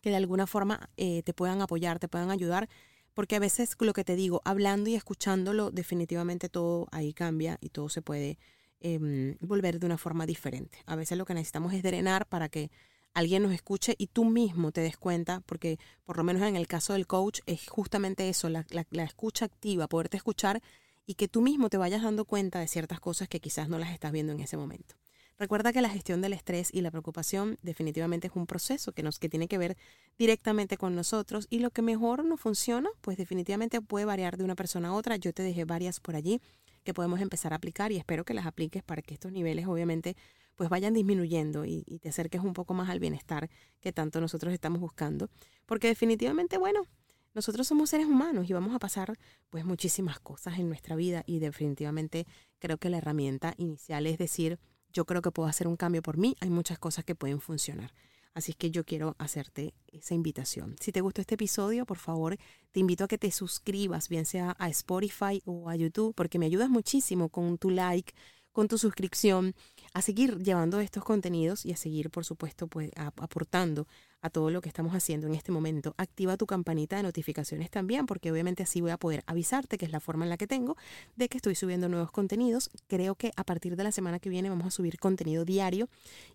que 0.01 0.11
de 0.11 0.17
alguna 0.17 0.45
forma 0.45 0.91
eh, 0.97 1.23
te 1.23 1.33
puedan 1.33 1.63
apoyar, 1.63 1.97
te 1.97 2.07
puedan 2.07 2.29
ayudar, 2.29 2.69
porque 3.15 3.35
a 3.35 3.39
veces 3.39 3.75
lo 3.79 3.91
que 3.93 4.03
te 4.03 4.15
digo, 4.15 4.41
hablando 4.45 4.87
y 4.89 4.93
escuchándolo, 4.93 5.71
definitivamente 5.71 6.47
todo 6.47 6.87
ahí 6.91 7.11
cambia 7.11 7.57
y 7.59 7.69
todo 7.69 7.89
se 7.89 8.03
puede 8.03 8.37
eh, 8.81 9.35
volver 9.39 9.79
de 9.79 9.85
una 9.87 9.97
forma 9.97 10.27
diferente. 10.27 10.77
A 10.85 10.95
veces 10.95 11.17
lo 11.17 11.25
que 11.25 11.33
necesitamos 11.33 11.73
es 11.73 11.81
drenar 11.81 12.27
para 12.27 12.49
que 12.49 12.69
alguien 13.15 13.41
nos 13.41 13.53
escuche 13.53 13.95
y 13.97 14.07
tú 14.07 14.25
mismo 14.25 14.71
te 14.71 14.81
des 14.81 14.97
cuenta, 14.97 15.41
porque 15.47 15.79
por 16.03 16.17
lo 16.17 16.23
menos 16.23 16.43
en 16.43 16.55
el 16.55 16.67
caso 16.67 16.93
del 16.93 17.07
coach 17.07 17.39
es 17.47 17.67
justamente 17.67 18.29
eso, 18.29 18.49
la, 18.49 18.65
la, 18.69 19.03
escucha 19.03 19.45
activa, 19.45 19.87
poderte 19.87 20.17
escuchar 20.17 20.61
y 21.07 21.15
que 21.15 21.27
tú 21.27 21.41
mismo 21.41 21.69
te 21.69 21.77
vayas 21.77 22.03
dando 22.03 22.25
cuenta 22.25 22.59
de 22.59 22.67
ciertas 22.67 22.99
cosas 22.99 23.29
que 23.29 23.39
quizás 23.39 23.69
no 23.69 23.79
las 23.79 23.91
estás 23.91 24.11
viendo 24.11 24.33
en 24.33 24.41
ese 24.41 24.57
momento. 24.57 24.95
Recuerda 25.37 25.73
que 25.73 25.81
la 25.81 25.89
gestión 25.89 26.21
del 26.21 26.33
estrés 26.33 26.69
y 26.73 26.81
la 26.81 26.91
preocupación 26.91 27.57
definitivamente 27.61 28.27
es 28.27 28.33
un 28.35 28.47
proceso 28.47 28.91
que, 28.91 29.03
nos, 29.03 29.17
que 29.17 29.29
tiene 29.29 29.47
que 29.47 29.57
ver 29.57 29.77
directamente 30.17 30.77
con 30.77 30.93
nosotros 30.95 31.47
y 31.49 31.59
lo 31.59 31.71
que 31.71 31.81
mejor 31.81 32.25
no 32.25 32.37
funciona, 32.37 32.89
pues 33.01 33.17
definitivamente 33.17 33.81
puede 33.81 34.05
variar 34.05 34.37
de 34.37 34.43
una 34.43 34.55
persona 34.55 34.89
a 34.89 34.93
otra. 34.93 35.15
Yo 35.15 35.33
te 35.33 35.43
dejé 35.43 35.63
varias 35.65 35.99
por 35.99 36.15
allí 36.15 36.41
que 36.83 36.93
podemos 36.93 37.19
empezar 37.21 37.53
a 37.53 37.57
aplicar 37.57 37.91
y 37.91 37.97
espero 37.97 38.25
que 38.25 38.33
las 38.33 38.45
apliques 38.45 38.83
para 38.83 39.01
que 39.01 39.13
estos 39.13 39.31
niveles 39.31 39.67
obviamente 39.67 40.15
pues 40.55 40.69
vayan 40.69 40.93
disminuyendo 40.93 41.65
y, 41.65 41.83
y, 41.85 41.99
te 41.99 42.09
acerques 42.09 42.41
un 42.41 42.53
poco 42.53 42.73
más 42.73 42.89
al 42.89 42.99
bienestar 42.99 43.49
que 43.81 43.91
tanto 43.91 44.21
nosotros 44.21 44.53
estamos 44.53 44.79
buscando. 44.79 45.29
Porque 45.65 45.87
definitivamente, 45.87 46.57
bueno, 46.57 46.87
nosotros 47.35 47.67
somos 47.67 47.89
seres 47.89 48.07
humanos 48.07 48.49
y 48.49 48.53
vamos 48.53 48.73
a 48.73 48.79
pasar 48.79 49.17
pues 49.49 49.65
muchísimas 49.65 50.19
cosas 50.21 50.57
en 50.57 50.69
nuestra 50.69 50.95
vida 50.95 51.23
y 51.27 51.39
definitivamente 51.39 52.25
creo 52.59 52.77
que 52.77 52.89
la 52.89 52.97
herramienta 52.97 53.53
inicial 53.57 54.07
es 54.07 54.17
decir, 54.17 54.57
yo 54.93 55.05
creo 55.05 55.21
que 55.21 55.31
puedo 55.31 55.49
hacer 55.49 55.67
un 55.67 55.75
cambio 55.75 56.01
por 56.01 56.17
mí, 56.17 56.37
hay 56.39 56.49
muchas 56.49 56.79
cosas 56.79 57.03
que 57.03 57.13
pueden 57.13 57.41
funcionar. 57.41 57.93
Así 58.33 58.53
que 58.53 58.71
yo 58.71 58.85
quiero 58.85 59.15
hacerte 59.17 59.73
esa 59.87 60.13
invitación. 60.13 60.75
Si 60.79 60.93
te 60.93 61.01
gustó 61.01 61.19
este 61.19 61.35
episodio, 61.35 61.85
por 61.85 61.97
favor, 61.97 62.37
te 62.71 62.79
invito 62.79 63.03
a 63.03 63.07
que 63.07 63.17
te 63.17 63.31
suscribas, 63.31 64.07
bien 64.07 64.25
sea 64.25 64.55
a 64.57 64.69
Spotify 64.69 65.41
o 65.45 65.69
a 65.69 65.75
YouTube, 65.75 66.13
porque 66.15 66.39
me 66.39 66.45
ayudas 66.45 66.69
muchísimo 66.69 67.27
con 67.27 67.57
tu 67.57 67.69
like, 67.69 68.13
con 68.53 68.69
tu 68.69 68.77
suscripción 68.77 69.55
a 69.95 70.01
seguir 70.01 70.43
llevando 70.43 70.81
estos 70.81 71.05
contenidos 71.05 71.65
y 71.65 71.71
a 71.71 71.77
seguir, 71.77 72.09
por 72.09 72.25
supuesto, 72.25 72.67
pues 72.67 72.91
aportando 72.97 73.87
a 74.21 74.29
todo 74.29 74.49
lo 74.49 74.59
que 74.59 74.67
estamos 74.67 74.93
haciendo 74.93 75.25
en 75.25 75.35
este 75.35 75.53
momento. 75.53 75.95
Activa 75.97 76.35
tu 76.35 76.45
campanita 76.45 76.97
de 76.97 77.03
notificaciones 77.03 77.71
también, 77.71 78.05
porque 78.05 78.29
obviamente 78.29 78.61
así 78.61 78.81
voy 78.81 78.91
a 78.91 78.97
poder 78.97 79.23
avisarte, 79.25 79.77
que 79.77 79.85
es 79.85 79.93
la 79.93 80.01
forma 80.01 80.25
en 80.25 80.29
la 80.29 80.35
que 80.35 80.47
tengo, 80.47 80.75
de 81.15 81.29
que 81.29 81.37
estoy 81.37 81.55
subiendo 81.55 81.87
nuevos 81.87 82.11
contenidos. 82.11 82.71
Creo 82.87 83.15
que 83.15 83.31
a 83.37 83.45
partir 83.45 83.77
de 83.77 83.85
la 83.85 83.93
semana 83.93 84.19
que 84.19 84.27
viene 84.27 84.49
vamos 84.49 84.67
a 84.67 84.71
subir 84.71 84.99
contenido 84.99 85.45
diario 85.45 85.87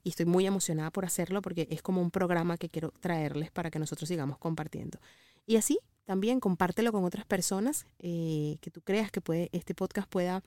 y 0.02 0.08
estoy 0.08 0.24
muy 0.24 0.46
emocionada 0.46 0.90
por 0.90 1.04
hacerlo 1.04 1.42
porque 1.42 1.68
es 1.70 1.82
como 1.82 2.00
un 2.00 2.10
programa 2.10 2.56
que 2.56 2.70
quiero 2.70 2.94
traerles 3.00 3.50
para 3.50 3.70
que 3.70 3.78
nosotros 3.78 4.08
sigamos 4.08 4.38
compartiendo. 4.38 4.98
Y 5.46 5.56
así 5.56 5.78
también 6.06 6.40
compártelo 6.40 6.92
con 6.92 7.04
otras 7.04 7.26
personas 7.26 7.86
eh, 7.98 8.56
que 8.62 8.70
tú 8.70 8.80
creas 8.80 9.10
que 9.10 9.20
puede, 9.20 9.50
este 9.52 9.74
podcast 9.74 10.08
pueda 10.08 10.42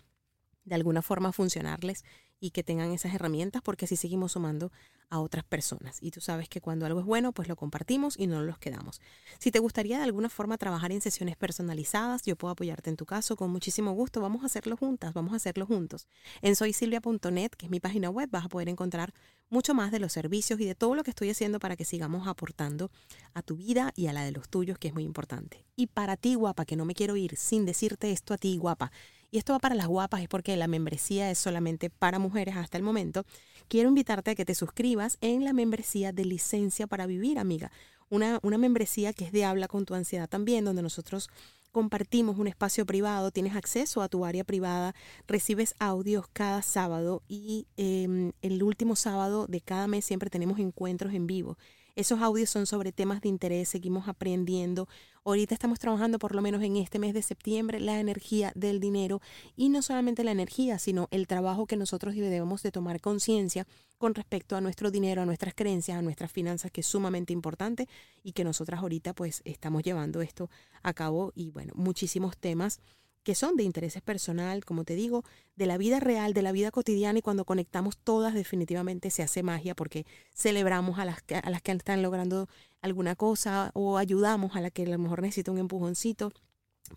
de 0.65 0.75
alguna 0.75 1.01
forma 1.01 1.31
funcionarles 1.31 2.03
y 2.39 2.51
que 2.51 2.63
tengan 2.63 2.91
esas 2.91 3.13
herramientas 3.13 3.61
porque 3.61 3.85
así 3.85 3.95
seguimos 3.95 4.33
sumando 4.33 4.69
a 5.09 5.19
otras 5.19 5.45
personas. 5.45 5.99
Y 6.01 6.11
tú 6.11 6.19
sabes 6.19 6.49
que 6.49 6.59
cuando 6.59 6.85
algo 6.85 6.99
es 6.99 7.05
bueno, 7.05 7.31
pues 7.31 7.47
lo 7.47 7.55
compartimos 7.55 8.19
y 8.19 8.27
no 8.27 8.41
los 8.41 8.57
quedamos. 8.57 8.99
Si 9.39 9.49
te 9.49 9.59
gustaría 9.59 9.97
de 9.97 10.03
alguna 10.03 10.27
forma 10.27 10.57
trabajar 10.57 10.91
en 10.91 10.99
sesiones 10.99 11.37
personalizadas, 11.37 12.23
yo 12.23 12.35
puedo 12.35 12.51
apoyarte 12.51 12.89
en 12.89 12.97
tu 12.97 13.05
caso 13.05 13.37
con 13.37 13.49
muchísimo 13.49 13.93
gusto. 13.93 14.19
Vamos 14.19 14.43
a 14.43 14.47
hacerlo 14.47 14.75
juntas, 14.75 15.13
vamos 15.13 15.31
a 15.31 15.37
hacerlo 15.37 15.65
juntos. 15.65 16.07
En 16.41 16.57
soysilvia.net, 16.57 17.51
que 17.51 17.67
es 17.67 17.71
mi 17.71 17.79
página 17.79 18.09
web, 18.09 18.29
vas 18.29 18.45
a 18.45 18.49
poder 18.49 18.67
encontrar 18.67 19.13
mucho 19.49 19.73
más 19.73 19.91
de 19.91 19.99
los 19.99 20.11
servicios 20.11 20.59
y 20.59 20.65
de 20.65 20.75
todo 20.75 20.95
lo 20.95 21.03
que 21.03 21.11
estoy 21.11 21.29
haciendo 21.29 21.59
para 21.59 21.77
que 21.77 21.85
sigamos 21.85 22.27
aportando 22.27 22.91
a 23.33 23.41
tu 23.41 23.55
vida 23.55 23.93
y 23.95 24.07
a 24.07 24.13
la 24.13 24.25
de 24.25 24.31
los 24.31 24.49
tuyos, 24.49 24.77
que 24.77 24.89
es 24.89 24.93
muy 24.93 25.03
importante. 25.03 25.63
Y 25.77 25.87
para 25.87 26.17
ti, 26.17 26.35
guapa, 26.35 26.65
que 26.65 26.75
no 26.75 26.83
me 26.83 26.93
quiero 26.93 27.15
ir 27.15 27.37
sin 27.37 27.65
decirte 27.65 28.11
esto 28.11 28.33
a 28.33 28.37
ti, 28.37 28.57
guapa, 28.57 28.91
y 29.33 29.39
esto 29.39 29.53
va 29.53 29.57
para 29.57 29.73
las 29.73 29.87
guapas, 29.87 30.21
es 30.21 30.27
porque 30.27 30.55
la 30.55 30.67
membresía 30.67 31.31
es 31.31 31.39
solamente 31.39 31.89
para 31.89 32.19
mujeres 32.19 32.55
hasta 32.55 32.77
el 32.77 32.83
momento, 32.83 33.25
quiero 33.67 33.89
invitarte 33.89 34.29
a 34.29 34.35
que 34.35 34.45
te 34.45 34.53
suscribas 34.53 35.17
en 35.21 35.43
la 35.43 35.53
membresía 35.53 36.11
de 36.11 36.23
licencia 36.23 36.85
para 36.85 37.07
vivir, 37.07 37.39
amiga. 37.39 37.71
Una, 38.11 38.37
una 38.43 38.59
membresía 38.59 39.11
que 39.11 39.25
es 39.25 39.31
de 39.31 39.43
habla 39.43 39.67
con 39.67 39.85
tu 39.85 39.95
ansiedad 39.95 40.29
también, 40.29 40.65
donde 40.65 40.83
nosotros 40.83 41.29
compartimos 41.71 42.37
un 42.37 42.45
espacio 42.45 42.85
privado, 42.85 43.31
tienes 43.31 43.55
acceso 43.55 44.03
a 44.03 44.07
tu 44.07 44.23
área 44.23 44.43
privada, 44.43 44.93
recibes 45.27 45.73
audios 45.79 46.27
cada 46.31 46.61
sábado 46.61 47.23
y 47.27 47.65
em, 47.75 48.33
el 48.43 48.61
último 48.61 48.95
sábado 48.95 49.47
de 49.47 49.61
cada 49.61 49.87
mes 49.87 50.05
siempre 50.05 50.29
tenemos 50.29 50.59
encuentros 50.59 51.11
en 51.11 51.25
vivo. 51.25 51.57
Esos 51.95 52.21
audios 52.21 52.49
son 52.49 52.65
sobre 52.65 52.91
temas 52.91 53.21
de 53.21 53.29
interés, 53.29 53.69
seguimos 53.69 54.07
aprendiendo. 54.07 54.87
Ahorita 55.23 55.53
estamos 55.53 55.77
trabajando 55.77 56.17
por 56.17 56.33
lo 56.33 56.41
menos 56.41 56.63
en 56.63 56.75
este 56.77 56.97
mes 56.97 57.13
de 57.13 57.21
septiembre 57.21 57.79
la 57.79 57.99
energía 57.99 58.51
del 58.55 58.79
dinero 58.79 59.21
y 59.55 59.69
no 59.69 59.83
solamente 59.83 60.23
la 60.23 60.31
energía, 60.31 60.79
sino 60.79 61.07
el 61.11 61.27
trabajo 61.27 61.67
que 61.67 61.77
nosotros 61.77 62.15
debemos 62.15 62.63
de 62.63 62.71
tomar 62.71 62.99
conciencia 62.99 63.67
con 63.99 64.15
respecto 64.15 64.55
a 64.55 64.61
nuestro 64.61 64.89
dinero, 64.89 65.21
a 65.21 65.27
nuestras 65.27 65.53
creencias, 65.53 65.95
a 65.95 66.01
nuestras 66.01 66.31
finanzas, 66.31 66.71
que 66.71 66.81
es 66.81 66.87
sumamente 66.87 67.31
importante 67.31 67.87
y 68.23 68.31
que 68.31 68.43
nosotras 68.43 68.79
ahorita 68.79 69.13
pues 69.13 69.43
estamos 69.45 69.83
llevando 69.83 70.23
esto 70.23 70.49
a 70.81 70.93
cabo 70.93 71.31
y 71.35 71.51
bueno, 71.51 71.73
muchísimos 71.75 72.37
temas 72.37 72.79
que 73.23 73.35
son 73.35 73.55
de 73.55 73.63
interés 73.63 73.99
personal, 74.01 74.65
como 74.65 74.83
te 74.83 74.95
digo, 74.95 75.23
de 75.55 75.65
la 75.65 75.77
vida 75.77 75.99
real, 75.99 76.33
de 76.33 76.41
la 76.41 76.51
vida 76.51 76.71
cotidiana 76.71 77.19
y 77.19 77.21
cuando 77.21 77.45
conectamos 77.45 77.97
todas 77.97 78.33
definitivamente 78.33 79.09
se 79.09 79.23
hace 79.23 79.43
magia 79.43 79.75
porque 79.75 80.05
celebramos 80.33 80.99
a 80.99 81.05
las 81.05 81.21
que, 81.21 81.35
a 81.35 81.49
las 81.49 81.61
que 81.61 81.71
están 81.71 82.01
logrando 82.01 82.47
alguna 82.81 83.15
cosa 83.15 83.71
o 83.73 83.97
ayudamos 83.97 84.55
a 84.55 84.61
la 84.61 84.69
que 84.69 84.83
a 84.83 84.89
lo 84.89 84.99
mejor 84.99 85.21
necesita 85.21 85.51
un 85.51 85.57
empujoncito. 85.57 86.31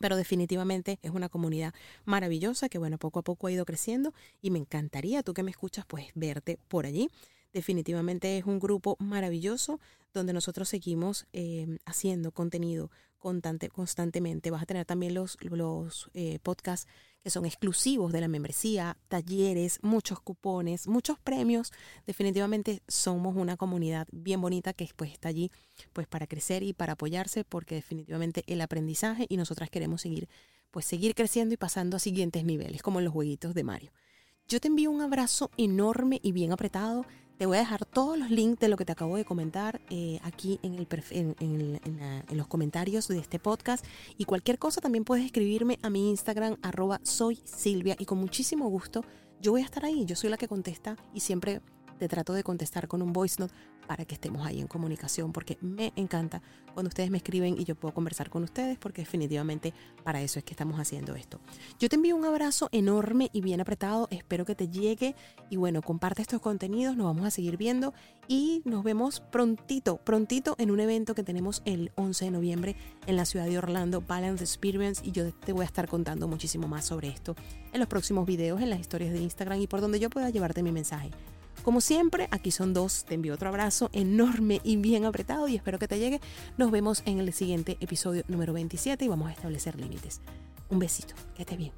Pero 0.01 0.17
definitivamente 0.17 0.99
es 1.03 1.13
una 1.13 1.29
comunidad 1.29 1.73
maravillosa 2.05 2.69
que, 2.69 2.77
bueno, 2.77 2.99
poco 2.99 3.21
a 3.21 3.23
poco 3.23 3.47
ha 3.47 3.53
ido 3.53 3.65
creciendo 3.65 4.13
y 4.43 4.51
me 4.51 4.59
encantaría, 4.59 5.23
tú 5.23 5.33
que 5.33 5.45
me 5.45 5.53
escuchas, 5.53 5.87
pues 5.87 6.09
verte 6.15 6.59
por 6.69 6.87
allí. 6.87 7.09
Definitivamente 7.53 8.37
es 8.37 8.45
un 8.45 8.59
grupo 8.59 8.97
maravilloso 8.99 9.81
donde 10.13 10.33
nosotros 10.33 10.69
seguimos 10.69 11.27
eh, 11.33 11.79
haciendo 11.87 12.33
contenido 12.33 12.91
constante, 13.27 13.69
constantemente. 13.71 14.53
Vas 14.53 14.63
a 14.63 14.67
tener 14.67 14.87
también 14.87 15.13
los, 15.13 15.37
los 15.41 16.09
eh, 16.15 16.39
podcasts 16.45 16.87
que 17.25 17.31
son 17.31 17.45
exclusivos 17.45 18.13
de 18.13 18.21
la 18.21 18.29
membresía, 18.29 18.97
talleres, 19.09 19.81
muchos 19.83 20.21
cupones, 20.21 20.87
muchos 20.87 21.19
premios. 21.19 21.73
Definitivamente 22.07 22.83
somos 22.87 23.35
una 23.35 23.57
comunidad 23.57 24.07
bien 24.13 24.41
bonita 24.41 24.73
que 24.75 24.89
pues, 24.95 25.11
está 25.11 25.29
allí 25.29 25.51
pues, 25.93 26.07
para 26.07 26.29
crecer 26.29 26.63
y 26.63 26.73
para 26.73 26.93
apoyarse 26.93 27.43
porque 27.43 27.75
definitivamente 27.75 28.45
el 28.47 28.61
aprendizaje 28.61 29.27
y 29.29 29.37
nosotras 29.37 29.71
queremos 29.71 30.03
seguir, 30.03 30.29
pues, 30.71 30.87
seguir 30.87 31.17
creciendo 31.17 31.53
y 31.53 31.57
pasando 31.57 31.97
a 31.97 31.99
siguientes 31.99 32.45
niveles 32.45 32.81
como 32.81 33.01
en 33.01 33.07
los 33.07 33.13
jueguitos 33.13 33.55
de 33.55 33.65
Mario. 33.65 33.91
Yo 34.47 34.61
te 34.61 34.69
envío 34.69 34.93
un 34.93 35.01
abrazo 35.01 35.51
enorme 35.57 36.21
y 36.23 36.31
bien 36.31 36.53
apretado. 36.53 37.05
Te 37.39 37.45
voy 37.45 37.59
a 37.59 37.61
dejar 37.61 37.85
todos 37.85 38.19
los 38.19 38.31
links 38.31 38.61
de 38.61 38.69
lo 38.69 38.79
que 38.79 38.87
te 38.87 38.93
acabo 38.93 39.17
de 39.17 39.27
comentar 39.27 39.83
eh, 39.91 40.21
aquí 40.23 40.59
en, 40.63 40.87
en, 41.39 42.37
los 42.37 42.47
comentarios 42.47 43.09
de 43.09 43.19
este 43.19 43.39
podcast. 43.39 43.85
Y 44.17 44.25
cualquier 44.25 44.59
cosa 44.59 44.81
también 44.81 45.05
puedes 45.05 45.25
escribirme 45.27 45.79
a 45.83 45.91
mi 45.91 46.09
Instagram, 46.09 46.57
arroba 46.63 47.01
soy 47.03 47.41
Silvia. 47.45 47.95
Y 47.99 48.07
con 48.07 48.19
muchísimo 48.19 48.71
gusto 48.71 49.05
yo 49.41 49.53
voy 49.53 49.61
a 49.61 49.65
estar 49.65 49.85
ahí. 49.85 50.07
Yo 50.07 50.17
soy 50.17 50.31
la 50.31 50.39
que 50.39 50.49
contesta 50.49 50.97
y 51.13 51.21
siempre 51.21 51.61
te 51.99 52.09
trato 52.09 52.33
de 52.33 52.43
contestar 52.43 52.89
con 52.89 53.03
un 53.03 53.13
voice 53.13 53.37
note 53.39 53.55
para 53.87 54.05
que 54.05 54.15
estemos 54.15 54.47
ahí 54.47 54.61
en 54.61 54.67
comunicación, 54.67 55.33
porque 55.33 55.59
me 55.61 55.93
encanta 55.97 56.43
cuando 56.75 56.89
ustedes 56.89 57.11
me 57.11 57.19
escriben 57.19 57.59
y 57.59 57.65
yo 57.65 57.75
puedo 57.75 57.95
conversar 57.95 58.29
con 58.29 58.43
ustedes, 58.43 58.79
porque 58.79 59.03
definitivamente 59.03 59.73
para 60.05 60.21
eso 60.21 60.39
es 60.39 60.45
que 60.45 60.53
estamos 60.53 60.79
haciendo 60.79 61.15
esto. 61.15 61.41
Yo 61.79 61.89
te 61.89 61.97
envío 61.97 62.17
un 62.17 62.25
abrazo 62.25 62.69
enorme 62.73 63.31
y 63.33 63.41
bien 63.41 63.61
apretado, 63.61 64.09
espero 64.11 64.45
que 64.45 64.55
te 64.55 64.69
llegue 64.69 65.15
y 65.49 65.57
bueno, 65.57 65.83
comparte 65.83 66.23
estos 66.23 66.41
contenidos, 66.41 66.97
nos 66.97 67.07
vamos 67.07 67.25
a 67.25 67.31
seguir 67.31 67.57
viendo 67.57 67.95
y 68.29 68.63
nos 68.65 68.83
vemos 68.85 69.21
prontito, 69.21 69.99
prontito 69.99 70.57
en 70.59 70.71
un 70.71 70.81
evento 70.81 71.15
que 71.15 71.23
tenemos 71.23 71.63
el 71.65 71.93
11 71.95 72.27
de 72.27 72.31
noviembre 72.31 72.77
en 73.07 73.17
la 73.17 73.25
ciudad 73.25 73.47
de 73.47 73.59
Orlando, 73.59 74.01
Balance 74.01 74.45
Experience, 74.45 75.03
y 75.05 75.13
yo 75.13 75.33
te 75.33 75.53
voy 75.53 75.63
a 75.63 75.67
estar 75.67 75.89
contando 75.89 76.29
muchísimo 76.29 76.69
más 76.69 76.85
sobre 76.85 77.09
esto 77.09 77.37
en 77.73 77.81
los 77.81 77.89
próximos 77.89 78.27
videos, 78.27 78.61
en 78.61 78.71
las 78.71 78.81
historias 78.81 79.13
de 79.13 79.21
Instagram 79.21 79.61
y 79.61 79.67
por 79.67 79.81
donde 79.81 80.01
yo 80.01 80.11
pueda 80.11 80.31
llevarte 80.31 80.63
mi 80.63 80.73
mensaje. 80.73 81.11
Como 81.67 81.81
siempre, 81.81 82.29
aquí 82.31 82.53
son 82.53 82.75
dos. 82.75 83.05
Te 83.07 83.15
envío 83.15 83.35
otro 83.35 83.49
abrazo 83.49 83.91
enorme 83.93 84.61
y 84.63 84.77
bien 84.77 85.05
apretado 85.05 85.49
y 85.49 85.57
espero 85.57 85.81
que 85.81 85.89
te 85.89 85.99
llegue. 85.99 86.21
Nos 86.57 86.71
vemos 86.71 87.03
en 87.07 87.19
el 87.19 87.33
siguiente 87.33 87.77
episodio 87.81 88.23
número 88.29 88.53
27 88.53 89.05
y 89.05 89.09
vamos 89.09 89.31
a 89.31 89.33
establecer 89.33 89.75
límites. 89.75 90.21
Un 90.69 90.79
besito. 90.79 91.17
Que 91.35 91.43
estés 91.43 91.59
bien. 91.59 91.73